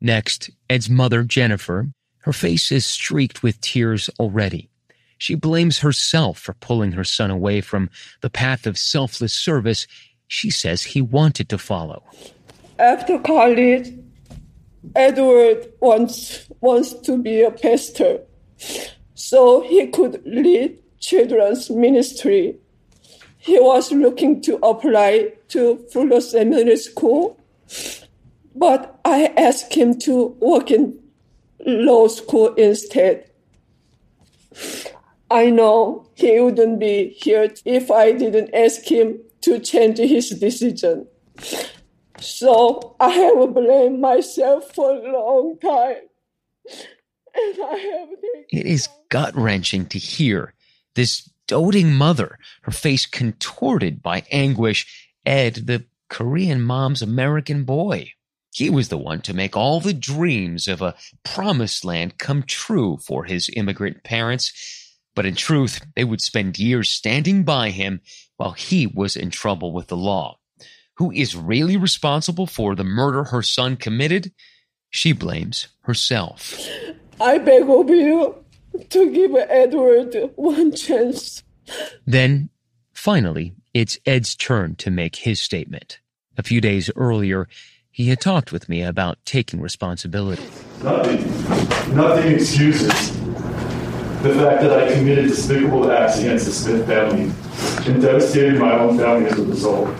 Next, 0.00 0.50
Ed's 0.70 0.88
mother, 0.88 1.24
Jennifer, 1.24 1.88
her 2.18 2.32
face 2.32 2.70
is 2.70 2.86
streaked 2.86 3.42
with 3.42 3.60
tears 3.60 4.08
already. 4.20 4.70
She 5.18 5.34
blames 5.34 5.78
herself 5.78 6.38
for 6.38 6.54
pulling 6.54 6.92
her 6.92 7.04
son 7.04 7.30
away 7.30 7.60
from 7.60 7.90
the 8.20 8.30
path 8.30 8.66
of 8.66 8.78
selfless 8.78 9.32
service 9.32 9.86
she 10.28 10.50
says 10.50 10.82
he 10.82 11.00
wanted 11.00 11.48
to 11.48 11.58
follow. 11.58 12.02
After 12.78 13.18
college, 13.18 13.92
Edward 14.94 15.72
wants, 15.80 16.48
wants 16.60 16.92
to 16.92 17.20
be 17.20 17.42
a 17.42 17.50
pastor 17.50 18.20
so 19.14 19.62
he 19.62 19.86
could 19.88 20.22
lead 20.24 20.78
children's 21.00 21.70
ministry. 21.70 22.56
He 23.38 23.58
was 23.58 23.92
looking 23.92 24.42
to 24.42 24.56
apply 24.56 25.32
to 25.48 25.78
Fuller 25.92 26.20
Seminary 26.20 26.76
School, 26.76 27.38
but 28.54 28.98
I 29.04 29.32
asked 29.36 29.74
him 29.74 29.98
to 30.00 30.36
work 30.40 30.70
in 30.70 30.98
law 31.64 32.08
school 32.08 32.54
instead. 32.54 33.30
I 35.30 35.50
know 35.50 36.08
he 36.14 36.38
wouldn't 36.40 36.78
be 36.78 37.08
here 37.08 37.52
if 37.64 37.90
I 37.90 38.12
didn't 38.12 38.54
ask 38.54 38.82
him 38.84 39.18
to 39.42 39.58
change 39.58 39.98
his 39.98 40.30
decision. 40.30 41.06
So 42.20 42.96
I 43.00 43.10
have 43.10 43.54
blamed 43.54 44.00
myself 44.00 44.74
for 44.74 44.90
a 44.90 45.12
long 45.12 45.58
time. 45.58 46.08
And 47.34 47.58
I 47.62 47.76
have 47.76 48.08
It 48.50 48.66
is 48.66 48.88
gut 49.10 49.34
wrenching 49.36 49.86
to 49.86 49.98
hear 49.98 50.54
this 50.94 51.28
doting 51.46 51.92
mother, 51.92 52.38
her 52.62 52.72
face 52.72 53.06
contorted 53.06 54.02
by 54.02 54.24
anguish, 54.32 55.10
Ed, 55.24 55.66
the 55.66 55.84
Korean 56.08 56.62
mom's 56.62 57.02
American 57.02 57.64
boy. 57.64 58.12
He 58.52 58.70
was 58.70 58.88
the 58.88 58.96
one 58.96 59.20
to 59.22 59.34
make 59.34 59.54
all 59.54 59.80
the 59.80 59.92
dreams 59.92 60.66
of 60.66 60.80
a 60.80 60.94
promised 61.24 61.84
land 61.84 62.16
come 62.18 62.42
true 62.42 62.96
for 62.96 63.24
his 63.24 63.50
immigrant 63.54 64.02
parents. 64.02 64.94
But 65.14 65.26
in 65.26 65.34
truth, 65.34 65.84
they 65.94 66.04
would 66.04 66.22
spend 66.22 66.58
years 66.58 66.88
standing 66.90 67.42
by 67.42 67.70
him 67.70 68.00
while 68.36 68.52
he 68.52 68.86
was 68.86 69.16
in 69.16 69.30
trouble 69.30 69.72
with 69.72 69.88
the 69.88 69.96
law. 69.96 70.38
Who 70.96 71.12
is 71.12 71.36
really 71.36 71.76
responsible 71.76 72.46
for 72.46 72.74
the 72.74 72.84
murder 72.84 73.24
her 73.24 73.42
son 73.42 73.76
committed? 73.76 74.32
She 74.90 75.12
blames 75.12 75.68
herself. 75.82 76.58
I 77.20 77.38
beg 77.38 77.68
of 77.68 77.88
you 77.90 78.44
to 78.88 79.10
give 79.10 79.34
Edward 79.34 80.32
one 80.36 80.74
chance. 80.74 81.42
Then, 82.06 82.48
finally, 82.92 83.54
it's 83.74 83.98
Ed's 84.06 84.34
turn 84.34 84.74
to 84.76 84.90
make 84.90 85.16
his 85.16 85.40
statement. 85.40 86.00
A 86.38 86.42
few 86.42 86.60
days 86.60 86.90
earlier, 86.96 87.48
he 87.90 88.08
had 88.08 88.20
talked 88.20 88.52
with 88.52 88.68
me 88.68 88.82
about 88.82 89.18
taking 89.24 89.60
responsibility. 89.60 90.44
Nothing, 90.82 91.94
nothing 91.94 92.32
excuses 92.32 93.12
the 94.22 94.34
fact 94.34 94.62
that 94.62 94.72
I 94.72 94.92
committed 94.92 95.28
despicable 95.28 95.90
acts 95.90 96.18
against 96.18 96.46
the 96.46 96.52
Smith 96.52 96.86
family 96.86 97.32
and 97.86 98.02
devastated 98.02 98.58
my 98.58 98.72
own 98.78 98.98
family 98.98 99.30
as 99.30 99.38
a 99.38 99.44
result. 99.44 99.94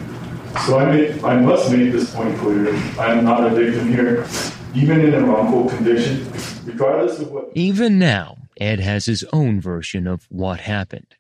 So 0.65 0.79
I, 0.79 1.13
I 1.23 1.41
must 1.41 1.71
make 1.71 1.93
this 1.93 2.13
point 2.15 2.37
clear. 2.39 2.75
I 2.99 3.13
am 3.13 3.25
not 3.25 3.45
a 3.45 3.51
victim 3.51 3.89
here, 3.89 4.27
even 4.75 5.01
in 5.01 5.15
a 5.15 5.21
wrongful 5.21 5.69
conviction, 5.69 6.27
regardless 6.65 7.21
of 7.21 7.31
what. 7.31 7.51
Even 7.55 7.99
now, 7.99 8.39
Ed 8.59 8.81
has 8.81 9.07
his 9.07 9.25
own 9.33 9.61
version 9.61 10.07
of 10.07 10.27
what 10.31 10.61
happened. 10.61 11.15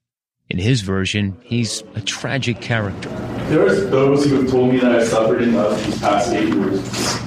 In 0.48 0.58
his 0.58 0.82
version, 0.82 1.36
he's 1.42 1.82
a 1.96 2.00
tragic 2.00 2.60
character. 2.60 3.08
There 3.48 3.66
are 3.66 3.74
those 3.74 4.24
who 4.24 4.40
have 4.40 4.50
told 4.50 4.72
me 4.72 4.78
that 4.78 4.92
I 4.92 5.04
suffered 5.04 5.42
enough 5.42 5.84
these 5.84 6.00
past 6.00 6.32
eight 6.32 6.54
years. 6.54 6.80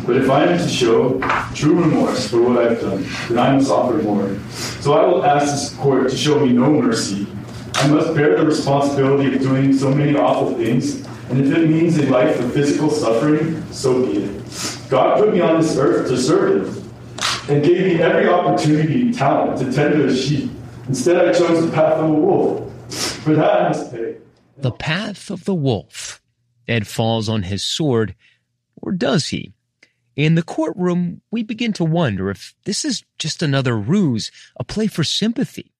But 0.05 0.15
if 0.15 0.29
I 0.29 0.45
am 0.45 0.57
to 0.57 0.67
show 0.67 1.19
true 1.53 1.81
remorse 1.81 2.29
for 2.29 2.41
what 2.41 2.65
I've 2.65 2.79
done, 2.79 3.05
then 3.27 3.37
I 3.37 3.51
must 3.53 3.69
offer 3.69 4.01
more. 4.01 4.37
So 4.81 4.93
I 4.93 5.05
will 5.05 5.25
ask 5.25 5.51
this 5.51 5.75
court 5.77 6.09
to 6.09 6.17
show 6.17 6.39
me 6.45 6.53
no 6.53 6.71
mercy. 6.71 7.27
I 7.75 7.87
must 7.87 8.15
bear 8.15 8.37
the 8.37 8.45
responsibility 8.45 9.35
of 9.35 9.41
doing 9.41 9.77
so 9.77 9.93
many 9.93 10.15
awful 10.17 10.55
things, 10.55 11.05
and 11.29 11.45
if 11.45 11.55
it 11.55 11.69
means 11.69 11.97
a 11.97 12.09
life 12.09 12.39
of 12.39 12.53
physical 12.53 12.89
suffering, 12.89 13.63
so 13.71 14.05
be 14.05 14.23
it. 14.23 14.87
God 14.89 15.19
put 15.19 15.33
me 15.33 15.41
on 15.41 15.61
this 15.61 15.77
earth 15.77 16.07
to 16.09 16.17
serve 16.17 16.67
Him, 16.75 16.91
and 17.49 17.63
gave 17.63 17.85
me 17.85 18.01
every 18.01 18.27
opportunity 18.27 19.13
talent 19.13 19.59
to 19.59 19.71
tend 19.71 19.93
to 19.95 20.03
His 20.03 20.23
sheep. 20.23 20.51
Instead, 20.87 21.17
I 21.17 21.31
chose 21.31 21.65
the 21.65 21.71
path 21.71 21.93
of 21.93 22.09
a 22.09 22.13
wolf. 22.13 22.73
For 23.23 23.35
that, 23.35 23.61
I 23.61 23.67
must 23.67 23.91
pay. 23.91 24.17
The 24.57 24.71
path 24.71 25.29
of 25.29 25.45
the 25.45 25.53
wolf. 25.53 26.21
Ed 26.67 26.87
falls 26.87 27.29
on 27.29 27.43
his 27.43 27.63
sword, 27.63 28.15
or 28.75 28.91
does 28.91 29.29
he? 29.29 29.53
In 30.15 30.35
the 30.35 30.43
courtroom, 30.43 31.21
we 31.31 31.43
begin 31.43 31.73
to 31.73 31.85
wonder 31.85 32.29
if 32.29 32.53
this 32.65 32.83
is 32.83 33.03
just 33.17 33.41
another 33.41 33.77
ruse, 33.77 34.31
a 34.59 34.63
play 34.63 34.87
for 34.87 35.03
sympathy. 35.03 35.71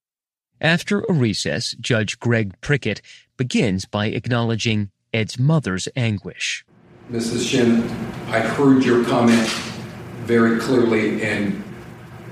After 0.60 1.00
a 1.08 1.12
recess, 1.12 1.76
Judge 1.80 2.18
Greg 2.18 2.60
Prickett 2.60 3.02
begins 3.36 3.84
by 3.84 4.06
acknowledging 4.06 4.90
Ed's 5.12 5.38
mother's 5.38 5.88
anguish. 5.96 6.64
Mrs. 7.10 7.48
Shin, 7.48 7.82
I 8.28 8.40
heard 8.40 8.84
your 8.84 9.04
comment 9.04 9.48
very 10.24 10.60
clearly, 10.60 11.22
and 11.22 11.62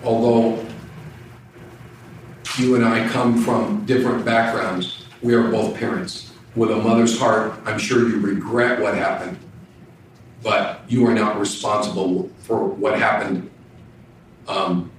although 0.05 0.65
you 2.57 2.77
and 2.77 2.85
I 2.85 3.09
come 3.09 3.43
from 3.43 3.85
different 3.87 4.25
backgrounds, 4.25 5.05
we 5.23 5.35
are 5.35 5.51
both 5.51 5.77
parents. 5.77 6.33
With 6.55 6.71
a 6.71 6.77
mother's 6.77 7.19
heart, 7.19 7.55
I'm 7.65 7.79
sure 7.79 8.09
you 8.09 8.21
regret 8.21 8.81
what 8.81 8.95
happened, 8.95 9.39
but 10.43 10.83
you 10.89 11.07
are 11.07 11.15
not 11.15 11.39
responsible 11.39 12.31
for 12.39 12.65
what 12.65 12.99
happened 12.99 13.51
um, 14.47 14.91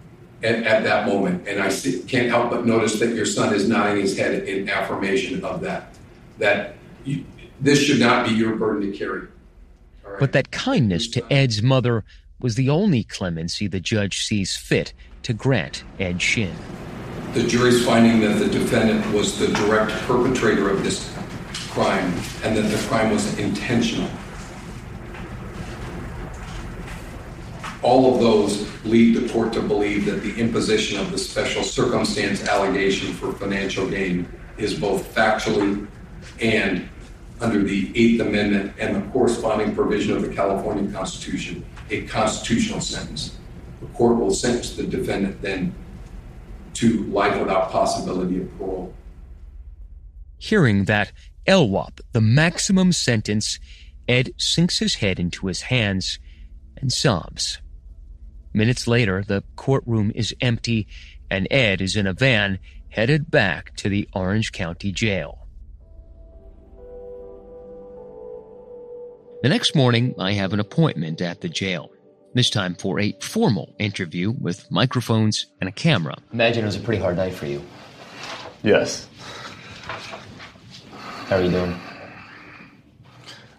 at, 0.43 0.63
at, 0.63 0.83
that 0.83 1.07
moment. 1.07 1.47
And 1.47 1.61
I 1.61 1.69
see, 1.69 2.01
can't 2.03 2.29
help 2.29 2.51
but 2.51 2.65
notice 2.65 2.99
that 2.99 3.15
your 3.15 3.25
son 3.25 3.53
is 3.53 3.67
nodding 3.67 4.01
his 4.01 4.17
head 4.17 4.47
in 4.47 4.69
affirmation 4.69 5.43
of 5.43 5.61
that. 5.61 5.95
That 6.37 6.75
you, 7.03 7.25
this 7.61 7.81
should 7.81 7.99
not 7.99 8.27
be 8.27 8.33
your 8.33 8.55
burden 8.55 8.91
to 8.91 8.97
carry. 8.97 9.27
But 10.19 10.31
that 10.33 10.51
kindness 10.51 11.07
to 11.09 11.33
Ed's 11.33 11.61
mother 11.61 12.03
was 12.39 12.55
the 12.55 12.69
only 12.69 13.03
clemency 13.03 13.67
the 13.67 13.79
judge 13.79 14.23
sees 14.23 14.55
fit 14.55 14.93
to 15.23 15.33
grant 15.33 15.83
Ed 15.99 16.21
Shin. 16.21 16.55
The 17.33 17.43
jury's 17.43 17.85
finding 17.85 18.21
that 18.21 18.39
the 18.39 18.47
defendant 18.47 19.13
was 19.13 19.37
the 19.37 19.47
direct 19.47 19.91
perpetrator 20.07 20.69
of 20.69 20.83
this 20.83 21.13
crime 21.69 22.13
and 22.43 22.57
that 22.57 22.63
the 22.63 22.87
crime 22.87 23.11
was 23.11 23.37
intentional. 23.37 24.09
All 27.81 28.13
of 28.13 28.19
those 28.19 28.67
lead 28.83 29.15
the 29.15 29.31
court 29.31 29.53
to 29.53 29.61
believe 29.61 30.05
that 30.05 30.21
the 30.21 30.35
imposition 30.35 30.99
of 30.99 31.11
the 31.11 31.17
special 31.17 31.63
circumstance 31.63 32.43
allegation 32.47 33.13
for 33.13 33.31
financial 33.31 33.87
gain 33.87 34.27
is 34.57 34.73
both 34.73 35.13
factually 35.13 35.87
and 36.41 36.89
under 37.41 37.63
the 37.63 37.91
Eighth 37.95 38.21
Amendment 38.21 38.73
and 38.79 38.95
the 38.95 39.11
corresponding 39.11 39.73
provision 39.73 40.15
of 40.15 40.21
the 40.21 40.33
California 40.33 40.91
Constitution, 40.91 41.65
a 41.89 42.05
constitutional 42.07 42.81
sentence. 42.81 43.37
The 43.81 43.87
court 43.87 44.17
will 44.17 44.33
sentence 44.33 44.75
the 44.75 44.83
defendant 44.83 45.41
then 45.41 45.73
to 46.75 47.03
life 47.05 47.39
without 47.39 47.71
possibility 47.71 48.41
of 48.41 48.57
parole. 48.57 48.93
Hearing 50.37 50.85
that 50.85 51.11
LWOP, 51.47 52.01
the 52.11 52.21
maximum 52.21 52.91
sentence, 52.91 53.59
Ed 54.07 54.31
sinks 54.37 54.79
his 54.79 54.95
head 54.95 55.19
into 55.19 55.47
his 55.47 55.61
hands 55.63 56.19
and 56.77 56.91
sobs. 56.91 57.59
Minutes 58.53 58.87
later, 58.87 59.23
the 59.23 59.43
courtroom 59.55 60.11
is 60.15 60.35
empty 60.41 60.87
and 61.29 61.47
Ed 61.51 61.81
is 61.81 61.95
in 61.95 62.07
a 62.07 62.13
van 62.13 62.59
headed 62.89 63.29
back 63.29 63.75
to 63.75 63.89
the 63.89 64.07
Orange 64.13 64.51
County 64.51 64.91
Jail. 64.91 65.38
The 69.41 69.47
next 69.47 69.73
morning, 69.73 70.15
I 70.19 70.33
have 70.33 70.51
an 70.51 70.59
appointment 70.59 71.21
at 71.21 71.39
the 71.39 71.47
jail. 71.47 71.89
This 72.33 72.49
time 72.49 72.75
for 72.75 72.99
a 72.99 73.15
formal 73.21 73.73
interview 73.79 74.31
with 74.31 74.69
microphones 74.69 75.45
and 75.61 75.69
a 75.69 75.71
camera. 75.71 76.17
Imagine 76.33 76.63
it 76.63 76.65
was 76.65 76.75
a 76.75 76.81
pretty 76.81 77.01
hard 77.01 77.15
night 77.15 77.33
for 77.33 77.45
you. 77.45 77.63
Yes. 78.63 79.07
How 81.27 81.37
are 81.37 81.41
you 81.41 81.51
doing? 81.51 81.79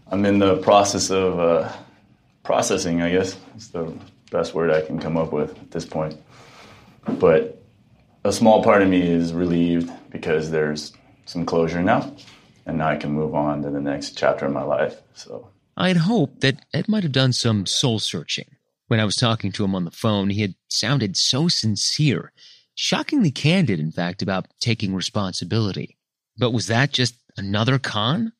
I'm 0.08 0.26
in 0.26 0.38
the 0.38 0.58
process 0.58 1.10
of 1.10 1.40
uh, 1.40 1.72
processing, 2.42 3.00
I 3.00 3.12
guess. 3.12 3.38
It's 3.54 3.68
the 3.68 3.90
best 4.30 4.52
word 4.52 4.70
I 4.70 4.82
can 4.82 4.98
come 4.98 5.16
up 5.16 5.32
with 5.32 5.58
at 5.58 5.70
this 5.70 5.86
point. 5.86 6.14
But 7.08 7.58
a 8.22 8.32
small 8.34 8.62
part 8.62 8.82
of 8.82 8.88
me 8.90 9.00
is 9.00 9.32
relieved 9.32 9.90
because 10.10 10.50
there's 10.50 10.92
some 11.24 11.46
closure 11.46 11.82
now, 11.82 12.14
and 12.66 12.76
now 12.76 12.88
I 12.88 12.96
can 12.96 13.12
move 13.12 13.34
on 13.34 13.62
to 13.62 13.70
the 13.70 13.80
next 13.80 14.18
chapter 14.18 14.44
of 14.44 14.52
my 14.52 14.62
life. 14.62 15.00
So 15.14 15.48
I'd 15.80 15.96
hoped 15.96 16.42
that 16.42 16.64
Ed 16.74 16.88
might 16.88 17.04
have 17.04 17.12
done 17.12 17.32
some 17.32 17.64
soul 17.64 17.98
searching. 17.98 18.56
When 18.88 19.00
I 19.00 19.04
was 19.04 19.16
talking 19.16 19.50
to 19.52 19.64
him 19.64 19.74
on 19.74 19.84
the 19.84 19.90
phone, 19.90 20.28
he 20.28 20.42
had 20.42 20.54
sounded 20.68 21.16
so 21.16 21.48
sincere, 21.48 22.32
shockingly 22.74 23.30
candid, 23.30 23.80
in 23.80 23.90
fact, 23.90 24.20
about 24.20 24.46
taking 24.60 24.94
responsibility. 24.94 25.96
But 26.36 26.50
was 26.52 26.66
that 26.66 26.92
just 26.92 27.14
another 27.36 27.78
con? 27.78 28.32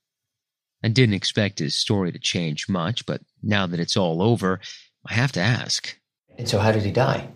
I 0.84 0.88
didn't 0.88 1.14
expect 1.14 1.60
his 1.60 1.74
story 1.74 2.12
to 2.12 2.18
change 2.18 2.68
much, 2.68 3.06
but 3.06 3.22
now 3.42 3.66
that 3.66 3.80
it's 3.80 3.96
all 3.96 4.22
over, 4.22 4.60
I 5.06 5.14
have 5.14 5.32
to 5.32 5.40
ask. 5.40 5.98
And 6.36 6.46
so, 6.46 6.58
how 6.58 6.72
did 6.72 6.82
he 6.82 6.92
die? 6.92 7.28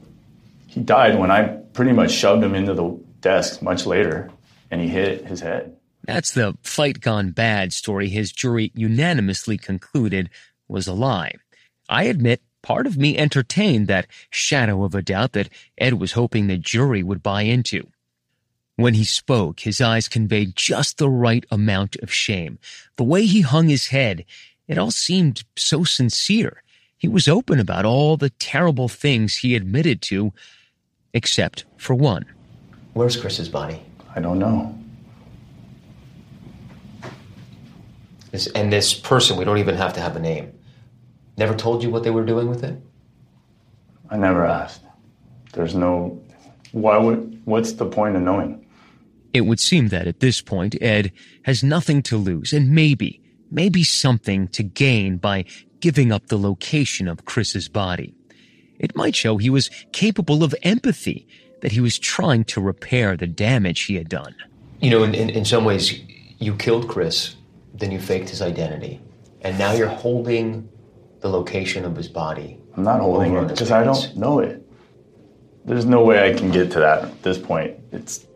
he 0.67 0.81
died 0.81 1.19
when 1.19 1.31
I 1.31 1.45
pretty 1.73 1.93
much 1.93 2.11
shoved 2.11 2.43
him 2.43 2.55
into 2.55 2.75
the 2.75 3.01
desk 3.21 3.63
much 3.63 3.87
later, 3.87 4.31
and 4.71 4.81
he 4.81 4.89
hit 4.89 5.25
his 5.25 5.41
head. 5.41 5.74
That's 6.05 6.33
the 6.33 6.57
fight 6.63 7.01
gone 7.01 7.31
bad 7.31 7.73
story 7.73 8.09
his 8.09 8.31
jury 8.31 8.71
unanimously 8.75 9.57
concluded 9.57 10.29
was 10.69 10.87
a 10.87 10.93
lie. 10.93 11.33
I 11.89 12.05
admit 12.05 12.43
part 12.63 12.87
of 12.87 12.97
me 12.97 13.17
entertained 13.17 13.89
that 13.89 14.07
shadow 14.31 14.85
of 14.85 14.95
a 14.95 15.03
doubt 15.03 15.33
that 15.33 15.49
Ed 15.79 15.95
was 15.95 16.13
hoping 16.13 16.47
the 16.47 16.59
jury 16.59 17.03
would 17.03 17.23
buy 17.23 17.43
into. 17.43 17.89
When 18.77 18.95
he 18.95 19.05
spoke, 19.05 19.61
his 19.61 19.81
eyes 19.81 20.09
conveyed 20.09 20.57
just 20.57 20.99
the 20.99 21.09
right 21.09 21.45
amount 21.51 21.97
of 21.97 22.13
shame. 22.13 22.59
The 22.97 23.05
way 23.05 23.25
he 23.25 23.43
hung 23.43 23.69
his 23.69 23.89
head, 23.89 24.25
it 24.67 24.79
all 24.79 24.91
seemed 24.91 25.45
so 25.57 25.85
sincere. 25.85 26.63
He 26.99 27.09
was 27.09 27.29
open 27.29 27.61
about 27.61 27.85
all 27.85 28.17
the 28.17 28.31
terrible 28.31 28.89
things 28.89 29.37
he 29.37 29.55
admitted 29.55 30.03
to, 30.03 30.33
except 31.13 31.65
for 31.77 31.95
one. 31.95 32.25
Where's 32.95 33.17
Chris's 33.17 33.49
body? 33.49 33.81
I 34.17 34.21
don't 34.21 34.39
know. 34.39 34.77
This, 38.35 38.49
and 38.49 38.73
this 38.73 38.95
person, 38.95 39.37
we 39.37 39.45
don't 39.45 39.59
even 39.59 39.77
have 39.77 39.93
to 39.93 40.01
have 40.01 40.17
a 40.17 40.19
name, 40.19 40.53
never 41.37 41.55
told 41.55 41.85
you 41.85 41.91
what 41.91 42.03
they 42.03 42.11
were 42.11 42.25
doing 42.25 42.49
with 42.49 42.65
it? 42.65 42.77
I 44.11 44.17
never 44.17 44.45
asked. 44.45 44.83
There's 45.53 45.77
no. 45.77 46.21
Why 46.73 46.99
would. 46.99 47.41
What's 47.45 47.75
the 47.75 47.87
point 47.87 48.17
of 48.17 48.23
knowing? 48.23 48.67
It 49.33 49.43
would 49.43 49.61
seem 49.61 49.87
that 49.91 50.09
at 50.09 50.19
this 50.19 50.41
point, 50.41 50.75
Ed 50.83 51.13
has 51.45 51.63
nothing 51.63 52.03
to 52.03 52.17
lose 52.17 52.53
and 52.53 52.71
maybe, 52.71 53.23
maybe 53.53 53.85
something 53.85 54.49
to 54.49 54.65
gain 54.65 55.17
by 55.19 55.45
giving 55.79 56.11
up 56.11 56.27
the 56.27 56.37
location 56.37 57.07
of 57.07 57.27
Chris's 57.27 57.69
body. 57.69 58.13
It 58.81 58.97
might 58.97 59.15
show 59.15 59.39
he 59.39 59.49
was 59.49 59.71
capable 59.93 60.43
of 60.43 60.57
empathy, 60.65 61.29
that 61.61 61.71
he 61.71 61.81
was 61.81 62.01
trying 62.01 62.43
to 62.47 62.61
repair 62.61 63.17
the 63.17 63.29
damage 63.29 63.83
he 63.83 63.95
had 63.95 64.09
done. 64.09 64.35
You 64.81 64.91
know, 64.91 65.05
in, 65.05 65.15
in, 65.15 65.31
in 65.31 65.45
some 65.45 65.65
ways, 65.65 66.01
you 66.41 66.57
killed 66.57 66.89
Chris, 66.89 67.37
then 67.75 67.91
you 67.91 67.99
faked 68.01 68.29
his 68.29 68.41
identity, 68.43 69.01
and 69.43 69.59
now 69.59 69.73
you're 69.73 69.89
holding 69.89 70.69
the 71.21 71.29
location 71.29 71.85
of 71.85 71.97
his 71.97 72.09
body. 72.09 72.59
I'm 72.77 72.83
not 72.85 73.01
holding 73.01 73.35
it 73.35 73.49
because 73.49 73.71
I 73.71 73.83
don't 73.85 74.17
know 74.17 74.39
it. 74.41 74.61
There's 75.65 75.87
no 75.87 76.05
way 76.05 76.31
I 76.31 76.35
can 76.39 76.51
get 76.51 76.71
to 76.73 76.81
that 76.81 77.05
at 77.05 77.23
this 77.23 77.39
point. 77.39 77.79
It's 77.93 78.27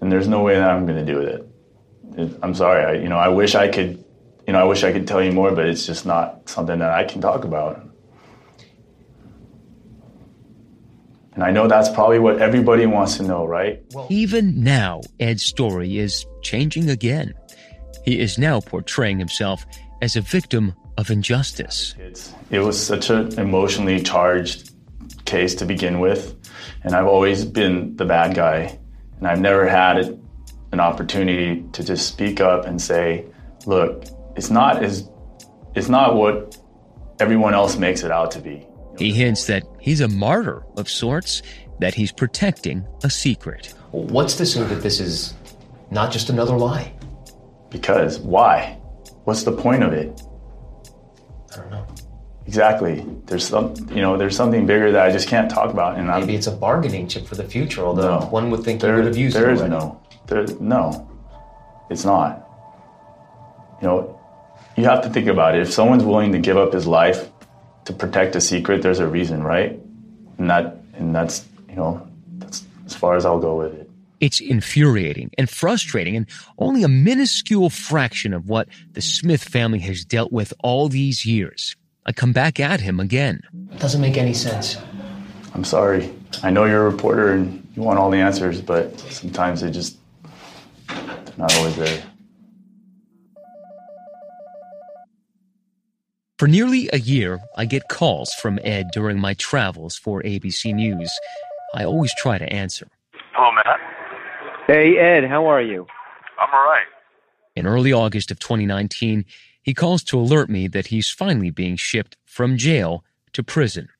and 0.00 0.12
there's 0.12 0.28
no 0.28 0.42
way 0.42 0.54
that 0.54 0.68
I'm 0.70 0.86
going 0.86 1.04
to 1.04 1.12
do 1.12 1.18
with 1.18 1.28
it. 1.28 1.48
It- 2.18 2.38
I'm 2.42 2.54
sorry. 2.54 2.84
I, 2.84 2.92
you 3.02 3.08
know, 3.08 3.18
I 3.18 3.28
wish 3.28 3.54
I 3.54 3.68
could. 3.68 4.04
You 4.46 4.52
know, 4.52 4.60
I 4.60 4.64
wish 4.64 4.84
I 4.84 4.92
could 4.92 5.06
tell 5.08 5.22
you 5.22 5.32
more, 5.32 5.50
but 5.52 5.66
it's 5.66 5.86
just 5.86 6.04
not 6.04 6.48
something 6.50 6.78
that 6.80 6.90
I 6.90 7.04
can 7.04 7.22
talk 7.22 7.44
about. 7.44 7.82
And 11.32 11.42
I 11.42 11.50
know 11.50 11.66
that's 11.66 11.88
probably 11.88 12.18
what 12.18 12.40
everybody 12.40 12.86
wants 12.86 13.16
to 13.16 13.22
know, 13.24 13.44
right? 13.44 13.82
Even 14.08 14.62
now, 14.62 15.00
Ed's 15.18 15.44
story 15.44 15.98
is 15.98 16.26
changing 16.42 16.90
again. 16.90 17.34
He 18.04 18.20
is 18.20 18.38
now 18.38 18.60
portraying 18.60 19.18
himself 19.18 19.64
as 20.02 20.16
a 20.16 20.20
victim 20.20 20.74
of 20.98 21.10
injustice. 21.10 21.94
It 22.50 22.60
was 22.60 22.80
such 22.80 23.10
an 23.10 23.38
emotionally 23.38 24.00
charged 24.00 24.70
case 25.24 25.54
to 25.56 25.64
begin 25.64 26.00
with, 26.00 26.34
and 26.82 26.94
I've 26.94 27.06
always 27.06 27.44
been 27.44 27.96
the 27.96 28.04
bad 28.04 28.34
guy, 28.34 28.78
and 29.18 29.26
I've 29.26 29.40
never 29.40 29.66
had 29.66 30.20
an 30.72 30.80
opportunity 30.80 31.64
to 31.72 31.82
just 31.82 32.06
speak 32.06 32.40
up 32.40 32.66
and 32.66 32.80
say, 32.80 33.24
"Look, 33.64 34.04
it's 34.36 34.50
not 34.50 34.84
as, 34.84 35.08
it's 35.74 35.88
not 35.88 36.14
what 36.14 36.58
everyone 37.20 37.54
else 37.54 37.76
makes 37.76 38.02
it 38.02 38.10
out 38.10 38.30
to 38.32 38.40
be." 38.40 38.66
He 38.98 39.12
hints 39.12 39.46
that 39.46 39.64
he's 39.80 40.00
a 40.00 40.08
martyr 40.08 40.62
of 40.76 40.88
sorts, 40.88 41.42
that 41.80 41.94
he's 41.94 42.12
protecting 42.12 42.86
a 43.02 43.10
secret. 43.10 43.72
What's 43.90 44.36
to 44.36 44.46
say 44.46 44.62
that 44.62 44.82
this 44.82 45.00
is 45.00 45.34
not 45.90 46.12
just 46.12 46.28
another 46.28 46.56
lie? 46.56 46.92
Because 47.74 48.20
why? 48.20 48.78
What's 49.24 49.42
the 49.42 49.50
point 49.50 49.82
of 49.82 49.92
it? 49.92 50.22
I 51.52 51.56
don't 51.56 51.70
know. 51.72 51.84
Exactly. 52.46 53.04
There's 53.26 53.48
some, 53.48 53.74
you 53.90 54.00
know, 54.00 54.16
there's 54.16 54.36
something 54.36 54.64
bigger 54.64 54.92
that 54.92 55.04
I 55.04 55.10
just 55.10 55.26
can't 55.26 55.50
talk 55.50 55.72
about, 55.72 55.96
and 55.98 56.06
Maybe 56.06 56.36
it's 56.36 56.46
a 56.46 56.52
bargaining 56.52 57.08
chip 57.08 57.26
for 57.26 57.34
the 57.34 57.42
future, 57.42 57.82
although 57.84 58.20
No. 58.20 58.26
one 58.26 58.48
would 58.52 58.62
think 58.62 58.80
There- 58.80 58.90
you 58.92 58.96
would 58.98 59.06
have 59.06 59.16
used 59.16 59.34
there 59.36 59.50
it 59.50 59.54
is 59.54 59.60
already. 59.60 59.74
no, 59.74 59.98
there, 60.28 60.46
no, 60.60 61.08
it's 61.90 62.04
not. 62.04 62.46
You 63.82 63.88
know, 63.88 64.20
you 64.76 64.84
have 64.84 65.02
to 65.02 65.10
think 65.10 65.26
about 65.26 65.56
it. 65.56 65.62
If 65.62 65.72
someone's 65.72 66.04
willing 66.04 66.30
to 66.30 66.38
give 66.38 66.56
up 66.56 66.72
his 66.72 66.86
life 66.86 67.28
to 67.86 67.92
protect 67.92 68.36
a 68.36 68.40
secret, 68.40 68.82
there's 68.82 69.00
a 69.00 69.08
reason, 69.08 69.42
right? 69.42 69.80
And 70.38 70.48
that, 70.48 70.76
and 70.96 71.12
that's, 71.12 71.44
you 71.68 71.74
know, 71.74 72.02
that's 72.38 72.62
as 72.86 72.94
far 72.94 73.16
as 73.16 73.26
I'll 73.26 73.40
go 73.40 73.56
with 73.56 73.74
it. 73.74 73.83
It's 74.20 74.40
infuriating 74.40 75.30
and 75.36 75.50
frustrating 75.50 76.16
and 76.16 76.26
only 76.58 76.82
a 76.82 76.88
minuscule 76.88 77.70
fraction 77.70 78.32
of 78.32 78.48
what 78.48 78.68
the 78.92 79.02
Smith 79.02 79.42
family 79.42 79.80
has 79.80 80.04
dealt 80.04 80.32
with 80.32 80.52
all 80.62 80.88
these 80.88 81.26
years. 81.26 81.76
I 82.06 82.12
come 82.12 82.32
back 82.32 82.60
at 82.60 82.80
him 82.80 83.00
again. 83.00 83.40
Doesn't 83.78 84.00
make 84.00 84.16
any 84.16 84.34
sense. 84.34 84.76
I'm 85.54 85.64
sorry. 85.64 86.12
I 86.42 86.50
know 86.50 86.64
you're 86.64 86.86
a 86.86 86.90
reporter 86.90 87.32
and 87.32 87.66
you 87.74 87.82
want 87.82 87.98
all 87.98 88.10
the 88.10 88.18
answers, 88.18 88.60
but 88.60 88.98
sometimes 88.98 89.60
they 89.60 89.70
just 89.70 89.96
they're 90.88 91.38
not 91.38 91.54
always 91.56 91.76
there. 91.76 92.02
For 96.38 96.48
nearly 96.48 96.90
a 96.92 96.98
year, 96.98 97.40
I 97.56 97.64
get 97.64 97.88
calls 97.88 98.34
from 98.34 98.58
Ed 98.64 98.88
during 98.92 99.20
my 99.20 99.34
travels 99.34 99.96
for 99.96 100.20
ABC 100.22 100.74
News. 100.74 101.10
I 101.74 101.84
always 101.84 102.12
try 102.18 102.38
to 102.38 102.52
answer. 102.52 102.88
Hello, 103.32 103.50
Matt. 103.52 103.93
Hey, 104.66 104.96
Ed, 104.96 105.28
how 105.28 105.44
are 105.44 105.60
you? 105.60 105.86
I'm 106.40 106.48
all 106.48 106.64
right. 106.64 106.86
In 107.54 107.66
early 107.66 107.92
August 107.92 108.30
of 108.30 108.38
2019, 108.38 109.26
he 109.60 109.74
calls 109.74 110.02
to 110.04 110.18
alert 110.18 110.48
me 110.48 110.68
that 110.68 110.86
he's 110.86 111.10
finally 111.10 111.50
being 111.50 111.76
shipped 111.76 112.16
from 112.24 112.56
jail 112.56 113.04
to 113.34 113.42
prison. 113.42 113.90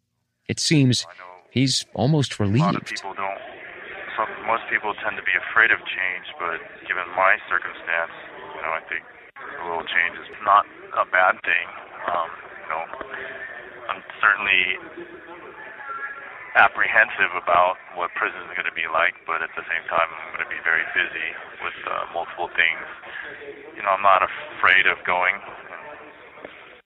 It 0.49 0.59
seems 0.59 1.07
he's 1.51 1.85
almost 1.93 2.41
relieved. 2.41 2.65
A 2.65 2.73
lot 2.73 2.77
of 2.77 2.85
people 2.85 3.13
don't. 3.13 3.41
Some, 4.17 4.29
most 4.47 4.63
people 4.73 4.95
tend 5.05 5.21
to 5.21 5.23
be 5.29 5.37
afraid 5.37 5.71
of 5.71 5.79
change, 5.85 6.27
but 6.41 6.57
given 6.89 7.05
my 7.13 7.37
circumstance, 7.45 8.17
you 8.57 8.63
know, 8.65 8.73
I 8.73 8.81
think 8.89 9.05
a 9.37 9.69
little 9.69 9.85
change 9.85 10.17
is 10.17 10.33
not 10.49 10.65
a 10.97 11.05
bad 11.05 11.37
thing. 11.45 11.67
Um, 12.09 12.31
you 12.65 12.69
know, 12.73 12.85
I'm 13.93 14.01
certainly 14.17 14.81
apprehensive 16.55 17.35
about 17.35 17.77
what 17.99 18.15
prison 18.15 18.39
is 18.47 18.55
going 18.55 18.71
to 18.71 18.75
be 18.75 18.87
like, 18.87 19.15
but 19.27 19.43
at 19.43 19.51
the 19.59 19.67
same 19.67 19.83
time, 19.91 20.07
I'm 20.07 20.39
going 20.39 20.47
to 20.47 20.53
be 20.53 20.63
very 20.63 20.87
busy 20.95 21.29
with 21.63 21.79
uh, 21.87 22.07
multiple 22.15 22.49
things. 22.55 22.87
You 23.75 23.83
know, 23.83 23.91
I'm 23.91 24.03
not 24.03 24.23
afraid 24.23 24.87
of 24.87 24.99
going, 25.03 25.35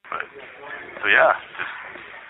but 0.09 0.25
so 1.01 1.07
yeah, 1.09 1.37
just 1.61 1.75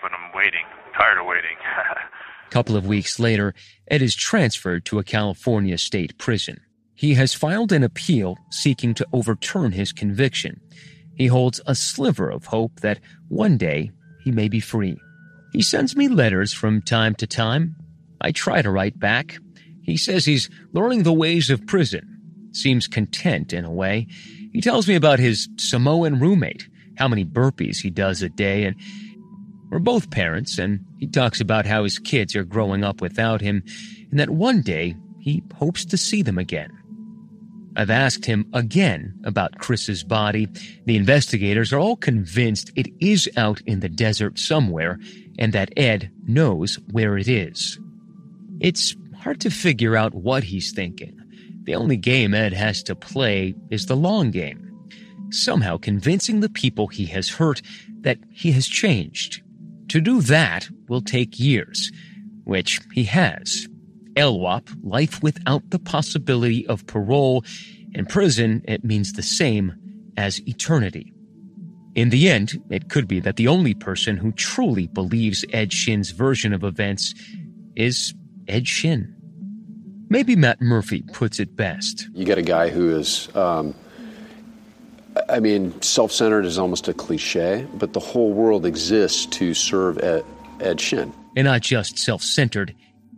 but 0.03 0.11
I'm 0.11 0.35
waiting, 0.35 0.67
tired 0.97 1.17
of 1.17 1.25
waiting. 1.25 1.55
A 1.63 2.49
couple 2.51 2.75
of 2.75 2.85
weeks 2.85 3.19
later, 3.19 3.53
Ed 3.87 4.01
is 4.01 4.15
transferred 4.15 4.85
to 4.85 4.99
a 4.99 5.03
California 5.03 5.77
state 5.77 6.17
prison. 6.17 6.59
He 6.95 7.13
has 7.13 7.33
filed 7.33 7.71
an 7.71 7.83
appeal 7.83 8.37
seeking 8.51 8.93
to 8.95 9.07
overturn 9.13 9.71
his 9.71 9.93
conviction. 9.93 10.59
He 11.15 11.27
holds 11.27 11.61
a 11.65 11.75
sliver 11.75 12.29
of 12.29 12.45
hope 12.45 12.81
that 12.81 12.99
one 13.29 13.57
day 13.57 13.91
he 14.23 14.31
may 14.31 14.49
be 14.49 14.59
free. 14.59 14.99
He 15.51 15.61
sends 15.61 15.95
me 15.95 16.07
letters 16.07 16.53
from 16.53 16.81
time 16.81 17.15
to 17.15 17.27
time. 17.27 17.75
I 18.21 18.31
try 18.31 18.61
to 18.61 18.69
write 18.69 18.99
back. 18.99 19.37
He 19.81 19.97
says 19.97 20.25
he's 20.25 20.49
learning 20.73 21.03
the 21.03 21.13
ways 21.13 21.49
of 21.49 21.65
prison. 21.65 22.49
Seems 22.51 22.87
content 22.87 23.53
in 23.53 23.65
a 23.65 23.71
way. 23.71 24.07
He 24.53 24.61
tells 24.61 24.87
me 24.87 24.95
about 24.95 25.19
his 25.19 25.47
Samoan 25.57 26.19
roommate, 26.19 26.67
how 26.97 27.07
many 27.07 27.25
burpees 27.25 27.81
he 27.81 27.89
does 27.89 28.21
a 28.21 28.29
day, 28.29 28.65
and 28.65 28.75
we're 29.69 29.79
both 29.79 30.09
parents, 30.09 30.57
and 30.57 30.83
he 30.97 31.07
talks 31.07 31.39
about 31.39 31.65
how 31.65 31.83
his 31.83 31.99
kids 31.99 32.35
are 32.35 32.43
growing 32.43 32.83
up 32.83 33.01
without 33.01 33.41
him, 33.41 33.63
and 34.09 34.19
that 34.19 34.31
one 34.31 34.61
day 34.61 34.95
he 35.19 35.43
hopes 35.55 35.85
to 35.85 35.97
see 35.97 36.23
them 36.23 36.37
again. 36.37 36.71
I've 37.75 37.91
asked 37.91 38.25
him 38.25 38.47
again 38.53 39.13
about 39.23 39.59
Chris's 39.59 40.03
body. 40.03 40.47
The 40.85 40.97
investigators 40.97 41.71
are 41.71 41.79
all 41.79 41.95
convinced 41.95 42.71
it 42.75 42.87
is 42.99 43.29
out 43.37 43.61
in 43.61 43.79
the 43.79 43.89
desert 43.89 44.39
somewhere, 44.39 44.99
and 45.39 45.53
that 45.53 45.71
Ed 45.75 46.11
knows 46.27 46.77
where 46.91 47.17
it 47.17 47.27
is. 47.27 47.79
It's 48.59 48.95
hard 49.17 49.39
to 49.41 49.49
figure 49.49 49.95
out 49.95 50.13
what 50.13 50.43
he's 50.43 50.71
thinking. 50.71 51.17
The 51.63 51.75
only 51.75 51.97
game 51.97 52.33
Ed 52.33 52.53
has 52.53 52.83
to 52.83 52.95
play 52.95 53.55
is 53.71 53.85
the 53.85 53.95
long 53.95 54.31
game. 54.31 54.65
Somehow 55.31 55.77
convincing 55.77 56.41
the 56.41 56.49
people 56.49 56.87
he 56.87 57.05
has 57.07 57.29
hurt 57.29 57.61
that 58.01 58.19
he 58.31 58.51
has 58.51 58.67
changed. 58.67 59.41
To 59.89 60.01
do 60.01 60.21
that 60.21 60.67
will 60.87 61.01
take 61.01 61.39
years, 61.39 61.91
which 62.43 62.81
he 62.93 63.05
has. 63.05 63.67
LWOP, 64.15 64.67
life 64.83 65.23
without 65.23 65.69
the 65.69 65.79
possibility 65.79 66.67
of 66.67 66.85
parole. 66.85 67.45
In 67.93 68.05
prison, 68.05 68.61
it 68.67 68.83
means 68.83 69.13
the 69.13 69.23
same 69.23 69.73
as 70.17 70.41
eternity. 70.47 71.13
In 71.99 72.11
the 72.11 72.29
end, 72.29 72.63
it 72.69 72.87
could 72.87 73.09
be 73.09 73.19
that 73.19 73.35
the 73.35 73.49
only 73.49 73.73
person 73.73 74.15
who 74.15 74.31
truly 74.31 74.87
believes 74.87 75.43
Ed 75.51 75.73
Shin's 75.73 76.11
version 76.11 76.53
of 76.53 76.63
events 76.63 77.13
is 77.75 78.13
Ed 78.47 78.69
Shin. 78.69 79.13
Maybe 80.07 80.37
Matt 80.37 80.61
Murphy 80.61 81.01
puts 81.11 81.41
it 81.41 81.57
best. 81.57 82.07
You 82.13 82.23
get 82.23 82.37
a 82.37 82.41
guy 82.41 82.69
who 82.69 82.95
is, 82.95 83.27
um, 83.35 83.75
I 85.27 85.41
mean, 85.41 85.81
self 85.81 86.13
centered 86.13 86.45
is 86.45 86.57
almost 86.57 86.87
a 86.87 86.93
cliche, 86.93 87.67
but 87.73 87.91
the 87.91 87.99
whole 87.99 88.31
world 88.31 88.65
exists 88.65 89.25
to 89.25 89.53
serve 89.53 89.97
Ed, 89.97 90.23
Ed 90.61 90.79
Shin. 90.79 91.11
And 91.35 91.47
not 91.47 91.59
just 91.59 91.99
self 91.99 92.21
centered, 92.21 92.73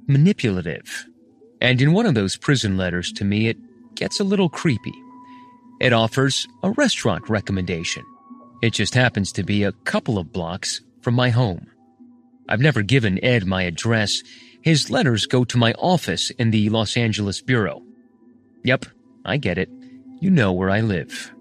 manipulative. 0.07 1.05
And 1.61 1.79
in 1.83 1.93
one 1.93 2.07
of 2.07 2.15
those 2.15 2.35
prison 2.35 2.77
letters 2.77 3.11
to 3.11 3.25
me, 3.25 3.47
it 3.47 3.57
gets 3.93 4.19
a 4.19 4.23
little 4.23 4.49
creepy. 4.49 4.95
It 5.79 5.93
offers 5.93 6.47
a 6.63 6.71
restaurant 6.71 7.29
recommendation. 7.29 8.03
It 8.61 8.73
just 8.73 8.93
happens 8.93 9.31
to 9.33 9.43
be 9.43 9.63
a 9.63 9.71
couple 9.71 10.19
of 10.19 10.31
blocks 10.31 10.81
from 11.01 11.15
my 11.15 11.29
home. 11.29 11.67
I've 12.47 12.59
never 12.59 12.83
given 12.83 13.23
Ed 13.23 13.45
my 13.45 13.63
address. 13.63 14.21
His 14.61 14.91
letters 14.91 15.25
go 15.25 15.43
to 15.45 15.57
my 15.57 15.73
office 15.73 16.29
in 16.31 16.51
the 16.51 16.69
Los 16.69 16.95
Angeles 16.95 17.41
Bureau. 17.41 17.81
Yep, 18.63 18.85
I 19.25 19.37
get 19.37 19.57
it. 19.57 19.69
You 20.19 20.29
know 20.29 20.53
where 20.53 20.69
I 20.69 20.81
live. 20.81 21.33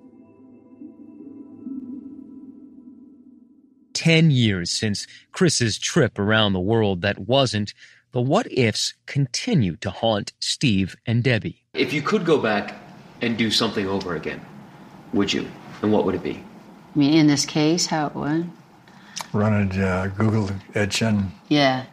Ten 3.92 4.30
years 4.30 4.70
since 4.70 5.06
Chris's 5.30 5.78
trip 5.78 6.18
around 6.18 6.54
the 6.54 6.60
world 6.60 7.02
that 7.02 7.18
wasn't, 7.18 7.74
the 8.12 8.22
what 8.22 8.50
ifs 8.50 8.94
continue 9.04 9.76
to 9.76 9.90
haunt 9.90 10.32
Steve 10.40 10.96
and 11.06 11.22
Debbie. 11.22 11.66
If 11.74 11.92
you 11.92 12.00
could 12.00 12.24
go 12.24 12.38
back 12.38 12.80
and 13.20 13.36
do 13.36 13.50
something 13.50 13.86
over 13.86 14.16
again, 14.16 14.40
would 15.12 15.30
you? 15.32 15.46
And 15.82 15.92
what 15.92 16.06
would 16.06 16.14
it 16.14 16.22
be? 16.22 16.42
I 17.00 17.02
mean, 17.02 17.14
in 17.14 17.28
this 17.28 17.46
case, 17.46 17.86
how 17.86 18.08
it 18.08 18.14
would? 18.14 18.50
Run 19.32 19.72
a 19.72 19.86
uh, 19.86 20.06
Google 20.08 20.50
Ed 20.74 20.92
Shin. 20.92 21.32
Yeah. 21.48 21.86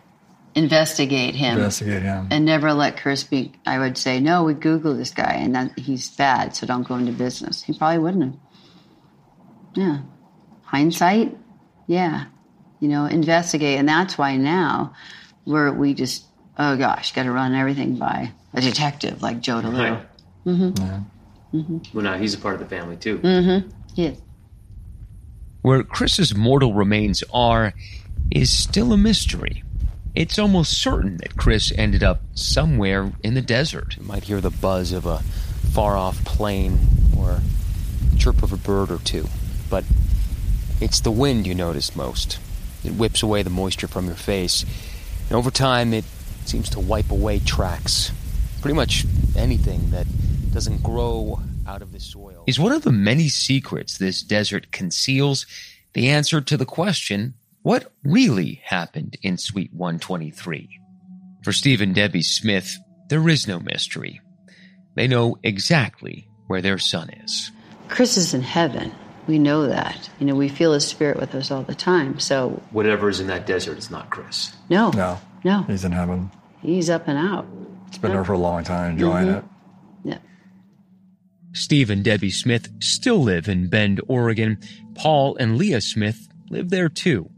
Investigate 0.54 1.34
him. 1.34 1.54
Investigate 1.54 2.02
him. 2.02 2.28
And 2.30 2.44
never 2.44 2.74
let 2.74 2.98
Chris 2.98 3.24
be. 3.24 3.54
I 3.66 3.80
would 3.80 3.98
say, 3.98 4.20
no, 4.20 4.44
we 4.44 4.54
Google 4.54 4.98
this 4.98 5.12
guy 5.12 5.36
and 5.36 5.56
that 5.56 5.80
he's 5.80 6.10
bad, 6.10 6.58
so 6.58 6.68
don't 6.68 6.86
go 6.86 6.96
into 6.96 7.14
business. 7.14 7.64
He 7.64 7.72
probably 7.72 8.00
wouldn't 8.00 8.24
have. 8.26 8.34
Yeah. 9.76 10.00
Hindsight? 10.64 11.38
Yeah. 11.88 12.26
You 12.82 12.90
know, 12.90 13.06
investigate. 13.06 13.80
And 13.80 13.88
that's 13.88 14.18
why 14.18 14.36
now 14.36 14.94
we're, 15.46 15.72
we 15.72 15.94
just, 15.94 16.26
oh 16.60 16.76
gosh, 16.76 17.14
got 17.14 17.24
to 17.24 17.32
run 17.32 17.56
everything 17.56 17.96
by 17.96 18.34
a 18.54 18.60
detective 18.60 19.22
like 19.22 19.40
Joe 19.40 19.62
DeLeo. 19.62 19.92
Right. 19.92 20.08
Mm-hmm. 20.46 20.84
Yeah. 20.84 21.00
Mm-hmm. 21.54 21.78
Well, 21.94 22.04
now 22.04 22.18
he's 22.18 22.34
a 22.34 22.38
part 22.38 22.56
of 22.56 22.60
the 22.60 22.68
family 22.68 22.98
too. 22.98 23.20
Mm-hmm. 23.20 23.70
Yes. 23.96 24.20
Where 25.62 25.84
Chris's 25.84 26.36
mortal 26.36 26.74
remains 26.74 27.24
are 27.34 27.74
is 28.32 28.52
still 28.52 28.94
a 28.94 28.98
mystery. 28.98 29.64
It's 30.16 30.40
almost 30.40 30.82
certain 30.82 31.18
that 31.18 31.38
Chris 31.38 31.72
ended 31.78 32.04
up 32.04 32.22
somewhere 32.34 33.12
in 33.24 33.34
the 33.34 33.42
desert. 33.42 33.98
You 33.98 34.04
might 34.04 34.24
hear 34.24 34.42
the 34.42 34.50
buzz 34.50 34.92
of 34.92 35.06
a 35.06 35.20
far 35.74 35.96
off 35.96 36.24
plane 36.26 36.80
or 37.18 37.42
chirp 38.18 38.42
of 38.42 38.52
a 38.52 38.58
bird 38.58 38.92
or 38.92 38.98
two, 39.00 39.28
but 39.70 39.84
it's 40.82 41.00
the 41.00 41.12
wind 41.12 41.46
you 41.46 41.54
notice 41.54 41.96
most. 41.96 42.40
It 42.84 42.94
whips 42.94 43.22
away 43.24 43.44
the 43.44 43.50
moisture 43.50 43.88
from 43.88 44.06
your 44.06 44.16
face, 44.16 44.66
and 45.30 45.38
over 45.38 45.52
time 45.52 45.94
it 45.94 46.06
seems 46.46 46.70
to 46.70 46.80
wipe 46.80 47.12
away 47.12 47.40
tracks. 47.40 48.12
Pretty 48.62 48.76
much 48.76 49.06
anything 49.36 49.92
that 49.92 50.08
doesn't 50.52 50.82
grow 50.82 51.42
out 51.68 51.82
of 51.82 51.92
the 51.92 52.00
soil. 52.00 52.27
Is 52.48 52.58
one 52.60 52.72
of 52.72 52.84
the 52.84 52.92
many 52.92 53.28
secrets 53.28 53.98
this 53.98 54.24
desert 54.24 54.72
conceals 54.72 55.46
the 55.94 56.10
answer 56.10 56.40
to 56.42 56.58
the 56.58 56.66
question 56.66 57.34
what 57.62 57.92
really 58.04 58.62
happened 58.64 59.18
in 59.22 59.38
Suite 59.38 59.74
123? 59.74 60.80
For 61.44 61.52
Steve 61.52 61.82
and 61.82 61.94
Debbie 61.94 62.22
Smith, 62.24 62.78
there 63.10 63.28
is 63.28 63.48
no 63.48 63.60
mystery. 63.60 64.22
They 64.96 65.08
know 65.08 65.38
exactly 65.44 66.30
where 66.48 66.62
their 66.62 66.78
son 66.78 67.10
is. 67.10 67.52
Chris 67.90 68.16
is 68.18 68.34
in 68.34 68.42
heaven. 68.42 68.94
We 69.28 69.38
know 69.40 69.68
that. 69.68 70.10
You 70.20 70.26
know, 70.28 70.36
we 70.36 70.48
feel 70.48 70.72
his 70.72 70.88
spirit 70.88 71.20
with 71.20 71.36
us 71.36 71.52
all 71.52 71.64
the 71.64 71.76
time. 71.76 72.20
So, 72.20 72.62
Whatever 72.72 73.10
is 73.10 73.20
in 73.20 73.28
that 73.28 73.46
desert 73.46 73.78
is 73.78 73.92
not 73.92 74.10
Chris. 74.10 74.56
no, 74.70 74.92
No. 74.92 75.20
no, 75.44 75.64
He's 75.64 75.84
in 75.84 75.92
heaven. 75.92 76.32
he's 76.62 76.90
up 76.90 77.08
and 77.10 77.18
out. 77.18 77.46
It's 77.90 77.98
been 77.98 78.12
there 78.12 78.24
for 78.24 78.34
a 78.34 78.38
long 78.38 78.64
time, 78.64 78.92
enjoying 78.92 79.28
Mhm. 79.28 79.38
it. 79.40 79.44
Yeah. 80.06 80.18
Steve 81.58 81.90
and 81.90 82.04
Debbie 82.04 82.30
Smith 82.30 82.70
still 82.80 83.22
live 83.22 83.50
in 83.50 83.68
Bend, 83.68 84.00
Oregon. 84.08 84.60
Paul 84.96 85.36
and 85.38 85.58
Leah 85.58 85.82
Smith 85.82 86.28
live 86.50 86.70
there 86.70 86.90
too. 86.90 87.30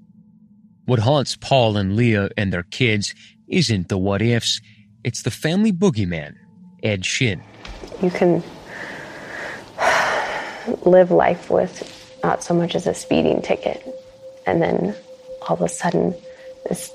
What 0.86 1.00
haunts 1.00 1.36
Paul 1.36 1.78
and 1.78 1.96
Leah 1.96 2.30
and 2.38 2.52
their 2.52 2.64
kids 2.64 3.14
isn't 3.48 3.90
the 3.90 3.98
what 3.98 4.22
ifs, 4.22 4.62
it's 5.04 5.24
the 5.24 5.32
family 5.32 5.72
boogeyman, 5.72 6.36
Ed 6.84 7.06
Shin. 7.06 7.42
you 8.02 8.12
can 8.12 8.44
live 10.84 11.12
life 11.12 11.50
with 11.50 12.20
not 12.24 12.44
so 12.44 12.54
much 12.54 12.76
as 12.76 12.86
a 12.88 12.94
speeding 12.94 13.42
ticket. 13.42 13.84
And 14.46 14.62
then 14.62 14.96
all 15.44 15.56
of 15.56 15.62
a 15.62 15.70
sudden, 15.70 16.14
this 16.68 16.92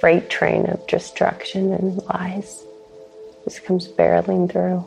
freight 0.00 0.30
train 0.30 0.66
of 0.66 0.86
destruction 0.86 1.72
and 1.72 2.02
lies 2.04 2.64
just 3.44 3.64
comes 3.64 3.88
barreling 3.88 4.50
through. 4.50 4.84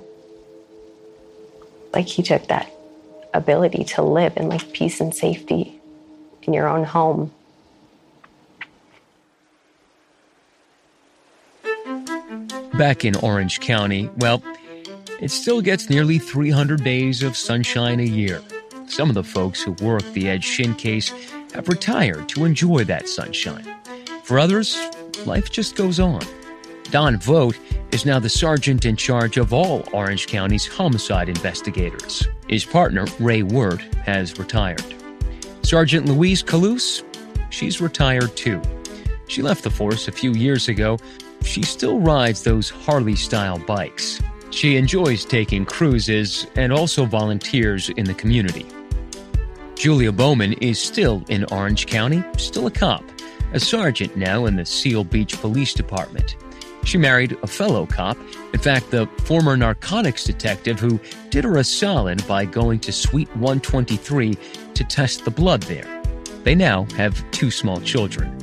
Like 1.94 2.08
he 2.08 2.24
took 2.24 2.48
that 2.48 2.72
ability 3.34 3.84
to 3.84 4.02
live 4.02 4.36
in 4.38 4.50
like 4.50 4.74
peace 4.74 5.00
and 5.00 5.14
safety 5.16 5.80
in 6.44 6.54
your 6.54 6.68
own 6.68 6.84
home. 6.84 7.32
Back 12.74 13.06
in 13.06 13.16
Orange 13.18 13.60
County, 13.60 14.10
well, 14.18 14.42
it 15.22 15.30
still 15.30 15.62
gets 15.62 15.90
nearly 15.90 16.18
300 16.18 16.84
days 16.84 17.22
of 17.22 17.38
sunshine 17.38 18.00
a 18.00 18.04
year. 18.04 18.42
Some 18.88 19.10
of 19.10 19.16
the 19.16 19.24
folks 19.24 19.62
who 19.62 19.72
work 19.74 20.04
the 20.14 20.28
Ed 20.28 20.44
Shin 20.44 20.74
case 20.76 21.10
have 21.54 21.70
retired 21.70 22.28
to 22.30 22.46
enjoy 22.46 22.84
that 22.86 23.08
sunshine. 23.08 23.66
For 24.24 24.40
others, 24.40 24.76
life 25.26 25.52
just 25.52 25.76
goes 25.76 26.00
on. 26.00 26.22
Don 26.94 27.18
Vogt 27.18 27.60
is 27.92 28.06
now 28.06 28.20
the 28.20 28.30
sergeant 28.30 28.86
in 28.86 28.96
charge 28.96 29.38
of 29.38 29.52
all 29.52 29.84
Orange 29.94 30.28
County's 30.28 30.68
homicide 30.68 31.28
investigators. 31.28 32.28
His 32.48 32.66
partner, 32.66 33.08
Ray 33.20 33.42
Wirt, 33.42 33.82
has 34.06 34.38
retired. 34.38 34.86
Sergeant 35.64 36.06
Louise 36.06 36.44
Calouse, 36.44 37.02
she's 37.50 37.82
retired 37.82 38.38
too. 38.38 38.62
She 39.28 39.42
left 39.42 39.64
the 39.64 39.72
force 39.72 40.08
a 40.08 40.12
few 40.12 40.34
years 40.34 40.68
ago. 40.68 41.00
She 41.44 41.64
still 41.64 42.00
rides 42.00 42.44
those 42.44 42.70
Harley 42.70 43.16
style 43.16 43.58
bikes. 43.58 44.22
She 44.52 44.78
enjoys 44.78 45.26
taking 45.26 45.66
cruises 45.66 46.46
and 46.56 46.72
also 46.72 47.06
volunteers 47.06 47.90
in 47.90 48.06
the 48.06 48.14
community. 48.14 48.68
Julia 49.74 50.12
Bowman 50.12 50.54
is 50.62 50.78
still 50.78 51.24
in 51.28 51.46
Orange 51.46 51.88
County, 51.88 52.24
still 52.38 52.68
a 52.68 52.72
cop, 52.72 53.04
a 53.52 53.60
sergeant 53.60 54.16
now 54.16 54.46
in 54.46 54.58
the 54.58 54.66
Seal 54.68 55.04
Beach 55.04 55.42
Police 55.42 55.74
Department. 55.74 56.36
She 56.86 56.98
married 56.98 57.38
a 57.42 57.48
fellow 57.48 57.86
cop, 57.86 58.18
in 58.54 58.60
fact, 58.60 58.92
the 58.92 59.08
former 59.24 59.58
narcotics 59.58 60.24
detective 60.24 60.80
who 60.80 61.00
did 61.30 61.44
her 61.44 61.58
a 61.58 61.64
solid 61.64 62.26
by 62.28 62.46
going 62.46 62.80
to 62.82 62.92
Suite 62.92 63.30
123 63.36 64.38
to 64.74 64.84
test 64.84 65.26
the 65.26 65.32
blood 65.32 65.64
there. 65.64 65.88
They 66.44 66.56
now 66.56 66.86
have 66.96 67.24
two 67.32 67.50
small 67.50 67.80
children. 67.82 68.38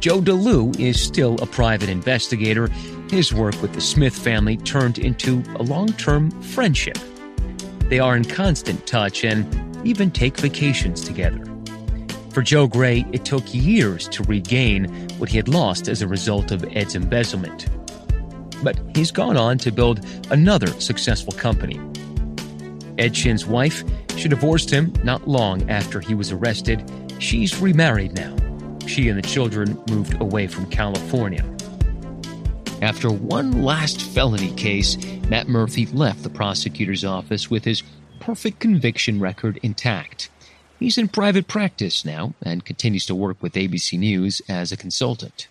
Joe 0.00 0.20
DeLeo 0.20 0.78
is 0.78 1.00
still 1.00 1.36
a 1.42 1.46
private 1.46 1.88
investigator. 1.88 2.68
His 3.10 3.34
work 3.34 3.60
with 3.60 3.72
the 3.72 3.80
Smith 3.80 4.16
family 4.16 4.56
turned 4.58 4.98
into 4.98 5.42
a 5.56 5.62
long 5.62 5.88
term 5.94 6.30
friendship. 6.42 6.98
They 7.88 7.98
are 7.98 8.16
in 8.16 8.24
constant 8.24 8.86
touch 8.86 9.24
and 9.24 9.44
even 9.86 10.10
take 10.10 10.36
vacations 10.36 11.02
together. 11.02 11.42
For 12.30 12.42
Joe 12.42 12.68
Gray, 12.68 13.06
it 13.12 13.24
took 13.24 13.42
years 13.52 14.06
to 14.08 14.22
regain 14.24 14.84
what 15.18 15.30
he 15.30 15.36
had 15.36 15.48
lost 15.48 15.88
as 15.88 16.02
a 16.02 16.06
result 16.06 16.52
of 16.52 16.64
Ed's 16.76 16.94
embezzlement. 16.94 17.66
But 18.62 18.78
he's 18.94 19.10
gone 19.10 19.36
on 19.36 19.58
to 19.58 19.70
build 19.70 20.04
another 20.30 20.68
successful 20.80 21.32
company. 21.32 21.80
Ed 22.98 23.16
Shin's 23.16 23.46
wife, 23.46 23.84
she 24.16 24.28
divorced 24.28 24.70
him 24.70 24.92
not 25.04 25.28
long 25.28 25.68
after 25.70 26.00
he 26.00 26.14
was 26.14 26.32
arrested. 26.32 26.82
She's 27.18 27.60
remarried 27.60 28.14
now. 28.14 28.34
She 28.86 29.08
and 29.08 29.18
the 29.18 29.22
children 29.22 29.80
moved 29.88 30.20
away 30.20 30.46
from 30.48 30.68
California. 30.70 31.44
After 32.82 33.10
one 33.10 33.62
last 33.62 34.02
felony 34.02 34.52
case, 34.54 34.96
Matt 35.28 35.48
Murphy 35.48 35.86
left 35.86 36.22
the 36.22 36.30
prosecutor's 36.30 37.04
office 37.04 37.50
with 37.50 37.64
his 37.64 37.82
perfect 38.20 38.60
conviction 38.60 39.20
record 39.20 39.58
intact. 39.62 40.30
He's 40.78 40.98
in 40.98 41.08
private 41.08 41.48
practice 41.48 42.04
now 42.04 42.34
and 42.42 42.64
continues 42.64 43.04
to 43.06 43.14
work 43.14 43.42
with 43.42 43.54
ABC 43.54 43.98
News 43.98 44.42
as 44.48 44.70
a 44.70 44.76
consultant. 44.76 45.48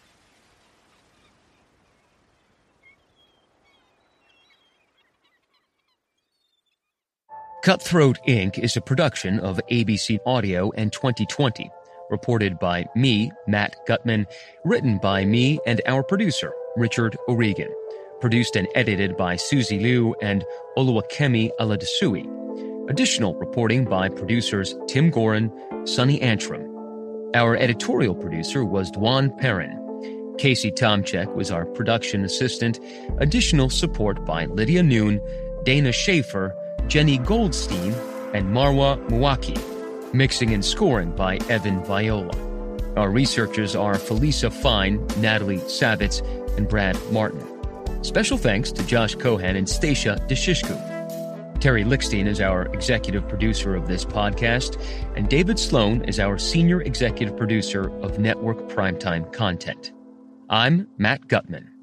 Cutthroat 7.67 8.17
Inc. 8.25 8.57
is 8.57 8.77
a 8.77 8.81
production 8.81 9.41
of 9.41 9.59
ABC 9.69 10.21
Audio 10.25 10.71
and 10.77 10.93
2020, 10.93 11.69
reported 12.09 12.57
by 12.59 12.85
me, 12.95 13.29
Matt 13.45 13.75
Gutman, 13.85 14.25
written 14.63 14.99
by 14.99 15.25
me 15.25 15.59
and 15.65 15.81
our 15.85 16.01
producer, 16.01 16.53
Richard 16.77 17.17
O'Regan, 17.27 17.67
produced 18.21 18.55
and 18.55 18.69
edited 18.73 19.17
by 19.17 19.35
Susie 19.35 19.81
Liu 19.81 20.15
and 20.21 20.45
Oluwakemi 20.77 21.49
Aladasui. 21.59 22.89
Additional 22.89 23.35
reporting 23.35 23.83
by 23.83 24.07
producers 24.07 24.73
Tim 24.87 25.11
Gorin, 25.11 25.51
Sonny 25.85 26.21
Antrim. 26.21 26.61
Our 27.35 27.57
editorial 27.57 28.15
producer 28.15 28.63
was 28.63 28.89
Dwan 28.91 29.37
Perrin. 29.39 30.35
Casey 30.37 30.71
Tomchek 30.71 31.35
was 31.35 31.51
our 31.51 31.65
production 31.65 32.23
assistant. 32.23 32.79
Additional 33.17 33.69
support 33.69 34.23
by 34.23 34.45
Lydia 34.45 34.83
Noon, 34.83 35.19
Dana 35.65 35.91
Schaefer, 35.91 36.55
Jenny 36.87 37.17
Goldstein, 37.17 37.93
and 38.33 38.47
Marwa 38.47 38.97
Muwaki. 39.09 39.57
Mixing 40.13 40.53
and 40.53 40.63
scoring 40.63 41.11
by 41.11 41.37
Evan 41.49 41.83
Viola. 41.83 42.33
Our 42.95 43.11
researchers 43.11 43.75
are 43.75 43.95
Felisa 43.95 44.51
Fine, 44.51 45.05
Natalie 45.17 45.59
Savitz, 45.59 46.21
and 46.57 46.67
Brad 46.67 46.97
Martin. 47.11 47.45
Special 48.03 48.37
thanks 48.37 48.71
to 48.71 48.85
Josh 48.85 49.15
Cohen 49.15 49.55
and 49.55 49.67
Stacia 49.67 50.17
Deshishku. 50.27 51.59
Terry 51.59 51.83
Lickstein 51.83 52.27
is 52.27 52.39
our 52.39 52.67
executive 52.73 53.27
producer 53.27 53.75
of 53.75 53.87
this 53.87 54.05
podcast, 54.05 54.81
and 55.15 55.27
David 55.27 55.59
Sloan 55.59 56.03
is 56.05 56.19
our 56.19 56.37
senior 56.37 56.81
executive 56.81 57.35
producer 57.35 57.89
of 58.01 58.19
network 58.19 58.57
primetime 58.69 59.31
content. 59.33 59.91
I'm 60.49 60.87
Matt 60.97 61.27
Gutman. 61.27 61.76